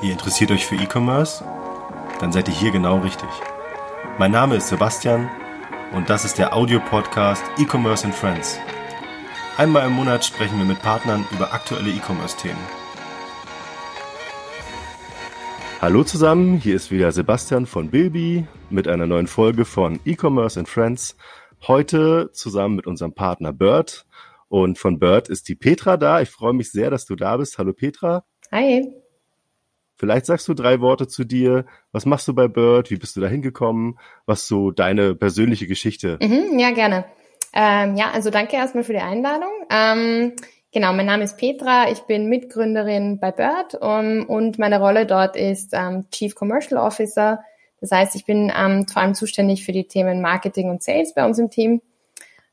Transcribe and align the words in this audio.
Ihr 0.00 0.12
interessiert 0.12 0.52
euch 0.52 0.64
für 0.64 0.76
E-Commerce? 0.76 1.44
Dann 2.20 2.30
seid 2.30 2.46
ihr 2.46 2.54
hier 2.54 2.70
genau 2.70 2.98
richtig. 2.98 3.28
Mein 4.16 4.30
Name 4.30 4.54
ist 4.54 4.68
Sebastian 4.68 5.28
und 5.92 6.08
das 6.08 6.24
ist 6.24 6.38
der 6.38 6.54
Audio-Podcast 6.54 7.42
E-Commerce 7.58 8.04
and 8.06 8.14
Friends. 8.14 8.60
Einmal 9.56 9.88
im 9.88 9.94
Monat 9.94 10.24
sprechen 10.24 10.56
wir 10.58 10.66
mit 10.66 10.80
Partnern 10.82 11.26
über 11.32 11.52
aktuelle 11.52 11.90
E-Commerce-Themen. 11.90 12.60
Hallo 15.80 16.04
zusammen, 16.04 16.58
hier 16.58 16.76
ist 16.76 16.92
wieder 16.92 17.10
Sebastian 17.10 17.66
von 17.66 17.90
Bilby 17.90 18.46
mit 18.70 18.86
einer 18.86 19.08
neuen 19.08 19.26
Folge 19.26 19.64
von 19.64 19.98
E-Commerce 20.04 20.60
and 20.60 20.68
Friends. 20.68 21.16
Heute 21.66 22.30
zusammen 22.32 22.76
mit 22.76 22.86
unserem 22.86 23.14
Partner 23.14 23.52
Bird. 23.52 24.06
Und 24.46 24.78
von 24.78 25.00
Bird 25.00 25.28
ist 25.28 25.48
die 25.48 25.56
Petra 25.56 25.96
da. 25.96 26.20
Ich 26.20 26.30
freue 26.30 26.52
mich 26.52 26.70
sehr, 26.70 26.88
dass 26.88 27.04
du 27.04 27.16
da 27.16 27.36
bist. 27.36 27.58
Hallo 27.58 27.72
Petra. 27.72 28.24
Hi. 28.52 29.07
Vielleicht 29.98 30.26
sagst 30.26 30.46
du 30.46 30.54
drei 30.54 30.80
Worte 30.80 31.08
zu 31.08 31.24
dir. 31.24 31.66
Was 31.90 32.06
machst 32.06 32.28
du 32.28 32.34
bei 32.34 32.46
Bird? 32.46 32.90
Wie 32.90 32.96
bist 32.96 33.16
du 33.16 33.20
da 33.20 33.26
hingekommen? 33.26 33.98
Was 34.26 34.46
so 34.46 34.70
deine 34.70 35.14
persönliche 35.16 35.66
Geschichte? 35.66 36.18
Mhm, 36.22 36.58
ja, 36.58 36.70
gerne. 36.70 37.04
Ähm, 37.52 37.96
ja, 37.96 38.10
also 38.12 38.30
danke 38.30 38.56
erstmal 38.56 38.84
für 38.84 38.92
die 38.92 39.00
Einladung. 39.00 39.50
Ähm, 39.70 40.34
genau, 40.72 40.92
mein 40.92 41.06
Name 41.06 41.24
ist 41.24 41.36
Petra. 41.36 41.90
Ich 41.90 42.00
bin 42.02 42.28
Mitgründerin 42.28 43.18
bei 43.18 43.32
Bird 43.32 43.74
um, 43.80 44.26
und 44.26 44.58
meine 44.58 44.78
Rolle 44.78 45.04
dort 45.04 45.34
ist 45.34 45.70
ähm, 45.72 46.06
Chief 46.12 46.34
Commercial 46.34 46.80
Officer. 46.80 47.40
Das 47.80 47.90
heißt, 47.90 48.14
ich 48.14 48.24
bin 48.24 48.52
ähm, 48.56 48.86
vor 48.86 49.02
allem 49.02 49.14
zuständig 49.14 49.64
für 49.64 49.72
die 49.72 49.88
Themen 49.88 50.20
Marketing 50.20 50.70
und 50.70 50.82
Sales 50.82 51.14
bei 51.14 51.24
uns 51.24 51.38
im 51.38 51.50
Team. 51.50 51.80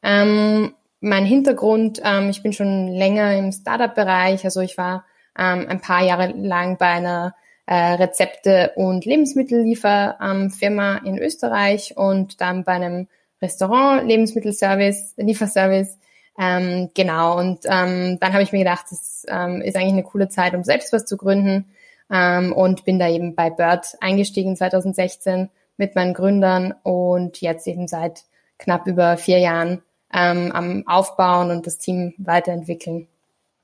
Ähm, 0.02 0.74
mein 1.00 1.26
Hintergrund, 1.26 2.02
ähm, 2.04 2.30
ich 2.30 2.42
bin 2.42 2.54
schon 2.54 2.88
länger 2.88 3.38
im 3.38 3.52
Startup-Bereich. 3.52 4.44
Also 4.46 4.62
ich 4.62 4.78
war 4.78 5.06
ähm, 5.38 5.66
ein 5.68 5.82
paar 5.82 6.04
Jahre 6.04 6.32
lang 6.32 6.78
bei 6.78 6.88
einer 6.88 7.36
Rezepte- 7.74 8.74
und 8.76 9.06
Lebensmittellieferfirma 9.06 10.98
in 10.98 11.18
Österreich 11.18 11.98
und 11.98 12.40
dann 12.42 12.64
bei 12.64 12.74
einem 12.74 13.08
Restaurant, 13.42 14.08
Lebensmittelservice, 14.08 15.16
Lieferservice. 15.18 15.98
Ähm, 16.38 16.90
genau, 16.94 17.40
und 17.40 17.60
ähm, 17.66 18.18
dann 18.20 18.34
habe 18.34 18.44
ich 18.44 18.52
mir 18.52 18.60
gedacht, 18.60 18.86
das 18.90 19.26
ähm, 19.30 19.62
ist 19.62 19.78
eigentlich 19.78 19.94
eine 19.94 20.04
coole 20.04 20.30
Zeit, 20.30 20.54
um 20.54 20.64
selbst 20.64 20.92
was 20.92 21.06
zu 21.06 21.18
gründen 21.18 21.66
ähm, 22.12 22.52
und 22.54 22.84
bin 22.86 23.00
da 23.00 23.10
eben 23.10 23.36
bei 23.36 23.50
Bird 23.50 23.96
eingestiegen 24.02 24.56
2016 24.56 25.50
mit 25.78 25.96
meinen 25.96 26.14
Gründern 26.14 26.74
und 26.84 27.42
jetzt 27.42 27.68
eben 27.68 27.88
seit 27.88 28.24
knapp 28.58 28.88
über 28.88 29.18
vier 29.18 29.40
Jahren 29.40 29.82
ähm, 30.14 30.52
am 30.52 30.88
Aufbauen 30.88 31.52
und 31.52 31.68
das 31.68 31.78
Team 31.78 32.14
weiterentwickeln. 32.18 33.08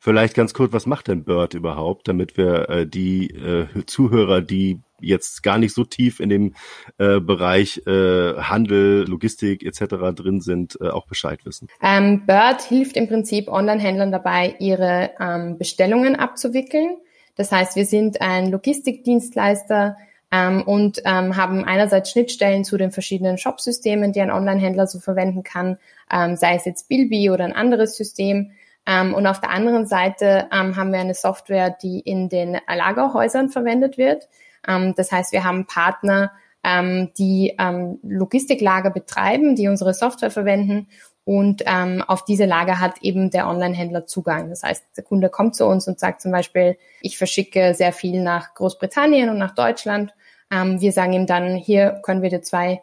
Vielleicht 0.03 0.33
ganz 0.33 0.55
kurz, 0.55 0.73
was 0.73 0.87
macht 0.87 1.09
denn 1.09 1.23
Bird 1.25 1.53
überhaupt, 1.53 2.07
damit 2.07 2.35
wir 2.35 2.67
äh, 2.69 2.87
die 2.87 3.27
äh, 3.29 3.67
Zuhörer, 3.85 4.41
die 4.41 4.79
jetzt 4.99 5.43
gar 5.43 5.59
nicht 5.59 5.75
so 5.75 5.83
tief 5.83 6.19
in 6.19 6.29
dem 6.29 6.55
äh, 6.97 7.19
Bereich 7.19 7.83
äh, 7.85 8.33
Handel, 8.33 9.05
Logistik 9.07 9.63
etc. 9.63 10.15
drin 10.15 10.41
sind, 10.41 10.75
äh, 10.81 10.89
auch 10.89 11.05
Bescheid 11.05 11.45
wissen? 11.45 11.67
Ähm, 11.83 12.25
Bird 12.25 12.63
hilft 12.63 12.97
im 12.97 13.07
Prinzip 13.07 13.47
Online-Händlern 13.47 14.11
dabei, 14.11 14.55
ihre 14.57 15.11
ähm, 15.19 15.59
Bestellungen 15.59 16.15
abzuwickeln. 16.15 16.97
Das 17.35 17.51
heißt, 17.51 17.75
wir 17.75 17.85
sind 17.85 18.21
ein 18.21 18.49
Logistikdienstleister 18.49 19.97
ähm, 20.31 20.63
und 20.63 21.03
ähm, 21.05 21.37
haben 21.37 21.63
einerseits 21.63 22.09
Schnittstellen 22.09 22.63
zu 22.63 22.75
den 22.77 22.91
verschiedenen 22.91 23.37
Shopsystemen, 23.37 24.13
die 24.13 24.21
ein 24.21 24.31
Online-Händler 24.31 24.87
so 24.87 24.99
verwenden 24.99 25.43
kann, 25.43 25.77
ähm, 26.11 26.37
sei 26.37 26.55
es 26.55 26.65
jetzt 26.65 26.89
Bilby 26.89 27.29
oder 27.29 27.45
ein 27.45 27.53
anderes 27.53 27.97
System. 27.97 28.49
Ähm, 28.85 29.13
und 29.13 29.27
auf 29.27 29.39
der 29.39 29.51
anderen 29.51 29.85
Seite 29.85 30.47
ähm, 30.51 30.75
haben 30.75 30.91
wir 30.91 30.99
eine 30.99 31.13
Software, 31.13 31.69
die 31.69 31.99
in 31.99 32.29
den 32.29 32.57
Lagerhäusern 32.67 33.49
verwendet 33.49 33.97
wird. 33.97 34.27
Ähm, 34.67 34.93
das 34.95 35.11
heißt, 35.11 35.31
wir 35.31 35.43
haben 35.43 35.67
Partner, 35.67 36.31
ähm, 36.63 37.11
die 37.17 37.55
ähm, 37.59 37.99
Logistiklager 38.03 38.91
betreiben, 38.91 39.55
die 39.55 39.67
unsere 39.67 39.93
Software 39.93 40.31
verwenden 40.31 40.87
und 41.23 41.63
ähm, 41.65 42.03
auf 42.07 42.25
diese 42.25 42.45
Lager 42.45 42.79
hat 42.79 43.01
eben 43.01 43.29
der 43.29 43.47
Online-Händler 43.47 44.07
Zugang. 44.07 44.49
Das 44.49 44.63
heißt, 44.63 44.85
der 44.97 45.03
Kunde 45.03 45.29
kommt 45.29 45.55
zu 45.55 45.65
uns 45.65 45.87
und 45.87 45.99
sagt 45.99 46.21
zum 46.21 46.31
Beispiel, 46.31 46.77
ich 47.01 47.17
verschicke 47.17 47.75
sehr 47.75 47.93
viel 47.93 48.21
nach 48.21 48.55
Großbritannien 48.55 49.29
und 49.29 49.37
nach 49.37 49.53
Deutschland. 49.53 50.13
Wir 50.49 50.91
sagen 50.91 51.13
ihm 51.13 51.27
dann, 51.27 51.55
hier 51.55 52.01
können 52.03 52.21
wir 52.21 52.29
dir 52.29 52.41
zwei 52.41 52.81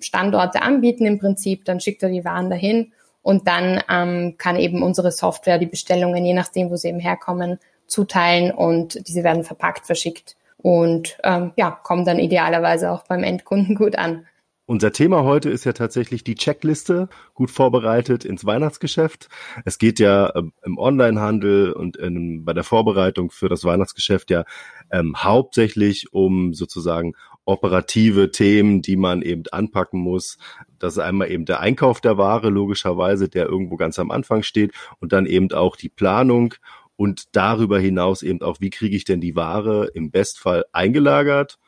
Standorte 0.00 0.62
anbieten 0.62 1.06
im 1.06 1.18
Prinzip, 1.18 1.64
dann 1.64 1.80
schickt 1.80 2.04
er 2.04 2.10
die 2.10 2.24
Waren 2.24 2.50
dahin 2.50 2.92
und 3.22 3.46
dann 3.46 3.82
ähm, 3.90 4.36
kann 4.38 4.56
eben 4.56 4.82
unsere 4.82 5.10
Software 5.10 5.58
die 5.58 5.66
Bestellungen, 5.66 6.24
je 6.24 6.34
nachdem, 6.34 6.70
wo 6.70 6.76
sie 6.76 6.88
eben 6.88 7.00
herkommen, 7.00 7.58
zuteilen 7.86 8.50
und 8.50 9.08
diese 9.08 9.24
werden 9.24 9.44
verpackt, 9.44 9.86
verschickt 9.86 10.36
und 10.58 11.18
ähm, 11.24 11.52
ja, 11.56 11.70
kommen 11.70 12.04
dann 12.04 12.18
idealerweise 12.18 12.90
auch 12.90 13.04
beim 13.04 13.22
Endkunden 13.22 13.74
gut 13.74 13.96
an. 13.96 14.26
Unser 14.70 14.92
Thema 14.92 15.24
heute 15.24 15.48
ist 15.48 15.64
ja 15.64 15.72
tatsächlich 15.72 16.24
die 16.24 16.34
Checkliste, 16.34 17.08
gut 17.32 17.50
vorbereitet 17.50 18.26
ins 18.26 18.44
Weihnachtsgeschäft. 18.44 19.30
Es 19.64 19.78
geht 19.78 19.98
ja 19.98 20.30
ähm, 20.36 20.52
im 20.62 20.76
Onlinehandel 20.76 21.72
und 21.72 21.96
in, 21.96 22.44
bei 22.44 22.52
der 22.52 22.64
Vorbereitung 22.64 23.30
für 23.30 23.48
das 23.48 23.64
Weihnachtsgeschäft 23.64 24.30
ja 24.30 24.44
ähm, 24.90 25.14
hauptsächlich 25.16 26.12
um 26.12 26.52
sozusagen 26.52 27.14
operative 27.48 28.30
Themen, 28.30 28.82
die 28.82 28.96
man 28.96 29.22
eben 29.22 29.44
anpacken 29.50 30.00
muss. 30.00 30.36
Das 30.78 30.94
ist 30.94 30.98
einmal 30.98 31.30
eben 31.30 31.46
der 31.46 31.60
Einkauf 31.60 32.00
der 32.00 32.18
Ware, 32.18 32.50
logischerweise, 32.50 33.28
der 33.28 33.46
irgendwo 33.46 33.76
ganz 33.76 33.98
am 33.98 34.10
Anfang 34.10 34.42
steht 34.42 34.72
und 35.00 35.12
dann 35.12 35.24
eben 35.24 35.50
auch 35.52 35.74
die 35.76 35.88
Planung 35.88 36.54
und 36.96 37.34
darüber 37.34 37.78
hinaus 37.78 38.22
eben 38.22 38.42
auch, 38.42 38.60
wie 38.60 38.70
kriege 38.70 38.94
ich 38.94 39.04
denn 39.04 39.22
die 39.22 39.34
Ware 39.34 39.90
im 39.94 40.10
Bestfall 40.10 40.66
eingelagert 40.72 41.58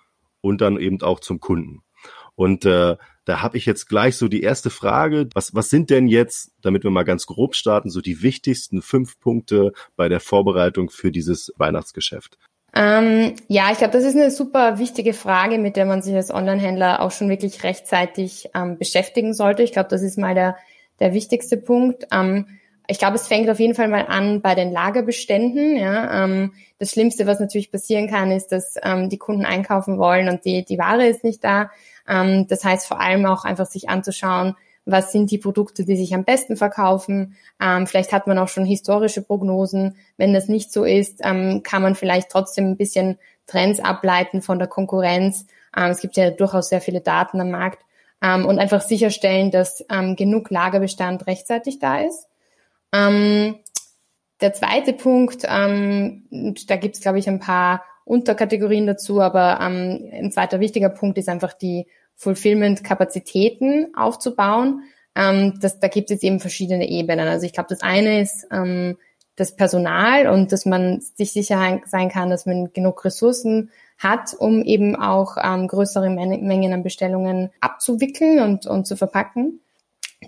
und 0.42 0.60
dann 0.60 0.78
eben 0.78 1.00
auch 1.00 1.20
zum 1.20 1.40
Kunden. 1.40 1.82
Und 2.34 2.66
äh, 2.66 2.96
da 3.24 3.42
habe 3.42 3.56
ich 3.56 3.64
jetzt 3.64 3.88
gleich 3.88 4.16
so 4.16 4.28
die 4.28 4.42
erste 4.42 4.70
Frage. 4.70 5.28
Was, 5.34 5.54
was 5.54 5.70
sind 5.70 5.88
denn 5.88 6.08
jetzt, 6.08 6.52
damit 6.60 6.84
wir 6.84 6.90
mal 6.90 7.04
ganz 7.04 7.26
grob 7.26 7.54
starten, 7.54 7.88
so 7.88 8.00
die 8.00 8.22
wichtigsten 8.22 8.82
fünf 8.82 9.18
Punkte 9.18 9.72
bei 9.96 10.08
der 10.08 10.20
Vorbereitung 10.20 10.90
für 10.90 11.10
dieses 11.10 11.52
Weihnachtsgeschäft? 11.56 12.38
Ähm, 12.80 13.34
ja, 13.46 13.70
ich 13.70 13.76
glaube, 13.76 13.92
das 13.92 14.04
ist 14.04 14.16
eine 14.16 14.30
super 14.30 14.78
wichtige 14.78 15.12
Frage, 15.12 15.58
mit 15.58 15.76
der 15.76 15.84
man 15.84 16.00
sich 16.00 16.14
als 16.14 16.32
Online-Händler 16.32 17.02
auch 17.02 17.10
schon 17.10 17.28
wirklich 17.28 17.62
rechtzeitig 17.62 18.48
ähm, 18.54 18.78
beschäftigen 18.78 19.34
sollte. 19.34 19.62
Ich 19.62 19.72
glaube, 19.72 19.90
das 19.90 20.00
ist 20.00 20.16
mal 20.16 20.34
der, 20.34 20.56
der 20.98 21.12
wichtigste 21.12 21.58
Punkt. 21.58 22.06
Ähm, 22.10 22.46
ich 22.88 22.98
glaube, 22.98 23.16
es 23.16 23.28
fängt 23.28 23.50
auf 23.50 23.60
jeden 23.60 23.74
Fall 23.74 23.88
mal 23.88 24.06
an 24.06 24.40
bei 24.40 24.54
den 24.54 24.72
Lagerbeständen. 24.72 25.76
Ja. 25.76 26.24
Ähm, 26.24 26.54
das 26.78 26.92
Schlimmste, 26.92 27.26
was 27.26 27.38
natürlich 27.38 27.70
passieren 27.70 28.08
kann, 28.08 28.30
ist, 28.30 28.48
dass 28.50 28.76
ähm, 28.82 29.10
die 29.10 29.18
Kunden 29.18 29.44
einkaufen 29.44 29.98
wollen 29.98 30.30
und 30.30 30.46
die, 30.46 30.64
die 30.64 30.78
Ware 30.78 31.06
ist 31.06 31.22
nicht 31.22 31.44
da. 31.44 31.70
Ähm, 32.08 32.46
das 32.48 32.64
heißt 32.64 32.86
vor 32.86 32.98
allem 32.98 33.26
auch 33.26 33.44
einfach 33.44 33.66
sich 33.66 33.90
anzuschauen, 33.90 34.56
was 34.90 35.12
sind 35.12 35.30
die 35.30 35.38
Produkte, 35.38 35.84
die 35.84 35.96
sich 35.96 36.14
am 36.14 36.24
besten 36.24 36.56
verkaufen. 36.56 37.36
Ähm, 37.60 37.86
vielleicht 37.86 38.12
hat 38.12 38.26
man 38.26 38.38
auch 38.38 38.48
schon 38.48 38.64
historische 38.64 39.22
Prognosen. 39.22 39.96
Wenn 40.16 40.32
das 40.32 40.48
nicht 40.48 40.72
so 40.72 40.84
ist, 40.84 41.20
ähm, 41.22 41.62
kann 41.62 41.82
man 41.82 41.94
vielleicht 41.94 42.30
trotzdem 42.30 42.66
ein 42.66 42.76
bisschen 42.76 43.18
Trends 43.46 43.80
ableiten 43.80 44.42
von 44.42 44.58
der 44.58 44.68
Konkurrenz. 44.68 45.46
Ähm, 45.76 45.90
es 45.90 46.00
gibt 46.00 46.16
ja 46.16 46.30
durchaus 46.30 46.68
sehr 46.68 46.80
viele 46.80 47.00
Daten 47.00 47.40
am 47.40 47.50
Markt 47.50 47.84
ähm, 48.22 48.46
und 48.46 48.58
einfach 48.58 48.82
sicherstellen, 48.82 49.50
dass 49.50 49.84
ähm, 49.90 50.16
genug 50.16 50.50
Lagerbestand 50.50 51.26
rechtzeitig 51.26 51.78
da 51.78 52.00
ist. 52.00 52.26
Ähm, 52.92 53.56
der 54.40 54.54
zweite 54.54 54.94
Punkt, 54.94 55.44
da 55.44 55.66
gibt 56.76 56.94
es, 56.94 57.02
glaube 57.02 57.18
ich, 57.18 57.28
ein 57.28 57.40
paar 57.40 57.84
Unterkategorien 58.06 58.86
dazu, 58.86 59.20
aber 59.20 59.60
ein 59.60 60.32
zweiter 60.32 60.60
wichtiger 60.60 60.88
Punkt 60.88 61.18
ist 61.18 61.28
einfach 61.28 61.52
die 61.52 61.86
Fulfillment-Kapazitäten 62.20 63.94
aufzubauen. 63.96 64.82
Ähm, 65.16 65.58
das, 65.60 65.80
da 65.80 65.88
gibt 65.88 66.10
es 66.10 66.22
eben 66.22 66.38
verschiedene 66.38 66.88
Ebenen. 66.88 67.26
Also 67.26 67.46
ich 67.46 67.54
glaube, 67.54 67.70
das 67.70 67.80
eine 67.80 68.20
ist 68.20 68.46
ähm, 68.52 68.98
das 69.36 69.56
Personal 69.56 70.26
und 70.26 70.52
dass 70.52 70.66
man 70.66 71.00
sich 71.00 71.32
sicher 71.32 71.80
sein 71.86 72.10
kann, 72.10 72.28
dass 72.28 72.44
man 72.44 72.72
genug 72.74 73.04
Ressourcen 73.06 73.70
hat, 73.98 74.34
um 74.34 74.62
eben 74.62 74.96
auch 74.96 75.38
ähm, 75.42 75.66
größere 75.66 76.10
Mengen 76.10 76.72
an 76.74 76.82
Bestellungen 76.82 77.50
abzuwickeln 77.60 78.40
und, 78.40 78.66
und 78.66 78.86
zu 78.86 78.96
verpacken. 78.96 79.60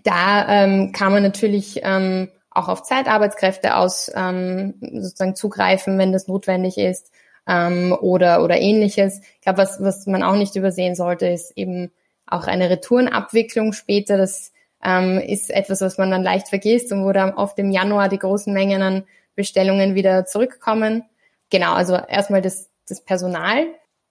Da 0.03 0.49
ähm, 0.49 0.93
kann 0.93 1.13
man 1.13 1.23
natürlich 1.23 1.81
ähm, 1.83 2.29
auch 2.51 2.69
auf 2.69 2.85
Zeitarbeitskräfte 2.85 3.77
aus 3.77 4.11
ähm, 4.15 4.75
sozusagen 4.81 5.37
zugreifen, 5.37 5.99
wenn 5.99 6.13
das 6.13 6.27
notwendig 6.27 6.79
ist 6.79 7.13
ähm, 7.47 7.97
oder, 8.01 8.43
oder 8.43 8.61
ähnliches. 8.61 9.21
Ich 9.37 9.41
glaube, 9.41 9.59
was, 9.59 9.83
was 9.83 10.07
man 10.07 10.23
auch 10.23 10.37
nicht 10.37 10.57
übersehen 10.57 10.95
sollte, 10.95 11.27
ist 11.27 11.57
eben 11.57 11.91
auch 12.27 12.47
eine 12.47 12.71
Retourenabwicklung 12.71 13.73
später. 13.73 14.17
Das 14.17 14.53
ähm, 14.85 15.19
ist 15.19 15.51
etwas, 15.51 15.81
was 15.81 15.99
man 15.99 16.11
dann 16.11 16.23
leicht 16.23 16.49
vergisst 16.49 16.93
und 16.93 17.05
wo 17.05 17.13
dann 17.13 17.35
oft 17.35 17.59
im 17.59 17.71
Januar 17.71 18.09
die 18.09 18.19
großen 18.19 18.53
Mengen 18.53 18.83
an 18.83 19.05
Bestellungen 19.35 19.95
wieder 19.95 20.27
zurückkommen. 20.27 21.05
Genau, 21.51 21.75
also 21.75 21.95
erstmal 21.95 22.43
das, 22.43 22.71
das 22.89 23.03
Personal. 23.03 23.67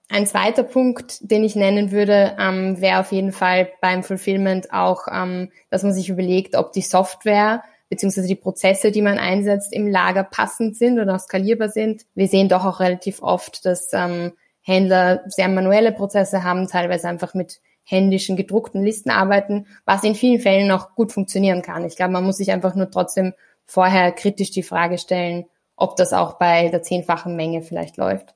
Ein 0.08 0.26
zweiter 0.26 0.62
Punkt, 0.62 1.18
den 1.30 1.42
ich 1.42 1.56
nennen 1.56 1.90
würde, 1.90 2.36
ähm, 2.38 2.80
wäre 2.80 3.00
auf 3.00 3.12
jeden 3.12 3.32
Fall 3.32 3.70
beim 3.80 4.02
Fulfillment 4.02 4.72
auch, 4.72 5.06
ähm, 5.10 5.50
dass 5.70 5.82
man 5.82 5.92
sich 5.92 6.08
überlegt, 6.08 6.54
ob 6.54 6.72
die 6.72 6.82
Software 6.82 7.62
beziehungsweise 7.92 8.26
die 8.26 8.36
Prozesse, 8.36 8.90
die 8.90 9.02
man 9.02 9.18
einsetzt 9.18 9.70
im 9.70 9.86
Lager 9.86 10.24
passend 10.24 10.78
sind 10.78 10.98
und 10.98 11.10
auch 11.10 11.20
skalierbar 11.20 11.68
sind. 11.68 12.06
Wir 12.14 12.26
sehen 12.26 12.48
doch 12.48 12.64
auch 12.64 12.80
relativ 12.80 13.22
oft, 13.22 13.66
dass 13.66 13.90
ähm, 13.92 14.32
Händler 14.62 15.20
sehr 15.26 15.48
manuelle 15.48 15.92
Prozesse 15.92 16.42
haben, 16.42 16.68
teilweise 16.68 17.06
einfach 17.06 17.34
mit 17.34 17.60
händischen 17.84 18.34
gedruckten 18.34 18.82
Listen 18.82 19.10
arbeiten, 19.10 19.66
was 19.84 20.04
in 20.04 20.14
vielen 20.14 20.40
Fällen 20.40 20.68
noch 20.68 20.94
gut 20.94 21.12
funktionieren 21.12 21.60
kann. 21.60 21.84
Ich 21.84 21.96
glaube, 21.96 22.14
man 22.14 22.24
muss 22.24 22.38
sich 22.38 22.50
einfach 22.50 22.74
nur 22.74 22.90
trotzdem 22.90 23.34
vorher 23.66 24.10
kritisch 24.12 24.52
die 24.52 24.62
Frage 24.62 24.96
stellen, 24.96 25.44
ob 25.76 25.96
das 25.96 26.14
auch 26.14 26.38
bei 26.38 26.70
der 26.70 26.82
zehnfachen 26.82 27.36
Menge 27.36 27.60
vielleicht 27.60 27.98
läuft. 27.98 28.34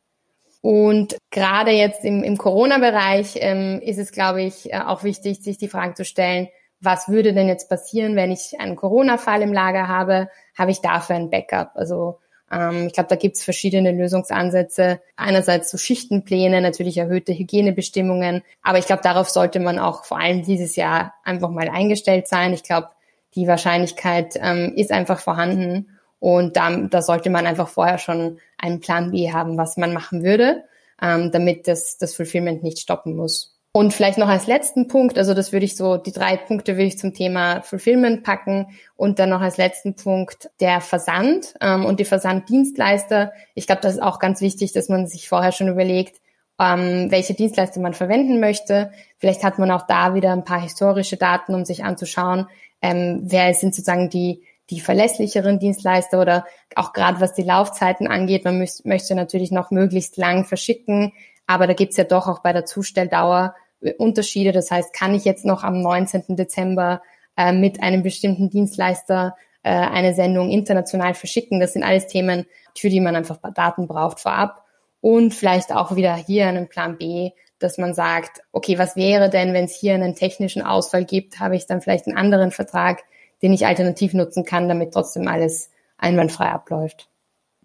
Und 0.61 1.17
gerade 1.31 1.71
jetzt 1.71 2.05
im, 2.05 2.23
im 2.23 2.37
Corona-Bereich 2.37 3.37
ähm, 3.37 3.81
ist 3.81 3.99
es, 3.99 4.13
glaube 4.13 4.43
ich, 4.43 4.71
äh, 4.71 4.81
auch 4.81 5.03
wichtig, 5.03 5.43
sich 5.43 5.57
die 5.57 5.69
Frage 5.69 5.95
zu 5.95 6.05
stellen, 6.05 6.49
was 6.81 7.09
würde 7.09 7.33
denn 7.33 7.49
jetzt 7.49 7.69
passieren, 7.69 8.17
wenn 8.17 8.31
ich 8.31 8.61
einen 8.61 8.77
Corona-Fall 8.77 9.43
im 9.43 9.53
Lager 9.53 9.89
habe? 9.89 10.29
Habe 10.57 10.71
ich 10.71 10.81
dafür 10.81 11.17
ein 11.17 11.31
Backup? 11.31 11.73
Also 11.75 12.19
ähm, 12.51 12.87
ich 12.87 12.93
glaube, 12.93 13.09
da 13.09 13.17
gibt 13.17 13.37
es 13.37 13.45
verschiedene 13.45 13.93
Lösungsansätze. 13.93 15.01
Einerseits 15.17 15.71
so 15.71 15.79
Schichtenpläne, 15.79 16.61
natürlich 16.61 16.99
erhöhte 16.99 17.33
Hygienebestimmungen, 17.33 18.43
aber 18.63 18.79
ich 18.79 18.87
glaube, 18.87 19.03
darauf 19.03 19.29
sollte 19.29 19.61
man 19.61 19.79
auch 19.79 20.05
vor 20.05 20.19
allem 20.19 20.43
dieses 20.43 20.77
Jahr 20.77 21.15
einfach 21.25 21.51
mal 21.51 21.69
eingestellt 21.69 22.29
sein. 22.29 22.53
Ich 22.53 22.63
glaube, 22.63 22.89
die 23.35 23.49
Wahrscheinlichkeit 23.49 24.39
ähm, 24.41 24.73
ist 24.77 24.93
einfach 24.93 25.21
vorhanden 25.21 25.99
und 26.19 26.57
da, 26.57 26.75
da 26.77 27.03
sollte 27.03 27.31
man 27.31 27.47
einfach 27.47 27.69
vorher 27.69 27.99
schon 27.99 28.39
einen 28.59 28.81
Plan 28.81 29.11
B 29.11 29.33
haben, 29.33 29.59
was 29.59 29.77
man 29.77 29.93
machen 29.93 30.25
würde, 30.25 30.65
ähm, 31.03 31.31
damit 31.31 31.69
das, 31.69 31.99
das 31.99 32.15
Fulfillment 32.15 32.63
nicht 32.63 32.79
stoppen 32.79 33.17
muss. 33.17 33.56
Und 33.77 33.93
vielleicht 33.93 34.17
noch 34.17 34.29
als 34.29 34.47
letzten 34.47 34.89
Punkt, 34.89 35.19
also 35.19 35.35
das 35.35 35.53
würde 35.53 35.67
ich 35.67 35.77
so, 35.77 35.99
die 35.99 36.11
drei 36.11 36.39
Punkte 36.39 36.77
würde 36.77 36.87
ich 36.87 36.99
zum 36.99 37.13
Thema 37.13 37.61
Fulfillment 37.61 38.23
packen 38.23 38.69
und 38.97 39.19
dann 39.19 39.29
noch 39.29 39.43
als 39.43 39.59
letzten 39.59 39.95
Punkt 39.95 40.49
der 40.61 40.81
Versand 40.81 41.53
ähm, 41.61 41.85
und 41.85 42.01
die 42.01 42.07
Versanddienstleister. 42.07 43.35
Ich 43.55 43.67
glaube, 43.67 43.83
das 43.83 43.97
ist 43.97 44.03
auch 44.03 44.19
ganz 44.19 44.41
wichtig, 44.41 44.73
dass 44.73 44.89
man 44.89 45.07
sich 45.07 45.29
vorher 45.29 45.53
schon 45.53 45.69
überlegt, 45.69 46.23
ähm, 46.59 47.11
welche 47.11 47.35
Dienstleister 47.35 47.79
man 47.81 47.93
verwenden 47.93 48.41
möchte. 48.41 48.93
Vielleicht 49.19 49.45
hat 49.45 49.59
man 49.59 49.71
auch 49.71 49.87
da 49.87 50.15
wieder 50.15 50.33
ein 50.33 50.47
paar 50.47 50.63
historische 50.63 51.19
Daten, 51.19 51.55
um 51.55 51.67
sich 51.67 51.85
anzuschauen, 51.85 52.47
ähm, 52.81 53.25
wer 53.25 53.53
sind 53.53 53.75
sozusagen 53.75 54.09
die, 54.09 54.43
die 54.71 54.81
verlässlicheren 54.81 55.59
Dienstleister 55.59 56.19
oder 56.19 56.47
auch 56.77 56.95
gerade 56.95 57.21
was 57.21 57.35
die 57.35 57.43
Laufzeiten 57.43 58.07
angeht. 58.07 58.47
Man 58.47 58.67
möchte 58.85 59.15
natürlich 59.15 59.51
noch 59.51 59.71
möglichst 59.71 60.17
lang 60.17 60.47
verschicken, 60.47 61.13
aber 61.47 61.67
da 61.67 61.75
gibt's 61.75 61.99
ja 61.99 62.05
doch 62.05 62.27
auch 62.27 62.39
bei 62.39 62.55
der 62.55 62.65
Zustelldauer 62.65 63.55
Unterschiede. 63.95 64.53
Das 64.53 64.71
heißt, 64.71 64.93
kann 64.93 65.15
ich 65.15 65.25
jetzt 65.25 65.45
noch 65.45 65.65
am 65.65 65.81
19. 65.81 66.37
Dezember 66.37 67.03
äh, 67.37 67.53
mit 67.53 67.83
einem 67.83 68.03
bestimmten 68.03 68.51
Dienstleister 68.51 69.37
äh, 69.63 69.71
eine 69.71 70.15
Sendung 70.15 70.51
international 70.51 71.15
verschicken? 71.15 71.61
Das 71.61 71.73
sind 71.73 71.83
alles 71.83 72.07
Themen, 72.07 72.47
für 72.77 72.89
die 72.89 73.01
man 73.01 73.17
einfach 73.17 73.39
Daten 73.55 73.87
braucht 73.87 74.21
vorab. 74.21 74.65
Und 75.01 75.35
vielleicht 75.35 75.73
auch 75.73 75.95
wieder 75.95 76.15
hier 76.17 76.47
einen 76.49 76.69
Plan 76.69 76.99
B, 76.99 77.31
dass 77.59 77.79
man 77.79 77.95
sagt, 77.95 78.43
okay, 78.53 78.79
was 78.79 78.97
wäre 78.97 79.31
denn, 79.31 79.53
wenn 79.53 79.67
es 79.67 79.75
hier 79.75 79.95
einen 79.95 80.15
technischen 80.15 80.63
Ausfall 80.63 81.05
gibt? 81.05 81.39
Habe 81.39 81.57
ich 81.57 81.67
dann 81.67 81.81
vielleicht 81.81 82.07
einen 82.07 82.17
anderen 82.17 82.51
Vertrag, 82.51 83.05
den 83.43 83.53
ich 83.53 83.67
alternativ 83.67 84.15
nutzen 84.15 84.45
kann, 84.45 84.69
damit 84.69 84.93
trotzdem 84.93 85.29
alles 85.29 85.71
einwandfrei 85.99 86.47
abläuft? 86.47 87.09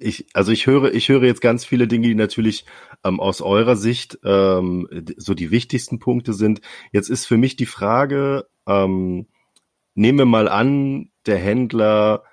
ich, 0.01 0.25
also 0.33 0.51
ich 0.51 0.67
höre, 0.67 0.93
ich 0.93 1.09
höre 1.09 1.23
jetzt 1.23 1.41
ganz 1.41 1.63
viele 1.63 1.87
Dinge, 1.87 2.07
die 2.07 2.15
natürlich 2.15 2.65
ähm, 3.03 3.19
aus 3.19 3.41
eurer 3.41 3.75
Sicht 3.75 4.19
ähm, 4.23 4.87
so 5.17 5.33
die 5.33 5.51
wichtigsten 5.51 5.99
Punkte 5.99 6.33
sind. 6.33 6.61
Jetzt 6.91 7.09
ist 7.09 7.25
für 7.25 7.37
mich 7.37 7.55
die 7.55 7.65
Frage, 7.65 8.47
ähm, 8.67 9.27
nehmen 9.95 10.19
wir 10.19 10.25
mal 10.25 10.47
an, 10.47 11.11
der 11.25 11.37
Händler 11.37 12.23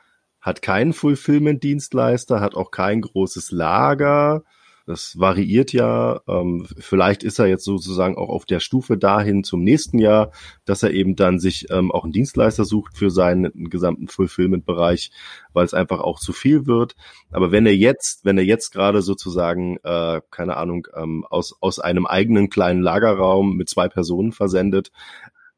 hat 0.41 0.63
keinen 0.63 0.93
Fulfillment-Dienstleister, 0.93 2.41
hat 2.41 2.55
auch 2.55 2.71
kein 2.71 3.01
großes 3.01 3.51
Lager, 3.51 4.45
das 4.89 5.19
variiert 5.19 5.75
ja. 5.75 6.23
Ähm, 6.27 6.67
vielleicht 6.79 7.23
ist 7.23 7.39
er 7.39 7.47
jetzt 7.47 7.65
sozusagen 7.65 8.17
auch 8.17 8.31
auf 8.31 8.47
der 8.47 8.59
Stufe 8.59 8.97
dahin 8.97 9.45
zum 9.45 9.63
nächsten 9.63 9.99
Jahr, 9.99 10.33
dass 10.65 10.83
er 10.83 10.93
eben 10.93 11.15
dann 11.15 11.39
sich 11.39 11.67
ähm, 11.71 11.93
auch 11.93 12.05
einen 12.05 12.15
Dienstleister 12.15 12.65
sucht 12.65 12.97
für 12.97 13.11
seinen 13.11 13.69
gesamten 13.69 14.09
Fulfillment-Bereich, 14.09 15.11
weil 15.53 15.67
es 15.67 15.75
einfach 15.75 16.01
auch 16.01 16.19
zu 16.19 16.33
viel 16.33 16.67
wird. 16.67 16.97
Aber 17.31 17.53
wenn 17.53 17.67
er 17.67 17.77
jetzt, 17.77 18.25
wenn 18.25 18.39
er 18.39 18.45
jetzt 18.45 18.71
gerade 18.71 19.03
sozusagen, 19.03 19.77
äh, 19.85 20.23
keine 20.31 20.57
Ahnung, 20.57 20.87
ähm, 20.97 21.27
aus, 21.29 21.55
aus 21.61 21.81
einem 21.81 22.07
eigenen 22.07 22.49
kleinen 22.49 22.81
Lagerraum 22.81 23.59
mit 23.59 23.69
zwei 23.69 23.89
Personen 23.89 24.33
versendet, 24.33 24.91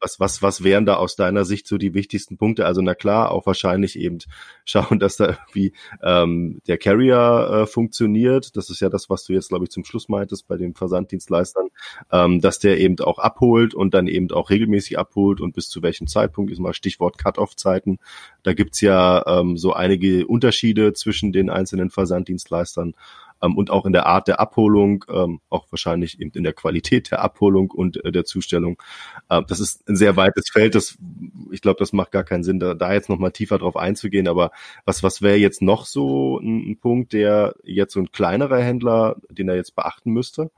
was, 0.01 0.19
was, 0.19 0.43
was 0.43 0.65
wären 0.65 0.87
da 0.87 0.97
aus 0.97 1.17
deiner 1.17 1.45
Sicht 1.45 1.67
so 1.67 1.79
die 1.79 1.95
wichtigsten 1.95 2.37
Punkte? 2.37 2.67
Also 2.67 2.81
na 2.83 2.95
klar, 2.95 3.31
auch 3.31 3.47
wahrscheinlich 3.47 3.99
eben 3.99 4.19
schauen, 4.65 4.99
dass 4.99 5.17
da 5.17 5.27
irgendwie 5.27 5.73
ähm, 6.03 6.61
der 6.67 6.79
Carrier 6.79 7.63
äh, 7.63 7.67
funktioniert. 7.67 8.57
Das 8.57 8.71
ist 8.71 8.81
ja 8.81 8.89
das, 8.89 9.11
was 9.11 9.25
du 9.25 9.33
jetzt, 9.33 9.51
glaube 9.51 9.65
ich, 9.65 9.71
zum 9.71 9.85
Schluss 9.85 10.09
meintest 10.09 10.49
bei 10.49 10.57
den 10.57 10.75
Versanddienstleistern, 10.75 11.69
ähm, 12.11 12.41
dass 12.41 12.59
der 12.59 12.79
eben 12.79 12.99
auch 13.01 13.19
abholt 13.19 13.75
und 13.75 13.95
dann 13.95 14.07
eben 14.07 14.31
auch 14.31 14.51
regelmäßig 14.51 14.99
abholt 14.99 15.41
und 15.41 15.55
bis 15.55 15.69
zu 15.69 15.83
welchem 15.83 16.07
Zeitpunkt 16.07 16.51
ist 16.51 16.59
mal 16.59 16.75
Stichwort 16.75 17.19
Cut-off-Zeiten. 17.19 17.99
Da 18.43 18.55
gibt's 18.55 18.81
ja 18.81 19.25
ähm, 19.27 19.57
so 19.57 19.73
einige 19.73 20.27
Unterschiede 20.27 20.93
zwischen 20.95 21.33
den 21.33 21.51
einzelnen 21.51 21.91
Versanddienstleistern 21.91 22.95
ähm, 23.43 23.57
und 23.57 23.71
auch 23.71 23.87
in 23.87 23.93
der 23.93 24.07
Art 24.07 24.29
der 24.29 24.41
Abholung, 24.41 25.05
ähm, 25.09 25.41
auch 25.49 25.67
wahrscheinlich 25.71 26.21
eben 26.21 26.31
in 26.33 26.45
der 26.45 26.53
Qualität 26.53 27.11
der 27.11 27.21
Abholung 27.21 27.71
und 27.71 28.05
äh, 28.05 28.13
der 28.13 28.25
Zustellung. 28.25 28.81
Äh, 29.29 29.43
das 29.49 29.61
ist 29.61 29.89
ein 29.89 29.97
sehr 29.97 30.17
weites 30.17 30.51
Feld. 30.51 30.75
Das, 30.75 30.97
ich 31.51 31.61
glaube, 31.63 31.79
das 31.79 31.93
macht 31.93 32.13
gar 32.13 32.25
keinen 32.25 32.45
Sinn, 32.45 32.61
da, 32.61 32.75
da 32.75 32.93
jetzt 32.93 33.09
nochmal 33.09 33.33
tiefer 33.33 33.59
drauf 33.59 33.77
einzugehen. 33.77 34.29
Aber 34.29 34.51
was, 34.85 35.03
was 35.03 35.23
wäre 35.23 35.37
jetzt 35.37 35.63
noch 35.63 35.87
so 35.87 36.39
ein, 36.39 36.71
ein 36.71 36.79
Punkt, 36.79 37.13
der 37.13 37.55
jetzt 37.65 37.95
so 37.95 38.01
ein 38.01 38.13
kleinerer 38.13 38.61
Händler, 38.61 39.17
den 39.31 39.49
er 39.49 39.57
jetzt 39.57 39.75
beachten 39.75 40.13
müsste? 40.13 40.51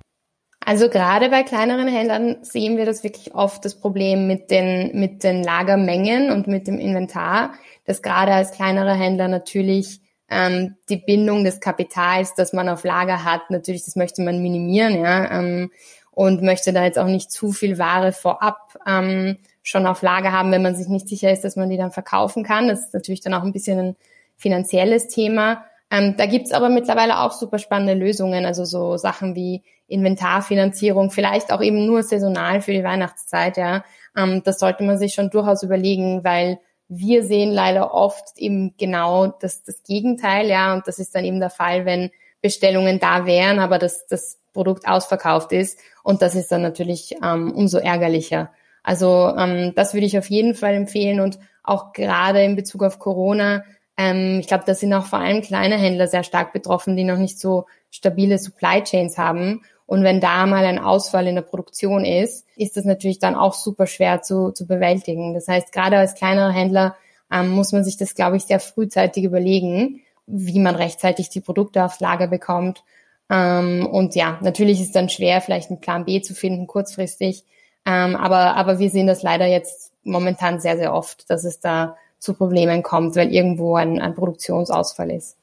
Also 0.65 0.89
gerade 0.89 1.29
bei 1.29 1.43
kleineren 1.43 1.89
Händlern 1.89 2.37
sehen 2.43 2.77
wir 2.77 2.87
das 2.87 3.03
wirklich 3.03 3.35
oft 3.35 3.65
das 3.65 3.81
Problem 3.81 4.29
mit 4.29 4.51
den, 4.51 4.99
mit 4.99 5.25
den 5.25 5.43
Lagermengen 5.43 6.31
und 6.31 6.47
mit 6.47 6.69
dem 6.69 6.79
Inventar, 6.79 7.55
dass 7.85 8.01
gerade 8.01 8.33
als 8.33 8.53
kleinerer 8.53 8.95
Händler 8.95 9.27
natürlich 9.27 10.02
ähm, 10.33 10.77
die 10.89 10.97
Bindung 10.97 11.45
des 11.45 11.61
Kapitals, 11.61 12.35
das 12.35 12.53
man 12.53 12.69
auf 12.69 12.85
Lager 12.85 13.25
hat, 13.25 13.51
natürlich, 13.51 13.85
das 13.85 13.97
möchte 13.97 14.23
man 14.23 14.43
minimieren, 14.43 15.01
ja, 15.01 15.31
ähm, 15.39 15.71
und 16.11 16.43
möchte 16.43 16.73
da 16.73 16.85
jetzt 16.85 16.99
auch 16.99 17.07
nicht 17.07 17.31
zu 17.31 17.53
viel 17.53 17.79
Ware 17.79 18.13
vorab 18.13 18.79
ähm, 18.87 19.39
schon 19.63 19.87
auf 19.87 20.03
Lager 20.03 20.33
haben, 20.33 20.51
wenn 20.53 20.63
man 20.63 20.75
sich 20.75 20.89
nicht 20.89 21.09
sicher 21.09 21.33
ist, 21.33 21.43
dass 21.43 21.57
man 21.57 21.71
die 21.71 21.77
dann 21.77 21.93
verkaufen 21.93 22.45
kann. 22.45 22.69
Das 22.69 22.81
ist 22.81 22.95
natürlich 22.95 23.21
dann 23.21 23.35
auch 23.35 23.45
ein 23.45 23.53
bisschen 23.53 23.79
ein 23.79 23.97
finanzielles 24.37 25.09
Thema. 25.09 25.65
Ähm, 25.91 26.15
da 26.17 26.27
gibt's 26.27 26.53
aber 26.53 26.69
mittlerweile 26.69 27.21
auch 27.21 27.33
super 27.33 27.59
spannende 27.59 27.95
Lösungen, 27.95 28.47
also 28.47 28.65
so 28.65 28.97
Sachen 28.97 29.35
wie 29.35 29.63
Inventarfinanzierung, 29.89 31.11
vielleicht 31.11 31.53
auch 31.53 31.61
eben 31.61 31.87
nur 31.87 32.03
saisonal 32.03 32.63
für 32.63 32.73
die 32.73 32.85
Weihnachtszeit, 32.85 33.57
ja. 33.59 33.85
Ähm, 34.17 34.43
das 34.43 34.59
sollte 34.59 34.85
man 34.85 34.99
sich 34.99 35.13
schon 35.15 35.31
durchaus 35.31 35.63
überlegen, 35.63 36.25
weil 36.25 36.59
wir 36.95 37.25
sehen 37.25 37.51
leider 37.51 37.95
oft 37.95 38.37
eben 38.37 38.75
genau 38.77 39.29
das, 39.29 39.63
das 39.63 39.83
Gegenteil, 39.83 40.49
ja, 40.49 40.75
und 40.75 40.87
das 40.87 40.99
ist 40.99 41.15
dann 41.15 41.25
eben 41.25 41.41
der 41.41 41.49
Fall, 41.49 41.87
wenn 41.87 42.11
Bestellungen 42.43 43.01
da 43.01 43.25
wären, 43.25 43.59
aber 43.61 43.79
das, 43.79 44.07
das 44.07 44.39
Produkt 44.53 44.87
ausverkauft 44.87 45.53
ist. 45.53 45.79
Und 46.03 46.21
das 46.21 46.35
ist 46.35 46.53
dann 46.53 46.61
natürlich 46.61 47.17
ähm, 47.25 47.53
umso 47.53 47.79
ärgerlicher. 47.79 48.51
Also 48.83 49.33
ähm, 49.39 49.73
das 49.75 49.95
würde 49.95 50.07
ich 50.07 50.19
auf 50.19 50.29
jeden 50.29 50.55
Fall 50.55 50.75
empfehlen 50.75 51.21
und 51.21 51.39
auch 51.63 51.93
gerade 51.93 52.43
in 52.43 52.57
Bezug 52.57 52.83
auf 52.83 52.99
Corona. 52.99 53.65
Ähm, 53.97 54.41
ich 54.41 54.49
glaube, 54.49 54.65
da 54.67 54.75
sind 54.75 54.93
auch 54.93 55.07
vor 55.07 55.21
allem 55.21 55.41
kleine 55.41 55.79
Händler 55.79 56.09
sehr 56.09 56.25
stark 56.25 56.53
betroffen, 56.53 56.97
die 56.97 57.05
noch 57.05 57.19
nicht 57.19 57.39
so 57.39 57.67
stabile 57.91 58.39
Supply 58.39 58.83
Chains 58.83 59.17
haben. 59.17 59.63
Und 59.93 60.05
wenn 60.05 60.21
da 60.21 60.47
mal 60.47 60.65
ein 60.65 60.79
Ausfall 60.79 61.27
in 61.27 61.35
der 61.35 61.43
Produktion 61.43 62.07
ist, 62.07 62.47
ist 62.57 62.79
das 62.79 62.87
natürlich 62.87 63.19
dann 63.19 63.35
auch 63.35 63.53
super 63.53 63.87
schwer 63.87 64.23
zu, 64.23 64.51
zu 64.51 64.67
bewältigen. 64.67 65.35
Das 65.35 65.49
heißt, 65.49 65.71
gerade 65.71 65.99
als 65.99 66.15
kleinerer 66.15 66.51
Händler 66.51 66.97
ähm, 67.31 67.51
muss 67.51 67.73
man 67.73 67.85
sich 67.85 67.99
das, 67.99 68.15
glaube 68.15 68.39
ich, 68.39 68.45
sehr 68.45 68.59
frühzeitig 68.59 69.23
überlegen, 69.23 70.01
wie 70.27 70.61
man 70.61 70.77
rechtzeitig 70.77 71.29
die 71.29 71.43
Produkte 71.43 71.85
aufs 71.85 72.01
Lager 72.01 72.27
bekommt. 72.27 72.85
Ähm, 73.29 73.87
und 73.87 74.15
ja, 74.15 74.39
natürlich 74.41 74.81
ist 74.81 74.87
es 74.87 74.93
dann 74.93 75.11
schwer, 75.11 75.43
vielleicht 75.43 75.69
einen 75.69 75.81
Plan 75.81 76.07
B 76.07 76.23
zu 76.23 76.33
finden, 76.33 76.67
kurzfristig. 76.67 77.45
Ähm, 77.85 78.17
aber, 78.17 78.57
aber 78.57 78.79
wir 78.79 78.89
sehen 78.89 79.07
das 79.07 79.23
leider 79.23 79.45
jetzt 79.45 79.93
momentan 80.05 80.59
sehr, 80.59 80.79
sehr 80.79 80.95
oft, 80.95 81.29
dass 81.29 81.45
es 81.45 81.61
da 81.61 81.99
zu 82.19 82.33
Problemen 82.33 82.83
kommt, 82.83 83.15
weil 83.15 83.31
irgendwo 83.31 83.77
ein, 83.77 84.01
ein 84.01 84.15
Produktionsausfall 84.15 85.11
ist. 85.11 85.37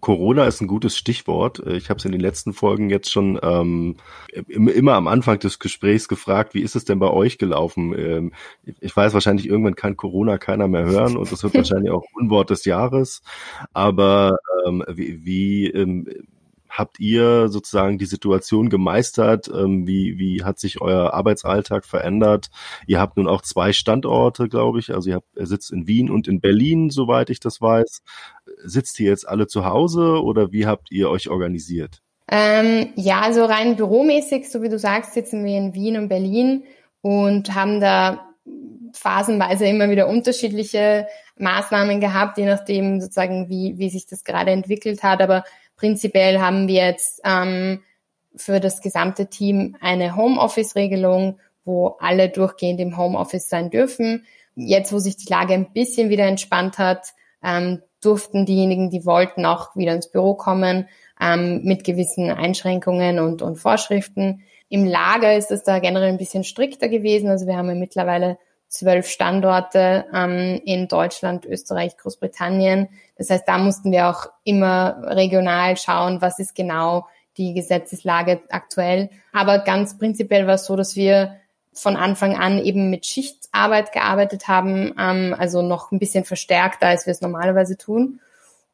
Corona 0.00 0.44
ist 0.44 0.60
ein 0.60 0.66
gutes 0.66 0.96
Stichwort. 0.96 1.58
Ich 1.66 1.90
habe 1.90 1.98
es 1.98 2.04
in 2.04 2.12
den 2.12 2.20
letzten 2.20 2.52
Folgen 2.52 2.90
jetzt 2.90 3.10
schon 3.10 3.38
ähm, 3.42 3.96
immer 4.48 4.94
am 4.94 5.08
Anfang 5.08 5.38
des 5.38 5.58
Gesprächs 5.58 6.08
gefragt, 6.08 6.54
wie 6.54 6.62
ist 6.62 6.76
es 6.76 6.84
denn 6.84 6.98
bei 6.98 7.10
euch 7.10 7.38
gelaufen? 7.38 7.94
Ähm, 7.98 8.32
ich 8.80 8.96
weiß 8.96 9.12
wahrscheinlich, 9.14 9.46
irgendwann 9.46 9.74
kann 9.74 9.96
Corona 9.96 10.38
keiner 10.38 10.68
mehr 10.68 10.84
hören 10.84 11.16
und 11.16 11.30
das 11.30 11.42
wird 11.42 11.54
wahrscheinlich 11.54 11.90
auch 11.90 12.04
Unwort 12.14 12.50
des 12.50 12.64
Jahres. 12.64 13.22
Aber 13.72 14.38
ähm, 14.66 14.84
wie, 14.88 15.24
wie 15.24 15.66
ähm, 15.66 16.06
habt 16.70 17.00
ihr 17.00 17.48
sozusagen 17.48 17.98
die 17.98 18.06
Situation 18.06 18.70
gemeistert? 18.70 19.48
Ähm, 19.48 19.86
wie, 19.86 20.18
wie 20.18 20.44
hat 20.44 20.58
sich 20.58 20.80
euer 20.80 21.12
Arbeitsalltag 21.12 21.84
verändert? 21.84 22.48
Ihr 22.86 23.00
habt 23.00 23.16
nun 23.16 23.28
auch 23.28 23.42
zwei 23.42 23.72
Standorte, 23.72 24.48
glaube 24.48 24.78
ich. 24.78 24.94
Also 24.94 25.10
ihr, 25.10 25.16
habt, 25.16 25.36
ihr 25.36 25.46
sitzt 25.46 25.72
in 25.72 25.86
Wien 25.86 26.10
und 26.10 26.28
in 26.28 26.40
Berlin, 26.40 26.90
soweit 26.90 27.28
ich 27.30 27.40
das 27.40 27.60
weiß. 27.60 28.02
Sitzt 28.64 28.98
ihr 29.00 29.10
jetzt 29.10 29.28
alle 29.28 29.46
zu 29.46 29.64
Hause 29.64 30.22
oder 30.22 30.52
wie 30.52 30.66
habt 30.66 30.90
ihr 30.90 31.10
euch 31.10 31.28
organisiert? 31.28 32.00
Ähm, 32.32 32.90
ja, 32.94 33.20
also 33.20 33.44
rein 33.44 33.76
büromäßig, 33.76 34.48
so 34.48 34.62
wie 34.62 34.68
du 34.68 34.78
sagst, 34.78 35.14
sitzen 35.14 35.44
wir 35.44 35.58
in 35.58 35.74
Wien 35.74 35.96
und 35.96 36.08
Berlin 36.08 36.62
und 37.02 37.54
haben 37.54 37.80
da 37.80 38.30
phasenweise 38.94 39.66
immer 39.66 39.90
wieder 39.90 40.08
unterschiedliche 40.08 41.06
Maßnahmen 41.38 42.00
gehabt, 42.00 42.38
je 42.38 42.46
nachdem 42.46 43.00
sozusagen, 43.00 43.48
wie, 43.48 43.78
wie 43.78 43.90
sich 43.90 44.06
das 44.06 44.24
gerade 44.24 44.50
entwickelt 44.50 45.02
hat. 45.02 45.20
Aber 45.22 45.44
prinzipiell 45.80 46.40
haben 46.40 46.68
wir 46.68 46.84
jetzt 46.84 47.22
ähm, 47.24 47.82
für 48.36 48.60
das 48.60 48.82
gesamte 48.82 49.28
Team 49.28 49.76
eine 49.80 50.14
Homeoffice-Regelung, 50.14 51.40
wo 51.64 51.96
alle 51.98 52.28
durchgehend 52.28 52.80
im 52.80 52.98
Homeoffice 52.98 53.48
sein 53.48 53.70
dürfen. 53.70 54.26
Jetzt, 54.54 54.92
wo 54.92 54.98
sich 54.98 55.16
die 55.16 55.30
Lage 55.32 55.54
ein 55.54 55.72
bisschen 55.72 56.10
wieder 56.10 56.26
entspannt 56.26 56.78
hat, 56.78 57.08
ähm, 57.42 57.80
durften 58.02 58.44
diejenigen, 58.44 58.90
die 58.90 59.06
wollten, 59.06 59.46
auch 59.46 59.74
wieder 59.74 59.94
ins 59.94 60.10
Büro 60.10 60.34
kommen 60.34 60.86
ähm, 61.18 61.62
mit 61.64 61.82
gewissen 61.84 62.30
Einschränkungen 62.30 63.18
und, 63.18 63.40
und 63.40 63.56
Vorschriften. 63.56 64.42
Im 64.68 64.84
Lager 64.84 65.34
ist 65.34 65.50
es 65.50 65.62
da 65.62 65.78
generell 65.78 66.10
ein 66.10 66.18
bisschen 66.18 66.44
strikter 66.44 66.88
gewesen. 66.88 67.30
Also 67.30 67.46
wir 67.46 67.56
haben 67.56 67.68
ja 67.68 67.74
mittlerweile 67.74 68.38
zwölf 68.70 69.08
Standorte 69.08 70.06
ähm, 70.14 70.62
in 70.64 70.88
Deutschland, 70.88 71.44
Österreich, 71.44 71.96
Großbritannien. 71.98 72.88
Das 73.18 73.28
heißt, 73.28 73.46
da 73.46 73.58
mussten 73.58 73.92
wir 73.92 74.08
auch 74.08 74.26
immer 74.44 75.02
regional 75.04 75.76
schauen, 75.76 76.22
was 76.22 76.38
ist 76.38 76.54
genau 76.54 77.06
die 77.36 77.52
Gesetzeslage 77.52 78.40
aktuell. 78.48 79.10
Aber 79.32 79.58
ganz 79.58 79.98
prinzipiell 79.98 80.46
war 80.46 80.54
es 80.54 80.66
so, 80.66 80.76
dass 80.76 80.96
wir 80.96 81.36
von 81.72 81.96
Anfang 81.96 82.36
an 82.36 82.58
eben 82.58 82.90
mit 82.90 83.06
Schichtarbeit 83.06 83.92
gearbeitet 83.92 84.48
haben, 84.48 84.94
ähm, 84.98 85.34
also 85.36 85.62
noch 85.62 85.90
ein 85.90 85.98
bisschen 85.98 86.24
verstärkter, 86.24 86.86
als 86.86 87.06
wir 87.06 87.12
es 87.12 87.20
normalerweise 87.20 87.76
tun. 87.76 88.20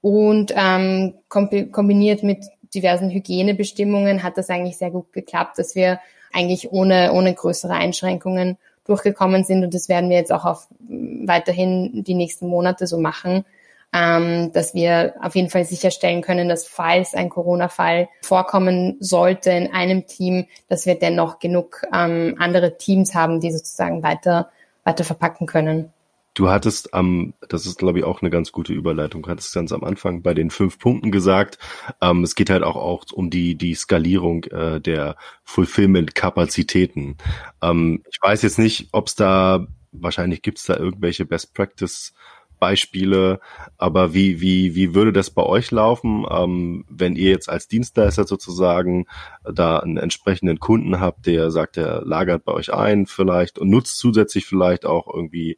Und 0.02 0.52
ähm, 0.54 1.14
kombiniert 1.28 2.22
mit 2.22 2.44
diversen 2.74 3.10
Hygienebestimmungen 3.10 4.22
hat 4.22 4.36
das 4.36 4.50
eigentlich 4.50 4.76
sehr 4.76 4.90
gut 4.90 5.12
geklappt, 5.12 5.58
dass 5.58 5.74
wir 5.74 6.00
eigentlich 6.32 6.70
ohne, 6.70 7.12
ohne 7.12 7.34
größere 7.34 7.72
Einschränkungen 7.72 8.58
durchgekommen 8.86 9.44
sind 9.44 9.64
und 9.64 9.74
das 9.74 9.88
werden 9.88 10.10
wir 10.10 10.16
jetzt 10.16 10.32
auch 10.32 10.44
auf 10.44 10.68
weiterhin 10.78 12.04
die 12.04 12.14
nächsten 12.14 12.48
Monate 12.48 12.86
so 12.86 12.98
machen, 12.98 13.44
ähm, 13.92 14.52
dass 14.52 14.74
wir 14.74 15.14
auf 15.22 15.34
jeden 15.34 15.50
Fall 15.50 15.64
sicherstellen 15.64 16.22
können, 16.22 16.48
dass 16.48 16.66
falls 16.66 17.14
ein 17.14 17.28
Corona-Fall 17.28 18.08
vorkommen 18.22 18.96
sollte 19.00 19.50
in 19.50 19.72
einem 19.72 20.06
Team, 20.06 20.46
dass 20.68 20.86
wir 20.86 20.98
dennoch 20.98 21.38
genug 21.38 21.82
ähm, 21.94 22.36
andere 22.38 22.76
Teams 22.76 23.14
haben, 23.14 23.40
die 23.40 23.52
sozusagen 23.52 24.02
weiter 24.02 24.50
weiter 24.86 25.04
verpacken 25.04 25.46
können. 25.46 25.92
Du 26.36 26.50
hattest 26.50 26.92
am, 26.92 27.32
das 27.48 27.64
ist 27.64 27.78
glaube 27.78 27.98
ich 27.98 28.04
auch 28.04 28.20
eine 28.20 28.28
ganz 28.28 28.52
gute 28.52 28.74
Überleitung, 28.74 29.26
hattest 29.26 29.54
ganz 29.54 29.72
am 29.72 29.82
Anfang 29.82 30.20
bei 30.20 30.34
den 30.34 30.50
fünf 30.50 30.78
Punkten 30.78 31.10
gesagt, 31.10 31.58
ähm, 32.02 32.22
es 32.24 32.34
geht 32.34 32.50
halt 32.50 32.62
auch, 32.62 32.76
auch 32.76 33.04
um 33.10 33.30
die, 33.30 33.54
die 33.56 33.74
Skalierung 33.74 34.44
äh, 34.44 34.78
der 34.78 35.16
Fulfillment-Kapazitäten. 35.44 37.16
Ähm, 37.62 38.02
ich 38.10 38.18
weiß 38.20 38.42
jetzt 38.42 38.58
nicht, 38.58 38.90
ob 38.92 39.06
es 39.06 39.14
da, 39.14 39.66
wahrscheinlich 39.92 40.42
gibt 40.42 40.58
es 40.58 40.64
da 40.64 40.76
irgendwelche 40.76 41.24
Best 41.24 41.54
Practice 41.54 42.12
Beispiele, 42.58 43.40
aber 43.78 44.12
wie, 44.12 44.38
wie, 44.42 44.74
wie 44.74 44.94
würde 44.94 45.14
das 45.14 45.30
bei 45.30 45.42
euch 45.42 45.70
laufen, 45.70 46.26
ähm, 46.30 46.84
wenn 46.90 47.16
ihr 47.16 47.30
jetzt 47.30 47.48
als 47.48 47.66
Dienstleister 47.66 48.24
sozusagen 48.24 49.06
da 49.50 49.78
einen 49.78 49.96
entsprechenden 49.96 50.60
Kunden 50.60 51.00
habt, 51.00 51.26
der 51.26 51.50
sagt, 51.50 51.76
der 51.76 52.02
lagert 52.04 52.44
bei 52.44 52.52
euch 52.52 52.74
ein 52.74 53.06
vielleicht 53.06 53.58
und 53.58 53.70
nutzt 53.70 53.98
zusätzlich 53.98 54.44
vielleicht 54.44 54.84
auch 54.84 55.06
irgendwie 55.12 55.56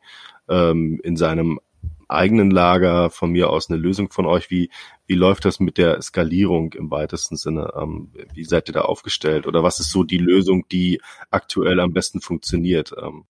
ähm, 0.48 1.00
in 1.02 1.16
seinem 1.16 1.60
eigenen 2.08 2.50
Lager 2.50 3.10
von 3.10 3.30
mir 3.30 3.50
aus 3.50 3.70
eine 3.70 3.78
Lösung 3.78 4.10
von 4.10 4.26
euch? 4.26 4.50
Wie, 4.50 4.70
wie 5.06 5.14
läuft 5.14 5.44
das 5.44 5.60
mit 5.60 5.78
der 5.78 6.00
Skalierung 6.02 6.72
im 6.72 6.90
weitesten 6.90 7.36
Sinne? 7.36 7.72
Ähm, 7.80 8.12
wie 8.34 8.44
seid 8.44 8.68
ihr 8.68 8.74
da 8.74 8.82
aufgestellt? 8.82 9.46
Oder 9.46 9.62
was 9.62 9.78
ist 9.80 9.90
so 9.90 10.04
die 10.04 10.18
Lösung, 10.18 10.66
die 10.72 11.00
aktuell 11.30 11.80
am 11.80 11.92
besten 11.92 12.20
funktioniert? 12.20 12.92
Ähm? 13.00 13.24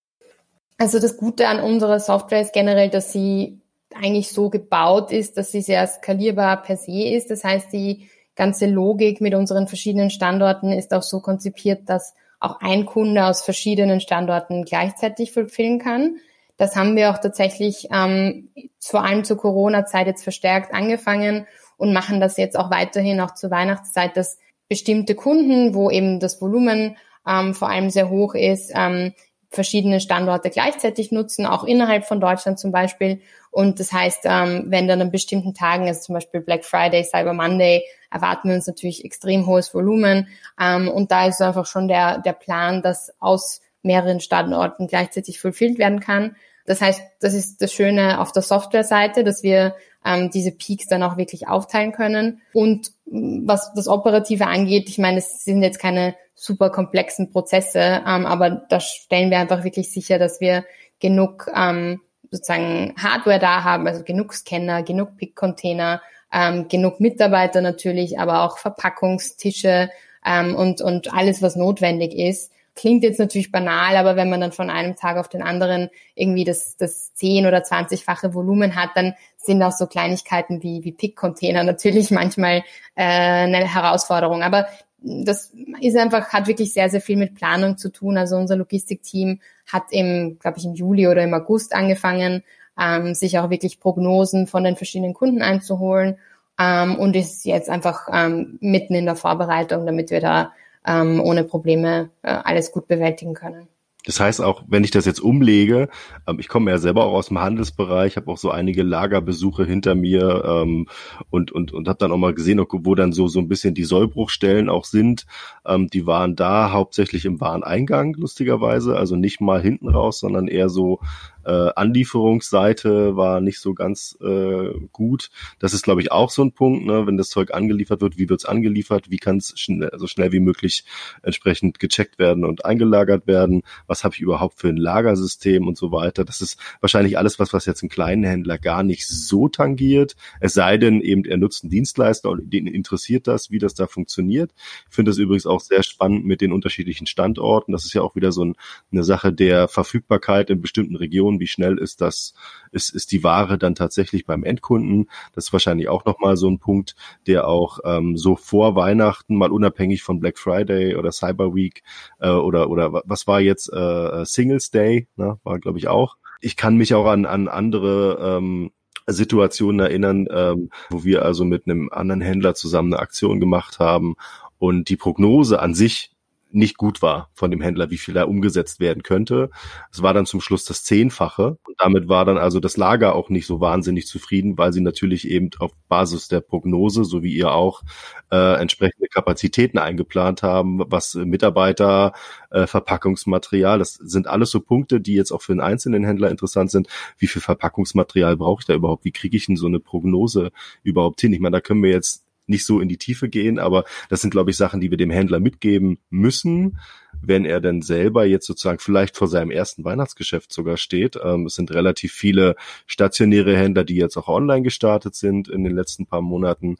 Also 0.79 1.01
das 1.01 1.17
Gute 1.17 1.49
an 1.49 1.61
unserer 1.61 1.99
Software 1.99 2.41
ist 2.41 2.53
generell, 2.53 2.89
dass 2.89 3.13
sie 3.13 3.61
eigentlich 3.95 4.31
so 4.31 4.49
gebaut 4.49 5.13
ist, 5.13 5.37
dass 5.37 5.51
sie 5.51 5.61
sehr 5.61 5.87
skalierbar 5.87 6.63
per 6.63 6.77
se 6.77 7.09
ist. 7.09 7.31
Das 7.31 7.43
heißt, 7.43 7.73
die 7.73 8.09
ganze 8.37 8.67
Logik 8.67 9.21
mit 9.21 9.35
unseren 9.35 9.67
verschiedenen 9.67 10.11
Standorten 10.11 10.71
ist 10.71 10.95
auch 10.95 11.03
so 11.03 11.21
konzipiert, 11.21 11.89
dass 11.89 12.15
auch 12.39 12.61
ein 12.61 12.87
Kunde 12.87 13.25
aus 13.25 13.43
verschiedenen 13.43 14.01
Standorten 14.01 14.65
gleichzeitig 14.65 15.33
fulfillen 15.33 15.81
kann. 15.81 16.19
Das 16.59 16.77
haben 16.77 16.97
wir 16.97 17.11
auch 17.11 17.19
tatsächlich 17.19 17.89
ähm, 17.91 18.51
vor 18.81 19.05
allem 19.05 19.25
zur 19.25 19.39
Corona-Zeit 19.39 20.07
jetzt 20.07 20.25
verstärkt 20.25 20.75
angefangen 20.75 21.47
und 21.79 21.95
machen 21.95 22.21
das 22.21 22.37
jetzt 22.37 22.59
auch 22.59 22.71
weiterhin 22.71 23.21
auch 23.21 23.33
zur 23.33 23.51
Weihnachtszeit, 23.51 24.17
dass 24.17 24.39
bestimmte 24.69 25.15
Kunden, 25.15 25.75
wo 25.75 25.91
eben 25.91 26.21
das 26.21 26.43
Volumen 26.43 26.97
ähm, 27.27 27.55
vor 27.55 27.71
allem 27.71 27.91
sehr 27.91 28.11
hoch 28.11 28.35
ist, 28.35 28.73
ähm, 28.75 29.15
verschiedene 29.51 30.01
Standorte 30.01 30.51
gleichzeitig 30.51 31.11
nutzen, 31.11 31.47
auch 31.47 31.65
innerhalb 31.65 32.05
von 32.05 32.21
Deutschland 32.21 32.59
zum 32.59 32.71
Beispiel. 32.71 33.23
Und 33.51 33.81
das 33.81 33.93
heißt, 33.93 34.21
ähm, 34.25 34.65
wenn 34.67 34.89
dann 34.89 35.01
an 35.01 35.11
bestimmten 35.11 35.55
Tagen, 35.55 35.87
also 35.87 36.01
zum 36.01 36.15
Beispiel 36.15 36.41
Black 36.41 36.65
Friday, 36.65 37.03
Cyber 37.05 37.33
Monday, 37.33 37.83
erwarten 38.11 38.49
wir 38.49 38.57
uns 38.57 38.67
natürlich 38.67 39.05
extrem 39.05 39.47
hohes 39.47 39.73
Volumen. 39.73 40.29
Ähm, 40.61 40.89
und 40.89 41.11
da 41.11 41.27
ist 41.27 41.41
einfach 41.41 41.67
schon 41.67 41.89
der, 41.89 42.19
der 42.19 42.35
Plan, 42.35 42.83
dass 42.83 43.13
aus 43.21 43.63
mehreren 43.83 44.21
Standorten 44.21 44.87
gleichzeitig 44.87 45.41
fulfilled 45.41 45.79
werden 45.79 46.01
kann. 46.01 46.37
Das 46.69 46.83
heißt, 46.83 47.01
das 47.21 47.33
ist 47.35 47.63
das 47.63 47.73
Schöne 47.73 48.21
auf 48.21 48.31
der 48.33 48.43
Software-Seite, 48.43 49.25
dass 49.25 49.43
wir 49.43 49.75
ähm, 50.05 50.31
diese 50.31 50.53
Peaks 50.53 50.87
dann 50.87 51.03
auch 51.03 51.17
wirklich 51.17 51.49
aufteilen 51.49 51.93
können. 51.93 52.43
Und 52.53 52.93
mm, 53.07 53.47
was 53.49 53.73
das 53.75 53.89
Operative 53.89 54.47
angeht, 54.47 54.89
ich 54.89 54.99
meine, 54.99 55.19
es 55.19 55.45
sind 55.45 55.63
jetzt 55.63 55.79
keine 55.81 56.15
super 56.35 56.71
komplexen 56.71 57.33
Prozesse, 57.33 57.81
ähm, 58.07 58.27
aber 58.27 58.51
da 58.51 58.81
stellen 58.81 59.31
wir 59.31 59.39
einfach 59.39 59.65
wirklich 59.65 59.91
sicher, 59.91 60.19
dass 60.19 60.41
wir 60.41 60.65
genug 61.01 61.51
ähm, 61.55 62.01
sozusagen 62.31 62.95
Hardware 62.99 63.39
da 63.39 63.65
haben, 63.65 63.87
also 63.87 64.05
genug 64.05 64.35
Scanner, 64.35 64.83
genug 64.83 65.17
Pick-Container, 65.17 66.03
ähm, 66.33 66.69
genug 66.69 67.01
Mitarbeiter 67.01 67.63
natürlich, 67.63 68.19
aber 68.19 68.43
auch 68.45 68.59
Verpackungstische 68.59 69.91
ähm, 70.25 70.55
und, 70.55 70.83
und 70.83 71.13
alles, 71.15 71.41
was 71.41 71.57
notwendig 71.57 72.15
ist, 72.15 72.53
klingt 72.79 73.03
jetzt 73.03 73.19
natürlich 73.19 73.51
banal, 73.51 73.97
aber 73.97 74.15
wenn 74.15 74.31
man 74.31 74.41
dann 74.41 74.53
von 74.53 74.71
einem 74.71 74.95
Tag 74.95 75.17
auf 75.17 75.29
den 75.29 75.43
anderen 75.43 75.91
irgendwie 76.15 76.45
das, 76.45 76.77
das 76.77 77.13
10 77.15 77.47
oder 77.47 77.59
20-fache 77.59 78.35
Volumen 78.35 78.77
hat, 78.77 78.91
dann 78.95 79.15
sind 79.37 79.61
auch 79.65 79.73
so 79.73 79.89
Kleinigkeiten 79.89 80.63
wie, 80.63 80.85
wie 80.85 80.93
Pick-Container 80.93 81.65
natürlich 81.65 82.13
manchmal 82.13 82.63
äh, 82.95 83.03
eine 83.03 83.75
Herausforderung. 83.75 84.45
Aber 84.45 84.69
das 85.01 85.53
ist 85.81 85.97
einfach, 85.97 86.33
hat 86.33 86.47
wirklich 86.47 86.73
sehr, 86.73 86.89
sehr 86.89 87.01
viel 87.01 87.17
mit 87.17 87.35
Planung 87.35 87.79
zu 87.79 87.91
tun. 87.91 88.17
Also 88.17 88.37
unser 88.37 88.55
Logistikteam 88.55 89.41
hat 89.67 89.85
im, 89.91 90.39
glaube 90.39 90.59
ich, 90.59 90.65
im 90.65 90.75
Juli 90.75 91.09
oder 91.09 91.25
im 91.25 91.35
August 91.35 91.75
angefangen, 91.75 92.45
ähm, 92.81 93.13
sich 93.15 93.41
auch 93.41 93.51
wirklich 93.51 93.81
Prognosen 93.81 94.47
von 94.47 94.63
den 94.63 94.77
verschiedenen 94.77 95.15
Kunden 95.15 95.43
einzuholen 95.43 96.19
ähm, 96.61 96.95
und 96.95 97.17
ist 97.17 97.45
jetzt 97.45 97.71
einfach 97.71 98.09
ähm, 98.13 98.59
mitten 98.61 98.95
in 98.95 99.05
der 99.05 99.17
Vorbereitung, 99.17 99.85
damit 99.85 100.13
wir 100.13 100.21
da 100.21 100.53
ähm, 100.89 101.21
ohne 101.21 101.45
Probleme 101.45 102.11
äh, 102.23 102.31
alles 102.31 102.73
gut 102.73 102.89
bewältigen 102.89 103.35
können. 103.35 103.69
Das 104.09 104.21
heißt 104.21 104.41
auch, 104.41 104.63
wenn 104.67 104.85
ich 104.85 104.91
das 104.91 105.05
jetzt 105.05 105.21
umlege, 105.21 105.91
ähm, 106.27 106.39
ich 106.39 106.49
komme 106.49 106.71
ja 106.71 106.79
selber 106.79 107.05
auch 107.05 107.13
aus 107.13 107.29
dem 107.29 107.41
Handelsbereich, 107.41 108.17
habe 108.17 108.31
auch 108.31 108.39
so 108.39 108.51
einige 108.51 108.83
Lagerbesuche 108.83 109.67
hinter 109.67 109.95
mir 109.95 110.45
ähm, 110.47 110.87
und 111.29 111.53
und 111.53 111.75
und 111.75 111.89
habe 111.89 111.99
dann 111.99 112.13
auch 112.13 112.17
mal 112.17 112.33
gesehen, 112.33 112.65
wo 112.67 112.95
dann 112.95 113.13
so 113.13 113.29
so 113.29 113.39
ein 113.39 113.49
bisschen 113.49 113.75
die 113.75 113.85
Sollbruchstellen 113.85 114.71
auch 114.71 114.87
sind. 114.87 115.27
Ähm, 115.67 115.89
die 115.89 116.07
waren 116.07 116.37
da 116.37 116.73
hauptsächlich 116.73 117.27
im 117.27 117.39
Wareneingang 117.41 118.15
lustigerweise, 118.15 118.97
also 118.97 119.15
nicht 119.15 119.43
mal 119.43 119.61
hinten 119.61 119.91
raus, 119.91 120.21
sondern 120.21 120.49
eher 120.49 120.71
so 120.71 121.01
äh, 121.49 121.73
Anlieferungsseite 121.75 123.17
war 123.17 123.41
nicht 123.41 123.59
so 123.59 123.73
ganz 123.73 124.19
äh, 124.21 124.71
gut. 124.93 125.31
Das 125.59 125.73
ist, 125.73 125.83
glaube 125.83 126.03
ich, 126.03 126.13
auch 126.13 126.31
so 126.31 126.43
ein 126.43 126.53
Punkt, 126.53 126.85
ne? 126.85 127.07
wenn 127.07 127.17
das 127.17 127.31
Zeug 127.31 127.55
angeliefert 127.55 128.03
wird, 128.03 128.19
wie 128.19 128.29
wird 128.29 128.41
es 128.41 128.45
angeliefert, 128.45 129.11
wie 129.11 129.17
kann 129.17 129.39
es 129.39 129.55
schnell, 129.59 129.91
so 129.97 130.07
schnell 130.07 130.33
wie 130.33 130.41
möglich 130.41 130.85
entsprechend 131.23 131.79
gecheckt 131.79 132.19
werden 132.19 132.45
und 132.45 132.67
eingelagert 132.67 133.27
werden, 133.27 133.63
was 133.87 134.05
habe 134.05 134.15
ich 134.15 134.21
überhaupt 134.21 134.61
für 134.61 134.69
ein 134.69 134.77
Lagersystem 134.77 135.67
und 135.67 135.79
so 135.79 135.91
weiter. 135.91 136.25
Das 136.27 136.43
ist 136.43 136.61
wahrscheinlich 136.81 137.17
alles 137.17 137.39
was, 137.39 137.55
was 137.55 137.65
jetzt 137.65 137.83
ein 137.83 137.89
kleinen 137.89 138.25
Händler 138.25 138.59
gar 138.59 138.83
nicht 138.83 139.09
so 139.09 139.49
tangiert, 139.49 140.17
es 140.41 140.53
sei 140.53 140.77
denn 140.77 141.01
eben, 141.01 141.25
er 141.25 141.39
nutzt 141.39 141.65
einen 141.65 141.71
Dienstleister 141.71 142.29
und 142.29 142.53
den 142.53 142.67
interessiert 142.67 143.27
das, 143.27 143.51
wie 143.51 143.59
das 143.59 143.73
da 143.73 143.87
funktioniert. 143.87 144.53
Ich 144.89 144.95
finde 144.95 145.11
das 145.11 145.19
übrigens 145.19 145.47
auch 145.47 145.61
sehr 145.61 145.83
spannend 145.83 146.27
mit 146.27 146.43
den 146.43 146.53
unterschiedlichen 146.53 147.07
Standorten. 147.07 147.73
Das 147.73 147.85
ist 147.85 147.95
ja 147.95 148.03
auch 148.03 148.17
wieder 148.17 148.33
so 148.33 148.45
ein, 148.45 148.55
eine 148.93 149.05
Sache 149.05 149.33
der 149.33 149.69
Verfügbarkeit 149.69 150.51
in 150.51 150.61
bestimmten 150.61 150.97
Regionen 150.97 151.38
Wie 151.41 151.47
schnell 151.47 151.79
ist 151.79 152.01
das, 152.01 152.35
ist, 152.73 152.95
ist 152.95 153.13
die 153.13 153.25
Ware 153.25 153.59
dann 153.59 153.75
tatsächlich 153.75 154.27
beim 154.27 154.45
Endkunden? 154.45 155.09
Das 155.35 155.47
ist 155.47 155.53
wahrscheinlich 155.53 155.89
auch 155.89 156.05
nochmal 156.05 156.37
so 156.37 156.49
ein 156.49 156.59
Punkt, 156.59 156.97
der 157.27 157.49
auch 157.49 157.81
ähm, 157.85 158.17
so 158.17 158.37
vor 158.37 158.75
Weihnachten, 158.77 159.37
mal 159.37 159.51
unabhängig 159.51 160.03
von 160.03 160.21
Black 160.21 160.39
Friday 160.39 160.97
oder 160.97 161.13
Cyber 161.13 161.55
Week 161.55 161.83
äh, 162.21 162.31
oder, 162.31 162.71
oder 162.71 163.03
was 163.05 163.27
war 163.27 163.41
jetzt 163.41 163.73
äh, 163.73 164.25
Singles 164.25 164.71
Day, 164.71 165.09
ne, 165.17 165.39
war 165.45 165.59
glaube 165.59 165.79
ich 165.79 165.89
auch. 165.89 166.17
Ich 166.41 166.57
kann 166.57 166.77
mich 166.77 166.95
auch 166.95 167.07
an, 167.07 167.27
an 167.27 167.49
andere 167.49 168.39
ähm, 168.39 168.71
Situationen 169.09 169.81
erinnern, 169.81 170.27
ähm, 170.31 170.71
wo 170.91 171.05
wir 171.05 171.25
also 171.25 171.45
mit 171.45 171.67
einem 171.67 171.89
anderen 171.91 172.21
Händler 172.21 172.55
zusammen 172.55 172.93
eine 172.93 173.03
Aktion 173.03 173.41
gemacht 173.41 173.79
haben 173.79 174.17
und 174.59 174.89
die 174.89 174.97
Prognose 174.97 175.61
an 175.61 175.75
sich 175.75 176.13
nicht 176.51 176.77
gut 176.79 177.03
war 177.03 177.31
von 177.35 177.51
dem 177.51 177.61
Händler, 177.61 177.91
wie 177.91 177.99
viel 177.99 178.15
da 178.15 178.25
umgesetzt 178.25 178.81
werden 178.81 179.03
könnte. 179.03 179.51
Es 179.93 180.03
war 180.03 180.15
dann 180.15 180.27
zum 180.27 180.41
Schluss 180.41 180.65
das 180.65 180.85
Zehnfache 180.85 181.59
und 181.67 181.75
damit 181.79 182.09
war 182.09 182.25
dann 182.25 182.39
also 182.39 182.61
das 182.61 182.77
Lager 182.77 183.15
auch 183.15 183.29
nicht 183.29 183.47
so 183.47 183.61
wahnsinnig 183.61 184.07
zufrieden, 184.07 184.57
weil 184.57 184.73
sie 184.73 184.81
natürlich 184.81 185.29
eben 185.29 185.51
auf 185.59 185.73
Basis 185.89 186.29
der 186.29 186.41
Prognose, 186.41 187.05
so 187.05 187.23
wie 187.23 187.35
ihr 187.35 187.53
auch, 187.53 187.83
äh, 188.31 188.61
entsprechende 188.61 189.09
Kapazitäten 189.09 189.79
eingeplant 189.79 190.43
haben, 190.43 190.81
was 190.87 191.15
Mitarbeiter, 191.15 192.13
äh, 192.51 192.67
Verpackungsmaterial, 192.67 193.79
das 193.79 193.95
sind 193.95 194.27
alles 194.27 194.51
so 194.51 194.61
Punkte, 194.61 195.01
die 195.01 195.15
jetzt 195.15 195.33
auch 195.33 195.43
für 195.43 195.53
einen 195.53 195.61
einzelnen 195.61 196.05
Händler 196.05 196.31
interessant 196.31 196.71
sind. 196.71 196.89
Wie 197.19 197.27
viel 197.27 197.43
Verpackungsmaterial 197.43 198.37
brauche 198.37 198.61
ich 198.63 198.67
da 198.67 198.75
überhaupt? 198.75 199.05
Wie 199.05 199.13
kriege 199.13 199.37
ich 199.37 199.47
denn 199.47 199.57
so 199.57 199.67
eine 199.67 199.81
Prognose 199.81 200.51
überhaupt 200.83 201.21
hin? 201.21 201.33
Ich 201.33 201.41
meine, 201.41 201.57
da 201.57 201.61
können 201.61 201.83
wir 201.83 201.91
jetzt 201.91 202.28
nicht 202.49 202.65
so 202.65 202.81
in 202.81 202.89
die 202.89 202.99
Tiefe 202.99 203.29
gehen, 203.29 203.59
aber 203.59 203.85
das 204.09 204.21
sind, 204.21 204.31
glaube 204.31 204.51
ich, 204.51 204.57
Sachen, 204.57 204.81
die 204.81 204.91
wir 204.91 204.99
dem 204.99 205.11
Händler 205.11 205.41
mitgeben 205.41 205.99
müssen, 206.11 206.79
wenn 207.21 207.45
er 207.45 207.61
denn 207.61 207.83
selber 207.83 208.25
jetzt 208.25 208.47
sozusagen 208.47 208.79
vielleicht 208.79 209.17
vor 209.17 209.29
seinem 209.29 209.51
ersten 209.51 209.85
Weihnachtsgeschäft 209.85 210.53
sogar 210.53 210.77
steht. 210.77 211.19
Ähm, 211.23 211.47
es 211.47 211.55
sind 211.55 211.73
relativ 211.73 212.13
viele 212.13 212.57
stationäre 212.87 213.57
Händler, 213.57 213.85
die 213.85 213.97
jetzt 213.97 214.17
auch 214.17 214.29
online 214.29 214.63
gestartet 214.63 215.15
sind 215.15 215.49
in 215.49 215.65
den 215.65 215.75
letzten 215.75 216.07
paar 216.07 216.23
Monaten. 216.23 216.77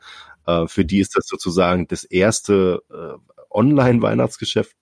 Äh, 0.47 0.67
für 0.67 0.85
die 0.85 1.01
ist 1.01 1.17
das 1.17 1.27
sozusagen 1.27 1.87
das 1.89 2.05
erste 2.05 2.83
äh, 2.91 3.19
Online-Weihnachtsgeschäft 3.51 4.77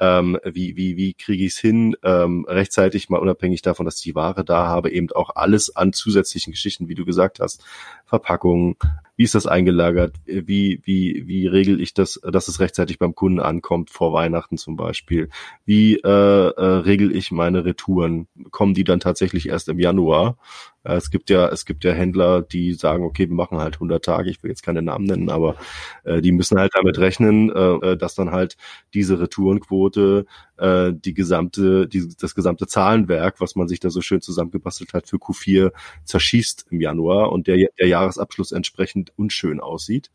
ähm, 0.00 0.38
wie, 0.44 0.76
wie, 0.76 0.96
wie 0.96 1.14
kriege 1.14 1.44
ich 1.44 1.52
es 1.52 1.58
hin, 1.58 1.94
ähm, 2.02 2.46
rechtzeitig 2.48 3.10
mal 3.10 3.18
unabhängig 3.18 3.60
davon, 3.60 3.84
dass 3.84 3.98
ich 3.98 4.02
die 4.02 4.14
Ware 4.14 4.44
da 4.44 4.66
habe, 4.66 4.90
eben 4.90 5.12
auch 5.12 5.36
alles 5.36 5.76
an 5.76 5.92
zusätzlichen 5.92 6.52
Geschichten, 6.52 6.88
wie 6.88 6.94
du 6.94 7.04
gesagt 7.04 7.38
hast, 7.38 7.62
Verpackungen, 8.10 8.76
wie 9.16 9.24
ist 9.24 9.34
das 9.34 9.46
eingelagert, 9.46 10.16
wie, 10.24 10.80
wie, 10.82 11.24
wie 11.26 11.46
regel 11.46 11.80
ich 11.80 11.94
das, 11.94 12.20
dass 12.24 12.48
es 12.48 12.58
rechtzeitig 12.58 12.98
beim 12.98 13.14
Kunden 13.14 13.38
ankommt, 13.38 13.90
vor 13.90 14.12
Weihnachten 14.12 14.56
zum 14.56 14.76
Beispiel, 14.76 15.28
wie 15.64 15.96
äh, 15.96 16.08
äh, 16.08 16.64
regel 16.64 17.14
ich 17.14 17.30
meine 17.30 17.64
Retouren, 17.64 18.26
kommen 18.50 18.74
die 18.74 18.82
dann 18.82 18.98
tatsächlich 18.98 19.48
erst 19.48 19.68
im 19.68 19.78
Januar, 19.78 20.38
äh, 20.84 20.94
es 20.94 21.10
gibt 21.10 21.30
ja, 21.30 21.48
es 21.48 21.64
gibt 21.64 21.84
ja 21.84 21.92
Händler, 21.92 22.42
die 22.42 22.72
sagen, 22.72 23.04
okay, 23.04 23.28
wir 23.28 23.36
machen 23.36 23.58
halt 23.58 23.74
100 23.74 24.04
Tage, 24.04 24.30
ich 24.30 24.42
will 24.42 24.50
jetzt 24.50 24.62
keine 24.62 24.82
Namen 24.82 25.04
nennen, 25.04 25.30
aber 25.30 25.56
äh, 26.04 26.20
die 26.20 26.32
müssen 26.32 26.58
halt 26.58 26.72
damit 26.74 26.98
rechnen, 26.98 27.50
äh, 27.50 27.92
äh, 27.92 27.96
dass 27.96 28.14
dann 28.14 28.30
halt 28.30 28.56
diese 28.94 29.20
Retourenquote 29.20 30.26
äh, 30.56 30.92
die 30.94 31.14
gesamte, 31.14 31.86
die, 31.88 32.08
das 32.18 32.34
gesamte 32.34 32.66
Zahlenwerk, 32.66 33.40
was 33.40 33.56
man 33.56 33.68
sich 33.68 33.80
da 33.80 33.90
so 33.90 34.00
schön 34.00 34.20
zusammengebastelt 34.20 34.94
hat 34.94 35.08
für 35.08 35.16
Q4, 35.16 35.72
zerschießt 36.04 36.66
im 36.70 36.80
Januar 36.80 37.32
und 37.32 37.46
der, 37.46 37.68
der 37.78 37.88
Jahresabschluss 38.00 38.52
entsprechend 38.52 39.12
unschön 39.16 39.60
aussieht. 39.60 40.10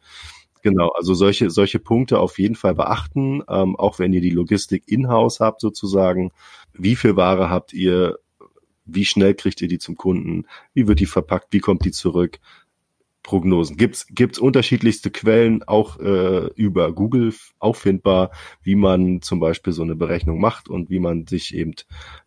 Genau, 0.61 0.89
also 0.89 1.13
solche, 1.13 1.51
solche 1.51 1.77
Punkte 1.77 2.19
auf 2.19 2.39
jeden 2.39 2.55
Fall 2.55 2.73
beachten, 2.73 3.43
ähm, 3.47 3.75
auch 3.75 3.99
wenn 3.99 4.13
ihr 4.13 4.21
die 4.21 4.31
Logistik 4.31 4.83
in-house 4.87 5.39
habt 5.39 5.61
sozusagen. 5.61 6.31
Wie 6.73 6.95
viel 6.95 7.15
Ware 7.15 7.49
habt 7.51 7.71
ihr? 7.71 8.17
Wie 8.83 9.05
schnell 9.05 9.35
kriegt 9.35 9.61
ihr 9.61 9.67
die 9.67 9.77
zum 9.77 9.95
Kunden? 9.95 10.45
Wie 10.73 10.87
wird 10.87 10.99
die 10.99 11.05
verpackt? 11.05 11.47
Wie 11.51 11.59
kommt 11.59 11.85
die 11.85 11.91
zurück? 11.91 12.39
Prognosen. 13.25 13.75
Gibt's 13.75 14.05
gibt's 14.11 14.37
unterschiedlichste 14.37 15.09
Quellen 15.09 15.63
auch 15.63 15.99
äh, 15.99 16.45
über 16.55 16.93
Google 16.93 17.33
auffindbar, 17.57 18.29
wie 18.61 18.75
man 18.75 19.23
zum 19.23 19.39
Beispiel 19.39 19.73
so 19.73 19.81
eine 19.81 19.95
Berechnung 19.95 20.39
macht 20.39 20.69
und 20.69 20.91
wie 20.91 20.99
man 20.99 21.25
sich 21.25 21.55
eben 21.55 21.73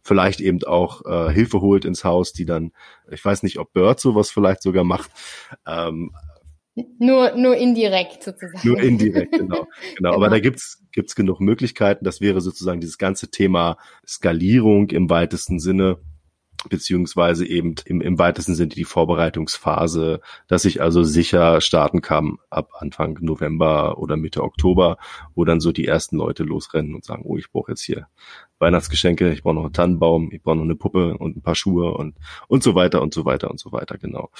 vielleicht 0.03 0.41
eben 0.41 0.65
auch 0.65 1.07
äh, 1.07 1.33
Hilfe 1.33 1.61
holt 1.61 1.85
ins 1.85 2.03
Haus, 2.03 2.33
die 2.33 2.45
dann, 2.45 2.73
ich 3.11 3.25
weiß 3.25 3.45
nicht, 3.45 3.61
ob 3.61 3.73
Bird 3.73 4.01
sowas 4.01 4.33
vielleicht 4.33 4.61
sogar 4.61 4.83
macht. 4.83 5.13
Ähm, 5.69 6.11
nur, 6.99 7.37
nur 7.37 7.57
indirekt 7.57 8.25
sozusagen. 8.25 8.67
Nur 8.69 8.81
indirekt, 8.81 9.33
genau. 9.33 9.55
genau. 9.55 9.69
genau. 9.97 10.15
Aber 10.15 10.29
da 10.31 10.41
gibt's 10.41 10.85
gibt's 10.93 11.15
genug 11.15 11.41
Möglichkeiten. 11.41 12.05
Das 12.05 12.21
wäre 12.21 12.41
sozusagen 12.41 12.81
dieses 12.81 12.99
ganze 12.99 13.31
Thema 13.31 13.77
Skalierung 14.05 14.91
im 14.91 15.09
weitesten 15.11 15.61
Sinne 15.61 15.99
beziehungsweise 16.69 17.47
eben 17.47 17.77
im, 17.85 18.01
im 18.01 18.19
weitesten 18.19 18.55
Sinne 18.55 18.71
die 18.71 18.85
Vorbereitungsphase, 18.85 20.21
dass 20.49 20.65
ich 20.65 20.83
also 20.83 21.03
sicher 21.05 21.61
starten 21.61 22.03
kann 22.03 22.39
ab 22.51 22.71
Anfang 22.79 23.19
November 23.21 23.99
oder 23.99 24.17
Mitte 24.17 24.43
Oktober, 24.43 24.97
wo 25.35 25.45
dann 25.45 25.61
so 25.61 25.73
die 25.73 25.87
ersten 25.87 26.17
Leute 26.17 26.43
losrennen 26.43 26.95
und 26.95 27.05
sagen, 27.05 27.23
oh, 27.25 27.37
ich 27.37 27.51
brauche 27.51 27.73
jetzt 27.73 27.83
hier 27.83 28.09
Weihnachtsgeschenke, 28.59 29.31
ich 29.33 29.43
brauche 29.43 29.55
noch 29.55 29.65
einen 29.65 29.73
Tannenbaum, 29.73 30.31
ich 30.33 30.43
brauche 30.43 30.57
noch 30.57 30.65
eine 30.65 30.75
Puppe 30.75 31.17
und 31.17 31.37
ein 31.37 31.43
paar 31.43 31.55
Schuhe 31.55 31.95
und 31.95 32.17
und 32.49 32.63
so 32.63 32.75
weiter 32.75 33.03
und 33.03 33.15
so 33.15 33.25
weiter 33.25 33.51
und 33.51 33.61
so 33.61 33.71
weiter, 33.71 33.99
genau. 33.99 34.31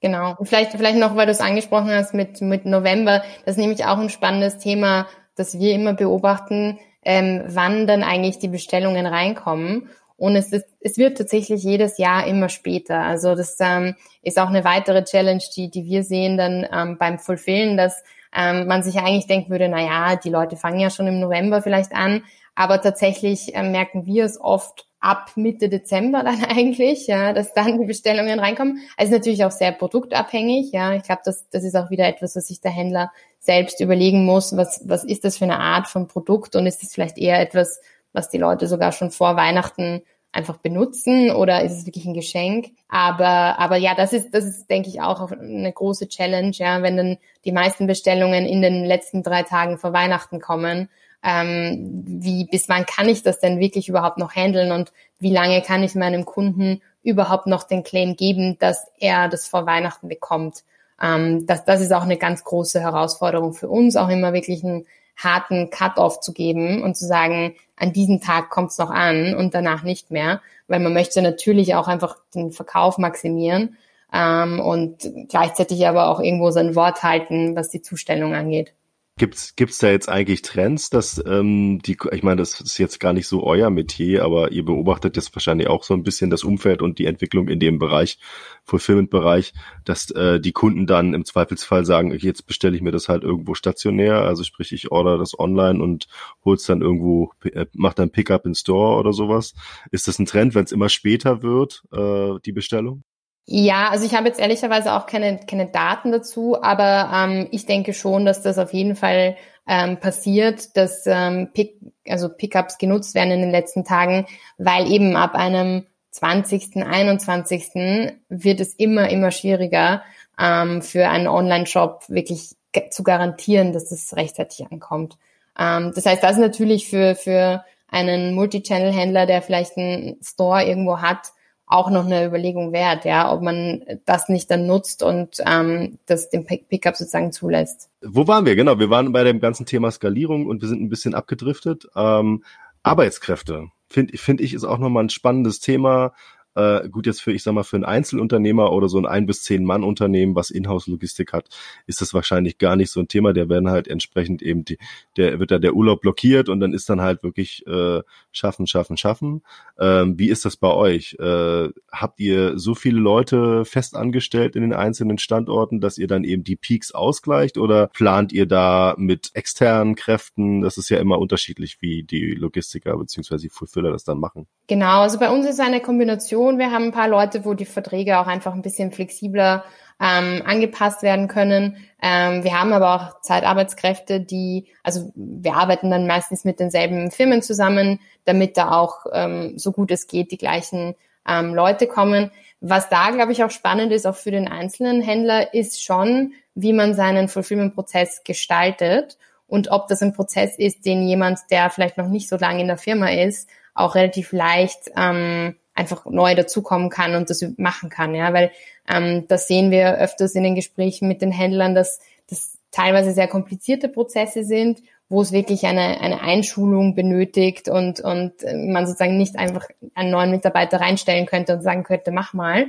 Genau. 0.00 0.34
Und 0.36 0.46
vielleicht 0.46 0.72
vielleicht 0.72 0.98
noch, 0.98 1.14
weil 1.14 1.26
du 1.26 1.32
es 1.32 1.40
angesprochen 1.40 1.90
hast 1.90 2.14
mit 2.14 2.40
mit 2.40 2.66
November, 2.66 3.22
das 3.44 3.56
ist 3.56 3.60
nämlich 3.60 3.84
auch 3.84 3.98
ein 3.98 4.10
spannendes 4.10 4.58
Thema, 4.58 5.06
das 5.36 5.58
wir 5.58 5.74
immer 5.74 5.94
beobachten, 5.94 6.78
ähm, 7.02 7.44
wann 7.46 7.86
dann 7.86 8.02
eigentlich 8.02 8.38
die 8.38 8.48
Bestellungen 8.48 9.06
reinkommen. 9.06 9.88
Und 10.20 10.36
es, 10.36 10.52
ist, 10.52 10.66
es 10.80 10.98
wird 10.98 11.16
tatsächlich 11.16 11.62
jedes 11.62 11.96
Jahr 11.96 12.26
immer 12.26 12.50
später. 12.50 13.00
Also 13.00 13.34
das 13.34 13.56
ähm, 13.58 13.94
ist 14.22 14.38
auch 14.38 14.50
eine 14.50 14.64
weitere 14.64 15.02
Challenge, 15.02 15.42
die, 15.56 15.70
die 15.70 15.86
wir 15.86 16.04
sehen 16.04 16.36
dann 16.36 16.66
ähm, 16.70 16.98
beim 16.98 17.18
Fulfillen, 17.18 17.78
dass 17.78 18.04
ähm, 18.36 18.66
man 18.66 18.82
sich 18.82 18.98
eigentlich 18.98 19.28
denken 19.28 19.50
würde, 19.50 19.70
na 19.70 19.80
ja, 19.80 20.16
die 20.16 20.28
Leute 20.28 20.56
fangen 20.56 20.78
ja 20.78 20.90
schon 20.90 21.06
im 21.06 21.20
November 21.20 21.62
vielleicht 21.62 21.94
an. 21.94 22.22
Aber 22.54 22.82
tatsächlich 22.82 23.54
äh, 23.54 23.62
merken 23.62 24.04
wir 24.04 24.26
es 24.26 24.38
oft 24.38 24.86
ab 25.00 25.30
Mitte 25.36 25.70
Dezember 25.70 26.22
dann 26.22 26.44
eigentlich, 26.50 27.06
ja, 27.06 27.32
dass 27.32 27.54
dann 27.54 27.80
die 27.80 27.86
Bestellungen 27.86 28.40
reinkommen. 28.40 28.80
Also 28.98 29.12
natürlich 29.14 29.42
auch 29.46 29.50
sehr 29.50 29.72
produktabhängig, 29.72 30.70
ja. 30.72 30.92
Ich 30.96 31.04
glaube, 31.04 31.22
das, 31.24 31.48
das 31.48 31.64
ist 31.64 31.76
auch 31.76 31.88
wieder 31.88 32.06
etwas, 32.06 32.36
was 32.36 32.48
sich 32.48 32.60
der 32.60 32.72
Händler 32.72 33.10
selbst 33.38 33.80
überlegen 33.80 34.26
muss. 34.26 34.54
Was, 34.54 34.82
was 34.84 35.02
ist 35.02 35.24
das 35.24 35.38
für 35.38 35.44
eine 35.44 35.60
Art 35.60 35.88
von 35.88 36.08
Produkt 36.08 36.56
und 36.56 36.66
ist 36.66 36.82
es 36.82 36.92
vielleicht 36.92 37.16
eher 37.16 37.40
etwas, 37.40 37.80
was 38.12 38.28
die 38.30 38.38
Leute 38.38 38.66
sogar 38.66 38.92
schon 38.92 39.10
vor 39.10 39.36
Weihnachten 39.36 40.02
einfach 40.32 40.58
benutzen 40.58 41.30
oder 41.30 41.62
ist 41.62 41.72
es 41.72 41.86
wirklich 41.86 42.04
ein 42.06 42.14
Geschenk? 42.14 42.68
Aber, 42.88 43.58
aber 43.58 43.76
ja, 43.76 43.94
das 43.94 44.12
ist, 44.12 44.32
das 44.32 44.44
ist, 44.44 44.70
denke 44.70 44.88
ich, 44.88 45.00
auch 45.00 45.30
eine 45.32 45.72
große 45.72 46.08
Challenge, 46.08 46.52
ja, 46.52 46.82
wenn 46.82 46.96
dann 46.96 47.18
die 47.44 47.52
meisten 47.52 47.86
Bestellungen 47.86 48.46
in 48.46 48.62
den 48.62 48.84
letzten 48.84 49.22
drei 49.22 49.42
Tagen 49.42 49.78
vor 49.78 49.92
Weihnachten 49.92 50.40
kommen. 50.40 50.88
Ähm, 51.22 52.02
wie, 52.06 52.46
bis 52.46 52.68
wann 52.68 52.86
kann 52.86 53.08
ich 53.08 53.22
das 53.22 53.40
denn 53.40 53.58
wirklich 53.58 53.88
überhaupt 53.88 54.18
noch 54.18 54.34
handeln 54.34 54.72
und 54.72 54.92
wie 55.18 55.32
lange 55.32 55.60
kann 55.60 55.82
ich 55.82 55.94
meinem 55.94 56.24
Kunden 56.24 56.80
überhaupt 57.02 57.46
noch 57.46 57.64
den 57.64 57.82
Claim 57.82 58.16
geben, 58.16 58.58
dass 58.58 58.86
er 58.98 59.28
das 59.28 59.46
vor 59.46 59.66
Weihnachten 59.66 60.08
bekommt? 60.08 60.64
Ähm, 61.02 61.46
das, 61.46 61.64
das 61.64 61.80
ist 61.80 61.92
auch 61.92 62.04
eine 62.04 62.16
ganz 62.16 62.44
große 62.44 62.80
Herausforderung 62.80 63.52
für 63.52 63.68
uns, 63.68 63.96
auch 63.96 64.08
immer 64.08 64.32
wirklich 64.32 64.62
ein 64.62 64.86
harten 65.22 65.70
Cut-off 65.70 66.20
zu 66.20 66.32
geben 66.32 66.82
und 66.82 66.96
zu 66.96 67.06
sagen, 67.06 67.54
an 67.76 67.92
diesem 67.92 68.20
Tag 68.20 68.50
kommt 68.50 68.70
es 68.70 68.78
noch 68.78 68.90
an 68.90 69.34
und 69.34 69.54
danach 69.54 69.82
nicht 69.82 70.10
mehr, 70.10 70.40
weil 70.68 70.80
man 70.80 70.92
möchte 70.92 71.22
natürlich 71.22 71.74
auch 71.74 71.88
einfach 71.88 72.16
den 72.34 72.52
Verkauf 72.52 72.98
maximieren 72.98 73.76
ähm, 74.12 74.60
und 74.60 75.10
gleichzeitig 75.28 75.86
aber 75.86 76.08
auch 76.08 76.20
irgendwo 76.20 76.50
sein 76.50 76.74
Wort 76.74 77.02
halten, 77.02 77.56
was 77.56 77.70
die 77.70 77.82
Zustellung 77.82 78.34
angeht. 78.34 78.74
Gibt's 79.20 79.54
gibt's 79.54 79.76
da 79.76 79.90
jetzt 79.90 80.08
eigentlich 80.08 80.40
Trends, 80.40 80.88
dass 80.88 81.22
ähm, 81.26 81.80
die, 81.82 81.98
ich 82.10 82.22
meine, 82.22 82.36
das 82.36 82.58
ist 82.58 82.78
jetzt 82.78 83.00
gar 83.00 83.12
nicht 83.12 83.26
so 83.26 83.44
euer 83.44 83.68
Metier, 83.68 84.24
aber 84.24 84.50
ihr 84.50 84.64
beobachtet 84.64 85.14
jetzt 85.14 85.36
wahrscheinlich 85.36 85.68
auch 85.68 85.84
so 85.84 85.92
ein 85.92 86.02
bisschen 86.02 86.30
das 86.30 86.42
Umfeld 86.42 86.80
und 86.80 86.98
die 86.98 87.04
Entwicklung 87.04 87.48
in 87.48 87.60
dem 87.60 87.78
Bereich, 87.78 88.18
Fulfillment-Bereich, 88.64 89.52
dass 89.84 90.10
äh, 90.12 90.40
die 90.40 90.52
Kunden 90.52 90.86
dann 90.86 91.12
im 91.12 91.26
Zweifelsfall 91.26 91.84
sagen, 91.84 92.16
jetzt 92.16 92.46
bestelle 92.46 92.74
ich 92.74 92.80
mir 92.80 92.92
das 92.92 93.10
halt 93.10 93.22
irgendwo 93.22 93.52
stationär, 93.52 94.22
also 94.22 94.42
sprich, 94.42 94.72
ich 94.72 94.90
order 94.90 95.18
das 95.18 95.38
online 95.38 95.82
und 95.82 96.06
hol's 96.42 96.64
dann 96.64 96.80
irgendwo, 96.80 97.30
äh, 97.44 97.66
mach 97.74 97.92
dann 97.92 98.12
Pickup 98.12 98.46
in 98.46 98.54
Store 98.54 98.98
oder 98.98 99.12
sowas. 99.12 99.52
Ist 99.90 100.08
das 100.08 100.18
ein 100.18 100.24
Trend, 100.24 100.54
wenn 100.54 100.64
es 100.64 100.72
immer 100.72 100.88
später 100.88 101.42
wird, 101.42 101.82
äh, 101.92 102.40
die 102.46 102.52
Bestellung? 102.52 103.04
Ja, 103.46 103.88
also 103.90 104.06
ich 104.06 104.14
habe 104.14 104.28
jetzt 104.28 104.38
ehrlicherweise 104.38 104.92
auch 104.92 105.06
keine, 105.06 105.40
keine 105.40 105.66
Daten 105.66 106.12
dazu, 106.12 106.62
aber 106.62 107.10
ähm, 107.12 107.48
ich 107.50 107.66
denke 107.66 107.94
schon, 107.94 108.24
dass 108.24 108.42
das 108.42 108.58
auf 108.58 108.72
jeden 108.72 108.94
Fall 108.94 109.36
ähm, 109.68 109.98
passiert, 109.98 110.76
dass 110.76 111.04
ähm, 111.06 111.50
Pick, 111.52 111.76
also 112.08 112.28
Pickups 112.28 112.78
genutzt 112.78 113.14
werden 113.14 113.32
in 113.32 113.40
den 113.40 113.50
letzten 113.50 113.84
Tagen, 113.84 114.26
weil 114.58 114.90
eben 114.90 115.16
ab 115.16 115.34
einem 115.34 115.86
20., 116.10 116.76
21. 116.76 118.14
wird 118.28 118.60
es 118.60 118.74
immer, 118.74 119.10
immer 119.10 119.30
schwieriger 119.30 120.02
ähm, 120.38 120.82
für 120.82 121.08
einen 121.08 121.28
Online-Shop 121.28 122.04
wirklich 122.08 122.56
zu 122.90 123.02
garantieren, 123.02 123.72
dass 123.72 123.88
das 123.88 124.16
rechtzeitig 124.16 124.66
ankommt. 124.70 125.18
Ähm, 125.58 125.92
das 125.94 126.06
heißt, 126.06 126.22
das 126.22 126.32
ist 126.32 126.38
natürlich 126.38 126.88
für, 126.88 127.14
für 127.14 127.64
einen 127.88 128.34
Multichannel-Händler, 128.34 129.26
der 129.26 129.42
vielleicht 129.42 129.76
einen 129.76 130.16
Store 130.22 130.64
irgendwo 130.64 130.98
hat, 130.98 131.32
auch 131.70 131.90
noch 131.90 132.04
eine 132.04 132.26
Überlegung 132.26 132.72
wert, 132.72 133.04
ja, 133.04 133.32
ob 133.32 133.42
man 133.42 133.84
das 134.04 134.28
nicht 134.28 134.50
dann 134.50 134.66
nutzt 134.66 135.02
und 135.02 135.36
ähm, 135.46 135.98
das 136.06 136.30
den 136.30 136.44
Pickup 136.44 136.96
sozusagen 136.96 137.32
zulässt. 137.32 137.90
Wo 138.02 138.26
waren 138.26 138.44
wir? 138.44 138.56
Genau, 138.56 138.78
wir 138.78 138.90
waren 138.90 139.12
bei 139.12 139.24
dem 139.24 139.40
ganzen 139.40 139.66
Thema 139.66 139.90
Skalierung 139.90 140.46
und 140.46 140.62
wir 140.62 140.68
sind 140.68 140.82
ein 140.82 140.88
bisschen 140.88 141.14
abgedriftet. 141.14 141.86
Ähm, 141.94 142.44
Arbeitskräfte 142.82 143.68
finde 143.90 144.16
find 144.16 144.40
ich 144.40 144.54
ist 144.54 144.64
auch 144.64 144.78
nochmal 144.78 145.04
ein 145.04 145.10
spannendes 145.10 145.60
Thema. 145.60 146.12
Äh, 146.54 146.88
gut, 146.88 147.06
jetzt 147.06 147.22
für, 147.22 147.32
ich 147.32 147.42
sag 147.42 147.52
mal, 147.52 147.62
für 147.62 147.76
einen 147.76 147.84
Einzelunternehmer 147.84 148.72
oder 148.72 148.88
so 148.88 148.98
ein 148.98 149.06
ein 149.06 149.26
bis 149.26 149.42
zehn 149.42 149.64
Mann 149.64 149.84
Unternehmen, 149.84 150.34
was 150.34 150.50
Inhouse-Logistik 150.50 151.32
hat, 151.32 151.48
ist 151.86 152.00
das 152.00 152.12
wahrscheinlich 152.12 152.58
gar 152.58 152.76
nicht 152.76 152.90
so 152.90 153.00
ein 153.00 153.08
Thema. 153.08 153.32
Der 153.32 153.48
werden 153.48 153.70
halt 153.70 153.86
entsprechend 153.86 154.42
eben 154.42 154.64
die, 154.64 154.78
der 155.16 155.38
wird 155.38 155.50
da 155.52 155.58
der 155.58 155.74
Urlaub 155.74 156.00
blockiert 156.00 156.48
und 156.48 156.60
dann 156.60 156.72
ist 156.72 156.88
dann 156.88 157.00
halt 157.00 157.22
wirklich 157.22 157.64
äh, 157.66 158.02
schaffen, 158.32 158.66
schaffen, 158.66 158.96
schaffen. 158.96 159.42
Ähm, 159.78 160.18
wie 160.18 160.28
ist 160.28 160.44
das 160.44 160.56
bei 160.56 160.72
euch? 160.72 161.16
Äh, 161.20 161.68
habt 161.92 162.18
ihr 162.18 162.58
so 162.58 162.74
viele 162.74 162.98
Leute 162.98 163.64
fest 163.64 163.94
angestellt 163.94 164.56
in 164.56 164.62
den 164.62 164.72
einzelnen 164.72 165.18
Standorten, 165.18 165.80
dass 165.80 165.98
ihr 165.98 166.08
dann 166.08 166.24
eben 166.24 166.42
die 166.42 166.56
Peaks 166.56 166.92
ausgleicht 166.92 167.58
oder 167.58 167.88
plant 167.88 168.32
ihr 168.32 168.46
da 168.46 168.94
mit 168.98 169.30
externen 169.34 169.94
Kräften? 169.94 170.62
Das 170.62 170.78
ist 170.78 170.88
ja 170.88 170.98
immer 170.98 171.18
unterschiedlich, 171.18 171.78
wie 171.80 172.02
die 172.02 172.32
Logistiker 172.32 172.96
bzw. 172.96 173.36
die 173.36 173.48
Fulfiller 173.50 173.92
das 173.92 174.04
dann 174.04 174.18
machen. 174.18 174.46
Genau, 174.66 175.02
also 175.02 175.18
bei 175.18 175.30
uns 175.30 175.46
ist 175.46 175.60
eine 175.60 175.80
Kombination 175.80 176.39
Situation. 176.40 176.58
Wir 176.58 176.70
haben 176.70 176.84
ein 176.84 176.92
paar 176.92 177.08
Leute, 177.08 177.44
wo 177.44 177.54
die 177.54 177.64
Verträge 177.64 178.18
auch 178.18 178.26
einfach 178.26 178.54
ein 178.54 178.62
bisschen 178.62 178.92
flexibler 178.92 179.64
ähm, 180.00 180.42
angepasst 180.46 181.02
werden 181.02 181.28
können. 181.28 181.76
Ähm, 182.02 182.42
wir 182.42 182.58
haben 182.58 182.72
aber 182.72 182.94
auch 182.94 183.20
Zeitarbeitskräfte, 183.20 184.20
die, 184.20 184.66
also 184.82 185.12
wir 185.14 185.54
arbeiten 185.54 185.90
dann 185.90 186.06
meistens 186.06 186.44
mit 186.44 186.58
denselben 186.58 187.10
Firmen 187.10 187.42
zusammen, 187.42 188.00
damit 188.24 188.56
da 188.56 188.70
auch 188.70 189.04
ähm, 189.12 189.58
so 189.58 189.72
gut 189.72 189.90
es 189.90 190.06
geht 190.06 190.30
die 190.30 190.38
gleichen 190.38 190.94
ähm, 191.28 191.54
Leute 191.54 191.86
kommen. 191.86 192.30
Was 192.62 192.88
da, 192.88 193.10
glaube 193.10 193.32
ich, 193.32 193.44
auch 193.44 193.50
spannend 193.50 193.92
ist, 193.92 194.06
auch 194.06 194.16
für 194.16 194.30
den 194.30 194.48
einzelnen 194.48 195.02
Händler, 195.02 195.52
ist 195.52 195.82
schon, 195.82 196.32
wie 196.54 196.72
man 196.72 196.94
seinen 196.94 197.28
Fulfillment-Prozess 197.28 198.22
gestaltet 198.24 199.18
und 199.46 199.70
ob 199.70 199.88
das 199.88 200.02
ein 200.02 200.14
Prozess 200.14 200.58
ist, 200.58 200.86
den 200.86 201.06
jemand, 201.06 201.40
der 201.50 201.68
vielleicht 201.70 201.98
noch 201.98 202.08
nicht 202.08 202.28
so 202.28 202.36
lange 202.36 202.60
in 202.60 202.68
der 202.68 202.78
Firma 202.78 203.10
ist, 203.10 203.48
auch 203.74 203.94
relativ 203.94 204.32
leicht 204.32 204.90
ähm, 204.96 205.56
einfach 205.74 206.04
neu 206.06 206.34
dazukommen 206.34 206.90
kann 206.90 207.14
und 207.14 207.30
das 207.30 207.44
machen 207.56 207.90
kann, 207.90 208.14
ja, 208.14 208.32
weil 208.32 208.50
ähm, 208.88 209.26
das 209.28 209.48
sehen 209.48 209.70
wir 209.70 209.98
öfters 209.98 210.34
in 210.34 210.42
den 210.42 210.54
Gesprächen 210.54 211.08
mit 211.08 211.22
den 211.22 211.32
Händlern, 211.32 211.74
dass 211.74 212.00
das 212.28 212.58
teilweise 212.70 213.12
sehr 213.12 213.28
komplizierte 213.28 213.88
Prozesse 213.88 214.44
sind, 214.44 214.82
wo 215.08 215.20
es 215.20 215.32
wirklich 215.32 215.66
eine, 215.66 216.00
eine 216.00 216.20
Einschulung 216.20 216.94
benötigt 216.94 217.68
und, 217.68 218.00
und 218.00 218.32
man 218.54 218.86
sozusagen 218.86 219.16
nicht 219.16 219.36
einfach 219.36 219.68
einen 219.94 220.10
neuen 220.10 220.30
Mitarbeiter 220.30 220.80
reinstellen 220.80 221.26
könnte 221.26 221.54
und 221.54 221.62
sagen 221.62 221.82
könnte, 221.82 222.12
mach 222.12 222.32
mal. 222.32 222.66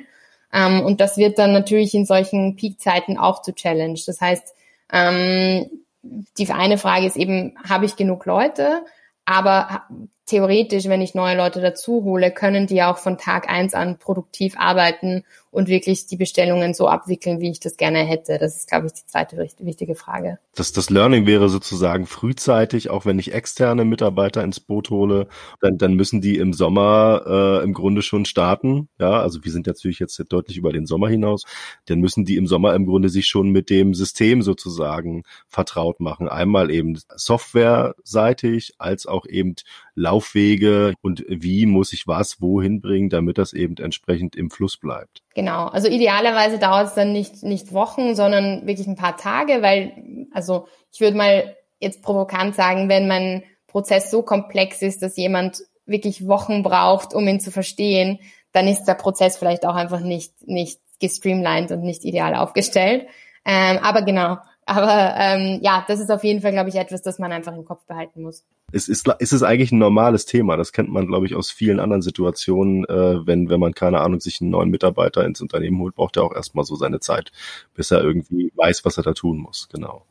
Ähm, 0.51 0.81
und 0.81 1.01
das 1.01 1.17
wird 1.17 1.37
dann 1.37 1.53
natürlich 1.53 1.93
in 1.93 2.05
solchen 2.05 2.55
Peakzeiten 2.55 3.17
auch 3.17 3.41
zu 3.41 3.53
Challenge. 3.53 3.99
Das 4.05 4.19
heißt, 4.19 4.55
ähm, 4.91 5.69
die 6.03 6.49
eine 6.49 6.77
Frage 6.77 7.05
ist 7.05 7.15
eben, 7.15 7.55
habe 7.67 7.85
ich 7.85 7.95
genug 7.95 8.25
Leute? 8.25 8.83
Aber 9.25 9.83
theoretisch, 10.25 10.85
wenn 10.85 11.01
ich 11.01 11.15
neue 11.15 11.35
Leute 11.35 11.61
dazu 11.61 12.03
hole, 12.03 12.31
können 12.31 12.67
die 12.67 12.83
auch 12.83 12.97
von 12.97 13.17
Tag 13.17 13.49
eins 13.49 13.73
an 13.73 13.97
produktiv 13.97 14.55
arbeiten 14.57 15.23
und 15.51 15.67
wirklich 15.67 16.07
die 16.07 16.15
Bestellungen 16.15 16.73
so 16.73 16.87
abwickeln, 16.87 17.41
wie 17.41 17.51
ich 17.51 17.59
das 17.59 17.75
gerne 17.75 17.99
hätte. 17.99 18.37
Das 18.39 18.55
ist, 18.55 18.69
glaube 18.69 18.87
ich, 18.87 18.93
die 18.93 19.05
zweite 19.05 19.37
wichtige 19.59 19.95
Frage. 19.95 20.39
Das, 20.55 20.71
das 20.71 20.89
Learning 20.89 21.25
wäre 21.25 21.49
sozusagen 21.49 22.05
frühzeitig, 22.05 22.89
auch 22.89 23.05
wenn 23.05 23.19
ich 23.19 23.33
externe 23.33 23.83
Mitarbeiter 23.83 24.43
ins 24.43 24.61
Boot 24.61 24.89
hole, 24.89 25.27
dann, 25.59 25.77
dann 25.77 25.95
müssen 25.95 26.21
die 26.21 26.37
im 26.37 26.53
Sommer 26.53 27.23
äh, 27.27 27.63
im 27.63 27.73
Grunde 27.73 28.01
schon 28.01 28.23
starten. 28.23 28.87
Ja, 28.97 29.21
also 29.21 29.43
wir 29.43 29.51
sind 29.51 29.67
natürlich 29.67 29.99
jetzt 29.99 30.23
deutlich 30.29 30.57
über 30.57 30.71
den 30.71 30.85
Sommer 30.85 31.09
hinaus. 31.09 31.43
Dann 31.85 31.99
müssen 31.99 32.23
die 32.23 32.37
im 32.37 32.47
Sommer 32.47 32.73
im 32.73 32.85
Grunde 32.85 33.09
sich 33.09 33.27
schon 33.27 33.49
mit 33.49 33.69
dem 33.69 33.93
System 33.93 34.41
sozusagen 34.41 35.23
vertraut 35.49 35.99
machen. 35.99 36.29
Einmal 36.29 36.71
eben 36.71 36.97
softwareseitig 37.13 38.75
als 38.77 39.05
auch 39.05 39.25
eben 39.25 39.55
Laufwege 39.95 40.93
und 41.01 41.23
wie 41.27 41.65
muss 41.65 41.93
ich 41.93 42.07
was 42.07 42.41
wohin 42.41 42.81
bringen, 42.81 43.09
damit 43.09 43.37
das 43.37 43.53
eben 43.53 43.75
entsprechend 43.77 44.35
im 44.35 44.49
Fluss 44.49 44.77
bleibt. 44.77 45.21
Genau, 45.35 45.67
also 45.67 45.87
idealerweise 45.87 46.59
dauert 46.59 46.87
es 46.87 46.93
dann 46.93 47.11
nicht, 47.11 47.43
nicht 47.43 47.73
Wochen, 47.73 48.15
sondern 48.15 48.67
wirklich 48.67 48.87
ein 48.87 48.95
paar 48.95 49.17
Tage, 49.17 49.61
weil, 49.61 50.27
also 50.33 50.67
ich 50.91 51.01
würde 51.01 51.17
mal 51.17 51.55
jetzt 51.79 52.01
provokant 52.01 52.55
sagen, 52.55 52.89
wenn 52.89 53.07
mein 53.07 53.43
Prozess 53.67 54.11
so 54.11 54.21
komplex 54.21 54.81
ist, 54.81 55.01
dass 55.01 55.17
jemand 55.17 55.59
wirklich 55.85 56.27
Wochen 56.27 56.63
braucht, 56.63 57.13
um 57.13 57.27
ihn 57.27 57.39
zu 57.39 57.51
verstehen, 57.51 58.19
dann 58.51 58.67
ist 58.67 58.85
der 58.85 58.95
Prozess 58.95 59.37
vielleicht 59.37 59.65
auch 59.65 59.75
einfach 59.75 60.01
nicht, 60.01 60.47
nicht 60.47 60.79
gestreamlined 60.99 61.71
und 61.71 61.81
nicht 61.81 62.03
ideal 62.05 62.35
aufgestellt. 62.35 63.07
Ähm, 63.45 63.79
aber 63.81 64.03
genau, 64.03 64.37
aber 64.65 65.15
ähm, 65.17 65.59
ja, 65.61 65.83
das 65.87 65.99
ist 65.99 66.11
auf 66.11 66.23
jeden 66.23 66.41
Fall, 66.41 66.51
glaube 66.51 66.69
ich, 66.69 66.75
etwas, 66.75 67.01
das 67.01 67.19
man 67.19 67.31
einfach 67.31 67.53
im 67.55 67.65
Kopf 67.65 67.85
behalten 67.85 68.21
muss. 68.21 68.45
Es 68.71 68.87
ist, 68.87 69.07
ist 69.19 69.33
es 69.33 69.43
eigentlich 69.43 69.71
ein 69.71 69.79
normales 69.79 70.25
Thema. 70.25 70.55
Das 70.55 70.71
kennt 70.71 70.89
man, 70.89 71.07
glaube 71.07 71.25
ich, 71.25 71.35
aus 71.35 71.51
vielen 71.51 71.79
anderen 71.79 72.01
Situationen. 72.01 72.85
Äh, 72.85 73.25
wenn, 73.25 73.49
wenn 73.49 73.59
man, 73.59 73.73
keine 73.73 73.99
Ahnung, 74.01 74.19
sich 74.19 74.39
einen 74.39 74.51
neuen 74.51 74.69
Mitarbeiter 74.69 75.25
ins 75.25 75.41
Unternehmen 75.41 75.79
holt, 75.79 75.95
braucht 75.95 76.17
er 76.17 76.23
auch 76.23 76.33
erstmal 76.33 76.63
so 76.63 76.75
seine 76.75 76.99
Zeit, 76.99 77.31
bis 77.73 77.91
er 77.91 78.01
irgendwie 78.01 78.51
weiß, 78.55 78.85
was 78.85 78.97
er 78.97 79.03
da 79.03 79.13
tun 79.13 79.39
muss. 79.39 79.67
Genau. 79.71 80.05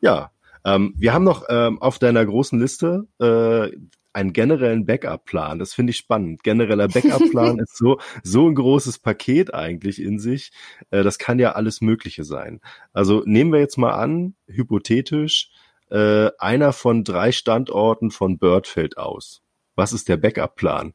Ja, 0.00 0.30
ähm, 0.64 0.94
wir 0.96 1.12
haben 1.12 1.24
noch 1.24 1.44
ähm, 1.48 1.80
auf 1.80 1.98
deiner 1.98 2.24
großen 2.24 2.58
Liste 2.58 3.06
äh, 3.20 3.76
einen 4.12 4.32
generellen 4.32 4.84
Backup-Plan. 4.84 5.58
Das 5.58 5.74
finde 5.74 5.90
ich 5.90 5.96
spannend. 5.96 6.42
Genereller 6.42 6.88
Backup-Plan 6.88 7.58
ist 7.60 7.76
so, 7.76 7.98
so 8.22 8.48
ein 8.48 8.54
großes 8.54 8.98
Paket 8.98 9.54
eigentlich 9.54 10.02
in 10.02 10.18
sich. 10.18 10.50
Äh, 10.90 11.02
das 11.02 11.18
kann 11.18 11.38
ja 11.38 11.52
alles 11.52 11.80
Mögliche 11.80 12.24
sein. 12.24 12.60
Also 12.92 13.22
nehmen 13.26 13.52
wir 13.52 13.60
jetzt 13.60 13.78
mal 13.78 13.92
an, 13.92 14.34
hypothetisch, 14.46 15.50
äh, 15.90 16.30
einer 16.38 16.72
von 16.72 17.04
drei 17.04 17.32
Standorten 17.32 18.10
von 18.10 18.38
Bird 18.38 18.66
fällt 18.66 18.98
aus. 18.98 19.42
Was 19.76 19.92
ist 19.92 20.08
der 20.08 20.16
Backup-Plan? 20.16 20.94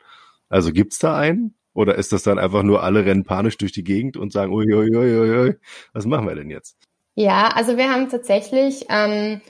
Also 0.50 0.72
gibt's 0.72 1.00
da 1.00 1.18
einen? 1.18 1.56
Oder 1.74 1.96
ist 1.96 2.12
das 2.12 2.24
dann 2.24 2.38
einfach 2.38 2.62
nur 2.62 2.84
alle 2.84 3.06
rennen 3.06 3.24
panisch 3.24 3.58
durch 3.58 3.72
die 3.72 3.84
Gegend 3.84 4.18
und 4.18 4.32
sagen, 4.32 4.54
ui, 4.54 4.72
ui, 4.72 4.96
ui, 4.96 5.40
ui, 5.40 5.56
was 5.94 6.06
machen 6.06 6.28
wir 6.28 6.36
denn 6.36 6.52
jetzt? 6.52 6.78
Ja, 7.16 7.50
also 7.50 7.78
wir 7.78 7.92
haben 7.92 8.10
tatsächlich 8.10 8.86
ähm, 8.90 9.42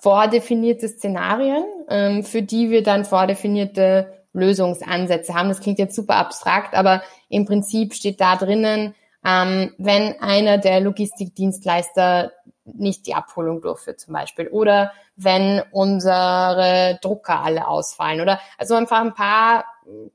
vordefinierte 0.00 0.88
Szenarien, 0.88 1.64
ähm, 1.88 2.24
für 2.24 2.42
die 2.42 2.70
wir 2.70 2.82
dann 2.82 3.04
vordefinierte 3.04 4.24
Lösungsansätze 4.32 5.34
haben. 5.34 5.48
Das 5.48 5.60
klingt 5.60 5.78
jetzt 5.78 5.94
super 5.94 6.16
abstrakt, 6.16 6.74
aber 6.74 7.02
im 7.28 7.44
Prinzip 7.44 7.94
steht 7.94 8.20
da 8.20 8.36
drinnen, 8.36 8.94
ähm, 9.24 9.72
wenn 9.78 10.20
einer 10.20 10.58
der 10.58 10.80
Logistikdienstleister 10.80 12.32
nicht 12.64 13.06
die 13.06 13.14
Abholung 13.14 13.60
durchführt 13.60 14.00
zum 14.00 14.14
Beispiel 14.14 14.48
oder 14.48 14.92
wenn 15.16 15.62
unsere 15.70 16.98
Drucker 17.02 17.40
alle 17.40 17.68
ausfallen 17.68 18.20
oder 18.20 18.40
also 18.58 18.74
einfach 18.74 19.00
ein 19.00 19.14
paar 19.14 19.64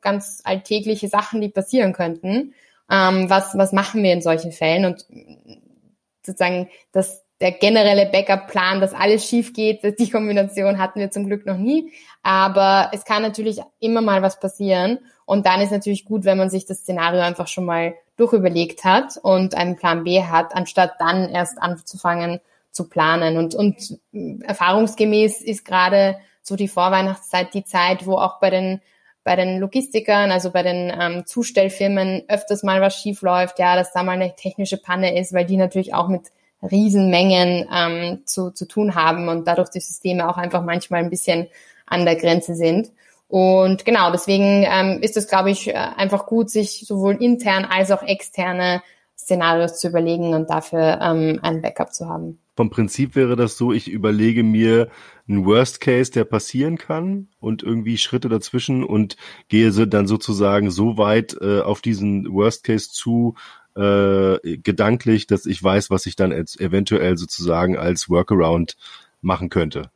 ganz 0.01 0.41
alltägliche 0.43 1.08
Sachen, 1.08 1.41
die 1.41 1.49
passieren 1.49 1.93
könnten. 1.93 2.53
Ähm, 2.89 3.30
was, 3.30 3.58
was 3.58 3.73
machen 3.73 4.01
wir 4.01 4.13
in 4.13 4.21
solchen 4.21 4.51
Fällen? 4.51 4.86
Und 4.86 5.06
sozusagen 6.28 6.70
das 6.92 7.24
der 7.40 7.52
generelle 7.52 8.08
Backup-Plan, 8.08 8.82
dass 8.82 8.94
alles 8.94 9.26
schief 9.28 9.54
geht, 9.54 10.00
die 10.00 10.10
Kombination 10.10 10.80
hatten 10.80 11.00
wir 11.00 11.12
zum 11.12 11.28
Glück 11.28 11.46
noch 11.46 11.58
nie. 11.58 11.92
Aber 12.24 12.90
es 12.94 13.06
kann 13.06 13.22
natürlich 13.22 13.60
immer 13.80 14.02
mal 14.02 14.22
was 14.22 14.40
passieren. 14.40 15.00
Und 15.26 15.46
dann 15.46 15.62
ist 15.62 15.72
natürlich 15.72 16.06
gut, 16.06 16.26
wenn 16.26 16.38
man 16.38 16.50
sich 16.50 16.66
das 16.66 16.80
Szenario 16.80 17.22
einfach 17.22 17.48
schon 17.48 17.66
mal 17.66 17.94
durchüberlegt 18.16 18.84
hat 18.84 19.18
und 19.22 19.54
einen 19.54 19.76
Plan 19.76 20.04
B 20.04 20.24
hat, 20.24 20.56
anstatt 20.56 20.94
dann 21.00 21.30
erst 21.30 21.62
anzufangen 21.62 22.40
zu 22.72 22.90
planen. 22.90 23.38
Und, 23.38 23.54
und 23.54 24.00
erfahrungsgemäß 24.44 25.42
ist 25.42 25.63
gerade 25.63 26.18
so 26.42 26.56
die 26.56 26.68
Vorweihnachtszeit 26.68 27.54
die 27.54 27.66
Zeit, 27.66 28.08
wo 28.08 28.16
auch 28.16 28.40
bei 28.40 28.50
den 28.50 28.82
bei 29.28 29.36
den 29.36 29.60
Logistikern, 29.60 30.32
also 30.32 30.52
bei 30.52 30.63
den 30.63 30.90
ähm, 30.98 31.26
Zustellfirmen 31.26 32.24
öfters 32.30 32.63
mal 32.63 32.80
was 32.80 32.96
schief 32.96 33.22
läuft, 33.22 33.60
ja, 33.60 33.76
dass 33.76 33.92
da 33.92 34.02
mal 34.02 34.13
eine 34.13 34.38
technische 34.38 34.78
Panne 34.78 35.20
ist, 35.20 35.34
weil 35.34 35.44
die 35.44 35.58
natürlich 35.58 35.94
auch 35.94 36.08
mit 36.08 36.22
Riesenmengen 36.63 37.68
ähm, 37.70 38.22
zu, 38.24 38.52
zu 38.52 38.66
tun 38.66 38.96
haben 38.96 39.28
und 39.28 39.46
dadurch 39.46 39.68
die 39.68 39.82
Systeme 39.82 40.30
auch 40.30 40.38
einfach 40.38 40.63
manchmal 40.63 41.04
ein 41.04 41.10
bisschen 41.10 41.48
an 41.86 42.06
der 42.06 42.16
Grenze 42.16 42.56
sind. 42.56 42.90
Und 43.28 43.84
genau, 43.84 44.12
deswegen 44.13 44.66
ähm, 44.66 45.00
ist 45.02 45.18
es, 45.18 45.28
glaube 45.28 45.52
ich, 45.52 45.68
äh, 45.68 45.74
einfach 45.74 46.26
gut, 46.26 46.50
sich 46.50 46.86
sowohl 46.88 47.22
intern 47.22 47.66
als 47.66 47.92
auch 47.92 48.04
externe 48.04 48.82
Szenarios 49.18 49.78
zu 49.78 49.90
überlegen 49.90 50.36
und 50.36 50.50
dafür 50.50 51.02
ähm, 51.02 51.40
ein 51.42 51.62
Backup 51.62 51.94
zu 51.94 52.08
haben. 52.08 52.40
Vom 52.56 52.70
Prinzip 52.70 53.18
wäre 53.18 53.36
das 53.36 53.58
so, 53.58 53.74
ich 53.74 53.90
überlege 53.90 54.44
mir 54.44 54.88
einen 55.28 55.46
Worst 55.46 55.82
Case, 55.82 56.12
der 56.12 56.24
passieren 56.24 56.78
kann 56.78 57.28
und 57.40 57.63
irgendwie 57.63 57.98
Schritte 57.98 58.30
dazwischen 58.30 58.84
und 58.84 59.18
gehe 59.50 59.72
dann 59.88 60.08
sozusagen 60.08 60.72
so 60.72 60.98
weit 60.98 61.36
äh, 61.42 61.62
auf 61.62 61.82
diesen 61.82 62.32
Worst 62.32 62.63
Case 62.63 62.90
zu, 62.92 63.36
äh, 63.76 64.58
gedanklich, 64.58 65.28
dass 65.28 65.46
ich 65.46 65.62
weiß, 65.62 65.90
was 65.90 66.06
ich 66.06 66.16
dann 66.16 66.32
jetzt 66.32 66.60
eventuell 66.60 67.18
sozusagen 67.18 67.78
als 67.78 68.10
Workaround 68.10 68.76
machen 69.22 69.50
könnte. 69.50 69.92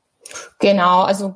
Genau, 0.59 1.01
also 1.01 1.35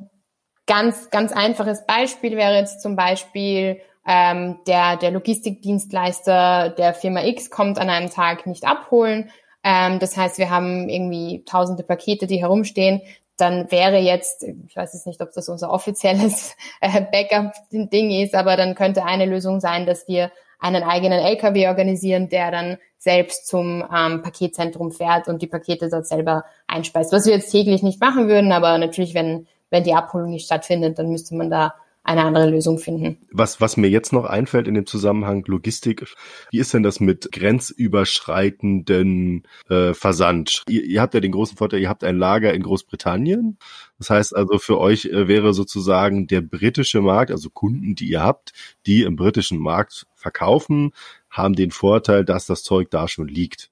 ganz, 0.68 1.10
ganz 1.10 1.32
einfaches 1.32 1.86
Beispiel 1.86 2.36
wäre 2.38 2.56
jetzt 2.56 2.82
zum 2.82 2.96
Beispiel, 2.96 3.82
ähm, 4.08 4.60
der, 4.68 4.98
der 4.98 5.12
Logistikdienstleister 5.12 6.70
der 6.70 6.94
Firma 6.94 7.24
X 7.24 7.50
kommt 7.50 7.80
an 7.80 7.90
einem 7.90 8.12
Tag 8.12 8.46
nicht 8.46 8.66
abholen. 8.66 9.32
Ähm, 9.64 10.00
das 10.00 10.16
heißt, 10.16 10.38
wir 10.38 10.52
haben 10.52 10.90
irgendwie 10.90 11.44
tausende 11.46 11.84
Pakete, 11.84 12.28
die 12.28 12.40
herumstehen. 12.40 13.02
Dann 13.38 13.70
wäre 13.72 13.98
jetzt, 13.98 14.44
ich 14.44 14.76
weiß 14.76 14.94
jetzt 14.94 15.08
nicht, 15.08 15.22
ob 15.22 15.32
das 15.34 15.50
unser 15.50 15.72
offizielles 15.72 16.56
äh, 16.82 17.02
Backup-Ding 17.02 18.12
ist, 18.12 18.36
aber 18.36 18.56
dann 18.58 18.76
könnte 18.76 19.06
eine 19.06 19.26
Lösung 19.26 19.60
sein, 19.60 19.86
dass 19.86 20.08
wir 20.08 20.32
einen 20.60 20.84
eigenen 20.84 21.20
LKW 21.20 21.68
organisieren, 21.68 22.30
der 22.30 22.50
dann 22.50 22.78
selbst 22.98 23.48
zum 23.48 23.84
ähm, 23.96 24.22
Paketzentrum 24.22 24.92
fährt 24.92 25.28
und 25.28 25.42
die 25.42 25.48
Pakete 25.48 25.90
dort 25.90 26.08
selber 26.08 26.46
einspeist. 26.68 27.12
Was 27.12 27.26
wir 27.26 27.34
jetzt 27.34 27.52
täglich 27.52 27.84
nicht 27.84 28.02
machen 28.02 28.28
würden, 28.28 28.52
aber 28.52 28.78
natürlich, 28.78 29.14
wenn, 29.14 29.48
wenn 29.70 29.84
die 29.84 29.94
Abholung 29.94 30.32
nicht 30.32 30.46
stattfindet, 30.46 30.98
dann 30.98 31.10
müsste 31.10 31.36
man 31.36 31.50
da 31.50 31.76
eine 32.06 32.24
andere 32.24 32.50
Lösung 32.50 32.78
finden. 32.78 33.18
Was, 33.32 33.60
was 33.60 33.78
mir 33.78 33.90
jetzt 33.90 34.14
noch 34.14 34.26
einfällt 34.26 34.68
in 34.68 34.76
dem 34.76 34.86
Zusammenhang 34.86 35.44
Logistik, 35.48 36.06
wie 36.52 36.60
ist 36.60 36.74
denn 36.74 36.84
das 36.84 37.00
mit 37.00 37.32
grenzüberschreitenden 37.32 39.44
äh, 39.70 39.94
Versand? 39.94 40.64
Ihr, 40.70 40.84
ihr 40.84 41.02
habt 41.02 41.16
ja 41.16 41.20
den 41.20 41.32
großen 41.32 41.58
Vorteil, 41.58 41.82
ihr 41.82 41.90
habt 41.90 42.04
ein 42.04 42.18
Lager 42.18 42.54
in 42.54 42.62
Großbritannien. 42.62 43.58
Das 43.98 44.12
heißt 44.12 44.36
also, 44.36 44.60
für 44.60 44.80
euch 44.80 45.06
äh, 45.06 45.28
wäre 45.28 45.54
sozusagen 45.54 46.28
der 46.28 46.42
britische 46.42 47.02
Markt, 47.02 47.32
also 47.32 47.50
Kunden, 47.50 47.96
die 47.96 48.10
ihr 48.10 48.22
habt, 48.22 48.54
die 48.86 49.02
im 49.02 49.16
britischen 49.16 49.58
Markt 49.58 50.06
verkaufen, 50.14 50.92
haben 51.30 51.56
den 51.56 51.72
Vorteil, 51.72 52.24
dass 52.24 52.46
das 52.46 52.64
Zeug 52.64 52.92
da 52.92 53.08
schon 53.08 53.28
liegt. 53.28 53.72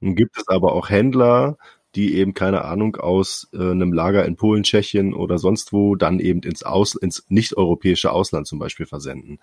Nun 0.00 0.14
gibt 0.14 0.36
es 0.36 0.48
aber 0.48 0.74
auch 0.74 0.90
Händler, 0.90 1.56
die 1.94 2.16
eben 2.16 2.34
keine 2.34 2.64
Ahnung 2.64 2.96
aus 2.96 3.48
äh, 3.52 3.58
einem 3.58 3.92
Lager 3.92 4.24
in 4.24 4.36
Polen, 4.36 4.62
Tschechien 4.62 5.14
oder 5.14 5.38
sonst 5.38 5.72
wo 5.72 5.94
dann 5.94 6.20
eben 6.20 6.40
ins 6.40 6.62
Aus 6.62 6.94
ins 6.94 7.24
nicht-europäische 7.28 8.12
Ausland 8.12 8.46
zum 8.46 8.58
Beispiel 8.58 8.86
versenden. 8.86 9.38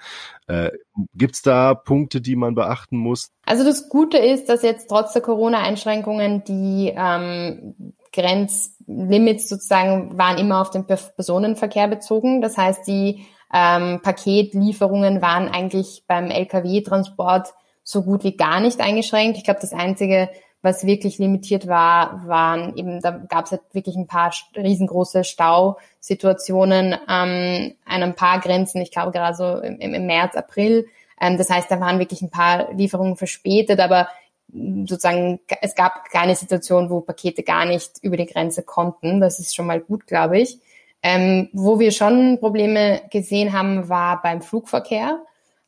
Äh, 0.48 0.72
Gibt 1.14 1.36
es 1.36 1.42
da 1.42 1.74
Punkte, 1.74 2.22
die 2.22 2.36
man 2.36 2.56
beachten 2.56 2.98
muss? 2.98 3.32
Also 3.46 3.64
das 3.64 3.90
Gute 3.90 4.18
ist, 4.18 4.50
dass 4.50 4.62
jetzt 4.62 4.88
trotz 4.88 5.14
der 5.14 5.22
Corona-Einschränkungen 5.22 6.44
die 6.44 6.94
ähm, 6.96 7.94
Grenzlimits 8.14 9.48
sozusagen 9.48 10.18
waren 10.18 10.38
immer 10.38 10.62
auf 10.62 10.70
den 10.70 10.86
Personenverkehr 10.86 11.88
bezogen. 11.88 12.42
Das 12.42 12.58
heißt, 12.58 12.86
die 12.88 13.26
ähm, 13.54 14.02
Paketlieferungen 14.02 15.22
waren 15.22 15.48
eigentlich 15.48 16.04
beim 16.08 16.30
Lkw-Transport 16.30 17.54
so 17.84 18.04
gut 18.04 18.24
wie 18.24 18.38
gar 18.38 18.60
nicht 18.60 18.80
eingeschränkt. 18.80 19.38
Ich 19.38 19.44
glaube, 19.44 19.60
das 19.62 19.74
einzige 19.74 20.30
was 20.62 20.86
wirklich 20.86 21.17
limitiert 21.17 21.67
war, 21.67 22.28
waren 22.28 22.76
eben, 22.78 23.02
da 23.02 23.12
gab 23.12 23.45
es 23.45 23.52
halt 23.52 23.62
wirklich 23.71 23.95
ein 23.95 24.08
paar 24.08 24.32
riesengroße 24.56 25.24
Stausituationen 25.24 26.93
ähm, 27.10 27.74
an 27.86 28.04
ein 28.04 28.15
paar 28.15 28.39
Grenzen, 28.39 28.82
ich 28.82 28.91
glaube 28.91 29.12
gerade 29.12 29.36
so 29.36 29.58
im, 29.58 29.80
im 29.80 30.06
März, 30.06 30.36
April. 30.36 30.88
Ähm, 31.19 31.38
das 31.38 31.50
heißt, 31.50 31.69
da 31.71 31.80
waren 31.80 32.00
wirklich 32.00 32.21
ein 32.21 32.30
paar 32.30 32.71
Lieferungen 32.74 33.17
verspätet, 33.17 33.80
aber 33.80 34.08
sozusagen, 34.54 35.39
es 35.62 35.76
gab 35.76 36.10
keine 36.10 36.36
Situation, 36.36 36.89
wo 36.89 37.02
Pakete 37.02 37.43
gar 37.43 37.65
nicht 37.65 37.91
über 38.02 38.17
die 38.17 38.26
Grenze 38.26 38.63
konnten. 38.63 39.21
Das 39.21 39.39
ist 39.39 39.56
schon 39.56 39.65
mal 39.65 39.80
gut, 39.80 40.08
glaube 40.08 40.39
ich. 40.39 40.60
Ähm, 41.04 41.50
wo 41.54 41.80
wir 41.80 41.91
schon 41.91 42.38
Probleme 42.39 43.02
gesehen 43.10 43.54
haben, 43.54 43.89
war 43.89 44.21
beim 44.21 44.41
Flugverkehr, 44.41 45.19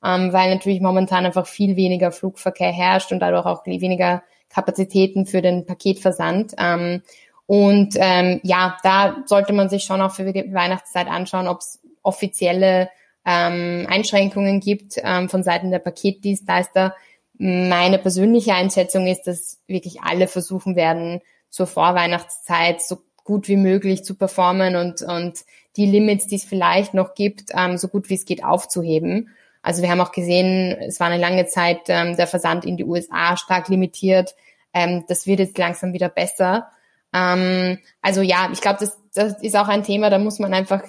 ähm, 0.03 0.31
weil 0.31 0.53
natürlich 0.53 0.81
momentan 0.81 1.25
einfach 1.25 1.47
viel 1.47 1.75
weniger 1.75 2.11
Flugverkehr 2.11 2.71
herrscht 2.71 3.11
und 3.11 3.19
dadurch 3.19 3.45
auch 3.45 3.65
weniger 3.65 4.21
Kapazitäten 4.53 5.25
für 5.25 5.41
den 5.41 5.65
Paketversand. 5.65 6.53
Ähm, 6.57 7.01
und 7.45 7.95
ähm, 7.97 8.39
ja, 8.43 8.77
da 8.83 9.17
sollte 9.25 9.53
man 9.53 9.69
sich 9.69 9.83
schon 9.83 10.01
auch 10.01 10.13
für 10.13 10.31
die 10.31 10.53
Weihnachtszeit 10.53 11.07
anschauen, 11.07 11.47
ob 11.47 11.59
es 11.59 11.81
offizielle 12.01 12.89
ähm, 13.25 13.87
Einschränkungen 13.89 14.59
gibt 14.59 14.95
ähm, 14.97 15.29
von 15.29 15.43
Seiten 15.43 15.71
der 15.71 15.79
Paketdienstleister. 15.79 16.95
Meine 17.37 17.97
persönliche 17.97 18.53
Einschätzung 18.53 19.07
ist, 19.07 19.23
dass 19.23 19.59
wirklich 19.67 20.01
alle 20.01 20.27
versuchen 20.27 20.75
werden, 20.75 21.21
zur 21.49 21.67
Vorweihnachtszeit 21.67 22.81
so 22.81 22.97
gut 23.23 23.47
wie 23.47 23.57
möglich 23.57 24.03
zu 24.03 24.15
performen 24.15 24.75
und, 24.75 25.01
und 25.01 25.39
die 25.77 25.85
Limits, 25.85 26.27
die 26.27 26.35
es 26.35 26.43
vielleicht 26.43 26.93
noch 26.93 27.15
gibt, 27.15 27.51
ähm, 27.55 27.77
so 27.77 27.87
gut 27.87 28.09
wie 28.09 28.15
es 28.15 28.25
geht 28.25 28.43
aufzuheben. 28.43 29.29
Also 29.63 29.81
wir 29.81 29.89
haben 29.89 30.01
auch 30.01 30.11
gesehen, 30.11 30.77
es 30.81 30.99
war 30.99 31.07
eine 31.07 31.21
lange 31.21 31.47
Zeit 31.47 31.81
ähm, 31.87 32.15
der 32.15 32.27
Versand 32.27 32.65
in 32.65 32.77
die 32.77 32.83
USA 32.83 33.37
stark 33.37 33.69
limitiert. 33.69 34.35
Ähm, 34.73 35.05
das 35.07 35.25
wird 35.25 35.39
jetzt 35.39 35.57
langsam 35.57 35.93
wieder 35.93 36.09
besser. 36.09 36.69
Ähm, 37.13 37.79
also 38.01 38.21
ja, 38.21 38.49
ich 38.51 38.61
glaube, 38.61 38.79
das, 38.81 38.99
das 39.13 39.41
ist 39.41 39.55
auch 39.55 39.69
ein 39.69 39.83
Thema, 39.83 40.09
da 40.09 40.19
muss 40.19 40.39
man 40.39 40.53
einfach 40.53 40.83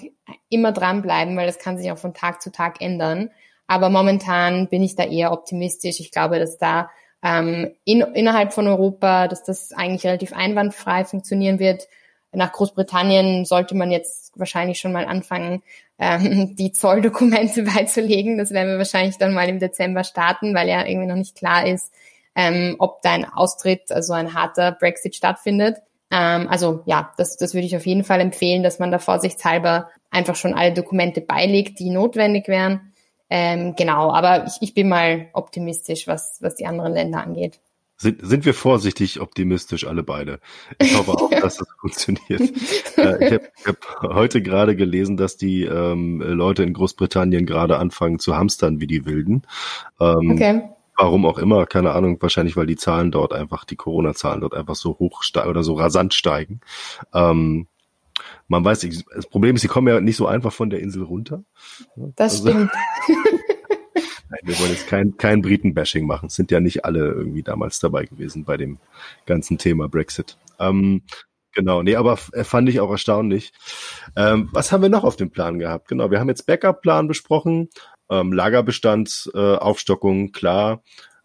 immer 0.48 0.72
dranbleiben, 0.72 1.37
weil 1.37 1.46
das 1.46 1.58
kann 1.58 1.78
sich 1.78 1.90
auch 1.92 1.98
von 1.98 2.14
Tag 2.14 2.42
zu 2.42 2.50
Tag 2.50 2.80
ändern. 2.80 3.30
Aber 3.66 3.90
momentan 3.90 4.68
bin 4.68 4.82
ich 4.82 4.96
da 4.96 5.04
eher 5.04 5.32
optimistisch. 5.32 6.00
Ich 6.00 6.10
glaube, 6.10 6.38
dass 6.38 6.58
da 6.58 6.90
ähm, 7.22 7.74
in, 7.84 8.00
innerhalb 8.00 8.52
von 8.52 8.66
Europa, 8.66 9.28
dass 9.28 9.44
das 9.44 9.72
eigentlich 9.72 10.04
relativ 10.04 10.32
einwandfrei 10.32 11.04
funktionieren 11.04 11.58
wird. 11.58 11.88
Nach 12.34 12.52
Großbritannien 12.52 13.44
sollte 13.44 13.74
man 13.74 13.90
jetzt 13.90 14.32
wahrscheinlich 14.38 14.78
schon 14.78 14.92
mal 14.92 15.06
anfangen, 15.06 15.62
ähm, 15.98 16.56
die 16.58 16.72
Zolldokumente 16.72 17.62
beizulegen. 17.74 18.38
Das 18.38 18.50
werden 18.50 18.70
wir 18.70 18.78
wahrscheinlich 18.78 19.18
dann 19.18 19.34
mal 19.34 19.48
im 19.48 19.58
Dezember 19.58 20.04
starten, 20.04 20.54
weil 20.54 20.68
ja 20.68 20.86
irgendwie 20.86 21.06
noch 21.06 21.16
nicht 21.16 21.36
klar 21.36 21.66
ist, 21.66 21.92
ähm, 22.34 22.76
ob 22.78 23.02
dein 23.02 23.24
Austritt, 23.24 23.92
also 23.92 24.12
ein 24.12 24.34
harter 24.34 24.72
Brexit 24.72 25.14
stattfindet. 25.14 25.78
Ähm, 26.10 26.48
also 26.48 26.82
ja, 26.86 27.12
das, 27.16 27.36
das 27.36 27.54
würde 27.54 27.66
ich 27.66 27.76
auf 27.76 27.86
jeden 27.86 28.04
Fall 28.04 28.20
empfehlen, 28.20 28.62
dass 28.62 28.78
man 28.78 28.90
da 28.90 28.98
vorsichtshalber 28.98 29.90
einfach 30.10 30.36
schon 30.36 30.54
alle 30.54 30.72
Dokumente 30.72 31.20
beilegt, 31.20 31.78
die 31.78 31.90
notwendig 31.90 32.48
wären. 32.48 32.92
Ähm, 33.30 33.74
genau, 33.76 34.12
aber 34.12 34.46
ich, 34.46 34.56
ich 34.60 34.74
bin 34.74 34.88
mal 34.88 35.28
optimistisch, 35.32 36.06
was, 36.06 36.38
was 36.40 36.54
die 36.54 36.66
anderen 36.66 36.92
Länder 36.92 37.22
angeht. 37.22 37.60
Sind, 37.96 38.26
sind 38.26 38.44
wir 38.44 38.54
vorsichtig 38.54 39.20
optimistisch 39.20 39.87
alle 39.87 40.02
beide? 40.02 40.40
Ich 40.80 40.96
hoffe 40.96 41.12
auch, 41.14 41.30
dass 41.30 41.57
das 41.57 41.68
funktioniert. 41.80 42.40
äh, 42.96 43.26
ich 43.26 43.33
habe 43.33 43.50
hab 43.64 44.14
heute 44.14 44.42
gerade 44.42 44.74
gelesen, 44.76 45.16
dass 45.16 45.37
die 45.37 45.62
ähm, 45.62 46.20
Leute 46.20 46.62
in 46.62 46.72
Großbritannien 46.72 47.46
gerade 47.46 47.78
anfangen 47.78 48.18
zu 48.18 48.37
hamstern 48.37 48.80
wie 48.80 48.87
die 48.87 49.07
Wilden. 49.07 49.42
Ähm, 50.00 50.33
okay. 50.33 50.62
Warum 50.96 51.26
auch 51.26 51.38
immer, 51.38 51.66
keine 51.66 51.92
Ahnung, 51.92 52.18
wahrscheinlich 52.20 52.57
weil 52.57 52.66
die 52.66 52.76
Zahlen 52.76 53.11
dort 53.11 53.33
einfach, 53.33 53.64
die 53.64 53.74
Corona-Zahlen 53.74 54.40
dort 54.40 54.54
einfach 54.54 54.76
so 54.76 54.96
hoch 54.98 55.22
oder 55.48 55.64
so 55.64 55.74
rasant 55.74 56.14
steigen. 56.14 56.61
Ähm, 57.12 57.66
man 58.46 58.64
weiß, 58.64 58.87
das 59.14 59.26
Problem 59.26 59.57
ist, 59.57 59.62
sie 59.62 59.68
kommen 59.68 59.88
ja 59.88 60.00
nicht 60.00 60.16
so 60.16 60.26
einfach 60.26 60.52
von 60.52 60.70
der 60.70 60.80
Insel 60.80 61.02
runter. 61.02 61.42
Das 61.96 62.46
also, 62.46 62.50
stimmt. 62.50 62.70
Nein, 64.30 64.40
wir 64.42 64.58
wollen 64.58 64.70
jetzt 64.70 64.87
kein, 64.87 65.16
kein 65.16 65.42
Briten-Bashing 65.42 66.06
machen. 66.06 66.26
Es 66.26 66.34
sind 66.34 66.50
ja 66.50 66.60
nicht 66.60 66.84
alle 66.84 67.00
irgendwie 67.00 67.42
damals 67.42 67.78
dabei 67.78 68.04
gewesen 68.04 68.44
bei 68.44 68.56
dem 68.56 68.78
ganzen 69.26 69.58
Thema 69.58 69.88
Brexit. 69.88 70.37
Ähm, 70.58 71.02
genau, 71.52 71.82
nee, 71.82 71.96
aber 71.96 72.16
fand 72.16 72.68
ich 72.68 72.80
auch 72.80 72.90
erstaunlich. 72.90 73.52
Ähm, 74.16 74.48
was 74.52 74.72
haben 74.72 74.82
wir 74.82 74.88
noch 74.88 75.04
auf 75.04 75.16
dem 75.16 75.30
Plan 75.30 75.58
gehabt? 75.58 75.88
Genau, 75.88 76.10
wir 76.10 76.20
haben 76.20 76.28
jetzt 76.28 76.46
Backup-Plan 76.46 77.08
besprochen, 77.08 77.68
ähm, 78.10 78.32
Lagerbestand, 78.32 79.30
äh, 79.34 80.28
klar. 80.32 80.82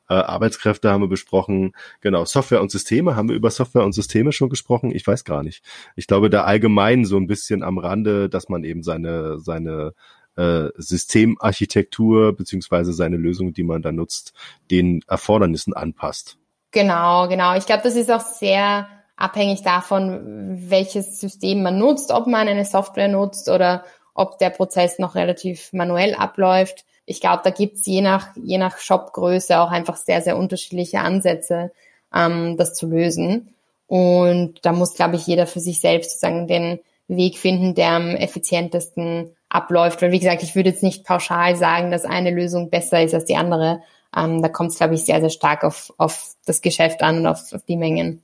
Äh, 0.10 0.16
Arbeitskräfte 0.16 0.90
haben 0.90 1.02
wir 1.02 1.08
besprochen. 1.08 1.74
Genau, 2.02 2.26
Software 2.26 2.62
und 2.62 2.72
Systeme. 2.72 3.16
Haben 3.16 3.30
wir 3.30 3.36
über 3.36 3.52
Software 3.52 3.84
und 3.84 3.94
Systeme 3.94 4.32
schon 4.32 4.50
gesprochen? 4.50 4.92
Ich 4.92 5.06
weiß 5.06 5.24
gar 5.24 5.44
nicht. 5.44 5.64
Ich 5.96 6.08
glaube, 6.08 6.32
da 6.32 6.46
allgemein 6.46 7.06
so 7.06 7.16
ein 7.18 7.28
bisschen 7.28 7.62
am 7.62 7.78
Rande, 7.78 8.28
dass 8.28 8.50
man 8.50 8.64
eben 8.64 8.82
seine, 8.82 9.40
seine 9.40 9.94
äh, 10.36 10.70
Systemarchitektur 10.76 12.34
beziehungsweise 12.34 12.94
seine 12.94 13.18
Lösung, 13.18 13.54
die 13.54 13.64
man 13.64 13.82
da 13.82 13.92
nutzt, 13.92 14.34
den 14.72 15.02
Erfordernissen 15.08 15.74
anpasst. 15.74 16.38
Genau, 16.72 17.28
genau. 17.28 17.56
Ich 17.56 17.66
glaube, 17.66 17.84
das 17.84 17.96
ist 17.96 18.12
auch 18.12 18.22
sehr 18.22 18.88
abhängig 19.18 19.64
davon, 19.64 20.58
welches 20.70 21.20
System 21.20 21.62
man 21.64 21.78
nutzt, 21.78 22.12
ob 22.12 22.28
man 22.28 22.48
eine 22.48 22.66
Software 22.66 23.08
nutzt 23.08 23.50
oder 23.50 23.84
ob 24.14 24.38
der 24.38 24.50
Prozess 24.50 25.00
noch 25.00 25.16
relativ 25.16 25.74
manuell 25.74 26.16
abläuft. 26.16 26.86
Ich 27.06 27.22
glaube, 27.22 27.42
da 27.44 27.50
gibt's 27.50 27.86
je 27.86 28.02
nach, 28.02 28.36
je 28.36 28.58
nach 28.58 28.78
Shopgröße 28.78 29.60
auch 29.60 29.72
einfach 29.72 29.98
sehr, 29.98 30.22
sehr 30.22 30.38
unterschiedliche 30.38 31.00
Ansätze, 31.00 31.72
ähm, 32.14 32.56
das 32.58 32.76
zu 32.76 32.88
lösen. 32.88 33.54
Und 33.88 34.64
da 34.64 34.72
muss, 34.72 34.94
glaube 34.94 35.16
ich, 35.16 35.26
jeder 35.26 35.48
für 35.48 35.60
sich 35.60 35.80
selbst 35.80 36.12
sozusagen 36.12 36.48
den 36.48 36.80
Weg 37.08 37.38
finden, 37.40 37.74
der 37.74 37.90
am 37.90 38.16
effizientesten 38.16 39.36
abläuft. 39.50 40.02
Weil, 40.02 40.12
wie 40.12 40.20
gesagt, 40.20 40.44
ich 40.44 40.56
würde 40.56 40.70
jetzt 40.70 40.84
nicht 40.84 41.06
pauschal 41.06 41.56
sagen, 41.56 41.92
dass 41.92 42.06
eine 42.06 42.32
Lösung 42.32 42.70
besser 42.70 43.04
ist 43.04 43.14
als 43.14 43.26
die 43.26 43.36
andere. 43.36 43.82
Ähm, 44.16 44.42
da 44.42 44.50
kommt 44.50 44.72
es, 44.72 44.78
glaube 44.78 44.96
ich, 44.96 45.06
sehr, 45.06 45.20
sehr 45.20 45.30
stark 45.30 45.64
auf, 45.64 45.94
auf 45.98 46.36
das 46.46 46.62
Geschäft 46.62 47.02
an 47.02 47.20
und 47.20 47.28
auf, 47.28 47.54
auf 47.54 47.64
die 47.66 47.78
Mengen. 47.78 48.24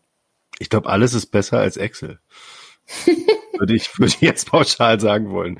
Ich 0.60 0.70
glaube, 0.70 0.90
alles 0.90 1.14
ist 1.14 1.28
besser 1.28 1.60
als 1.60 1.78
Excel. 1.78 2.20
würde 3.60 3.76
ich 3.76 3.98
würde 3.98 4.14
jetzt 4.20 4.50
pauschal 4.50 5.00
sagen 5.00 5.32
wollen. 5.32 5.60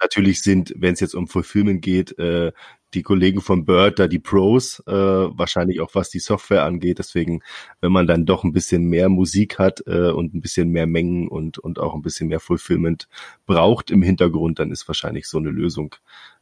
Natürlich 0.00 0.42
sind, 0.42 0.72
wenn 0.76 0.94
es 0.94 1.00
jetzt 1.00 1.14
um 1.14 1.28
Fulfillment 1.28 1.82
geht, 1.82 2.18
äh, 2.18 2.52
die 2.94 3.02
Kollegen 3.02 3.40
von 3.40 3.64
Bird 3.64 3.98
da 3.98 4.06
die 4.06 4.18
Pros, 4.18 4.82
äh, 4.86 4.92
wahrscheinlich 4.92 5.80
auch 5.80 5.94
was 5.94 6.10
die 6.10 6.18
Software 6.18 6.64
angeht. 6.64 6.98
Deswegen, 6.98 7.42
wenn 7.80 7.92
man 7.92 8.06
dann 8.06 8.26
doch 8.26 8.44
ein 8.44 8.52
bisschen 8.52 8.84
mehr 8.84 9.08
Musik 9.08 9.58
hat 9.58 9.82
äh, 9.86 10.10
und 10.10 10.34
ein 10.34 10.40
bisschen 10.40 10.70
mehr 10.70 10.86
Mengen 10.86 11.28
und, 11.28 11.58
und 11.58 11.78
auch 11.78 11.94
ein 11.94 12.02
bisschen 12.02 12.28
mehr 12.28 12.40
Fulfillment 12.40 13.08
braucht 13.46 13.90
im 13.90 14.02
Hintergrund, 14.02 14.58
dann 14.58 14.70
ist 14.70 14.88
wahrscheinlich 14.88 15.26
so 15.26 15.38
eine 15.38 15.50
Lösung 15.50 15.94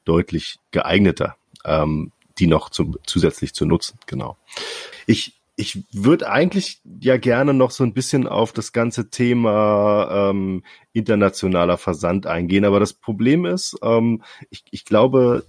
deutlich 0.05 0.59
geeigneter. 0.71 1.37
ähm, 1.65 2.13
die 2.39 2.47
noch 2.47 2.71
zum, 2.71 2.97
zusätzlich 3.05 3.55
zu 3.55 3.67
nutzen. 3.67 3.99
Genau. 4.07 4.37
Ich 5.07 5.40
ich 5.61 5.85
würde 5.93 6.31
eigentlich 6.31 6.81
ja 7.01 7.19
gerne 7.19 7.53
noch 7.53 7.71
so 7.71 7.85
ein 7.85 7.93
bisschen 7.93 8.27
auf 8.27 8.55
das 8.55 8.73
ganze 8.73 9.11
Thema 9.11 10.31
ähm, 10.31 10.65
internationaler 10.95 11.77
Versand 11.77 12.27
eingehen, 12.27 12.65
aber 12.65 12.81
das 12.81 12.95
Problem 12.95 13.45
ist, 13.45 13.77
ähm, 13.83 14.23
ich, 14.49 14.65
ich 14.71 14.87
glaube, 14.87 15.45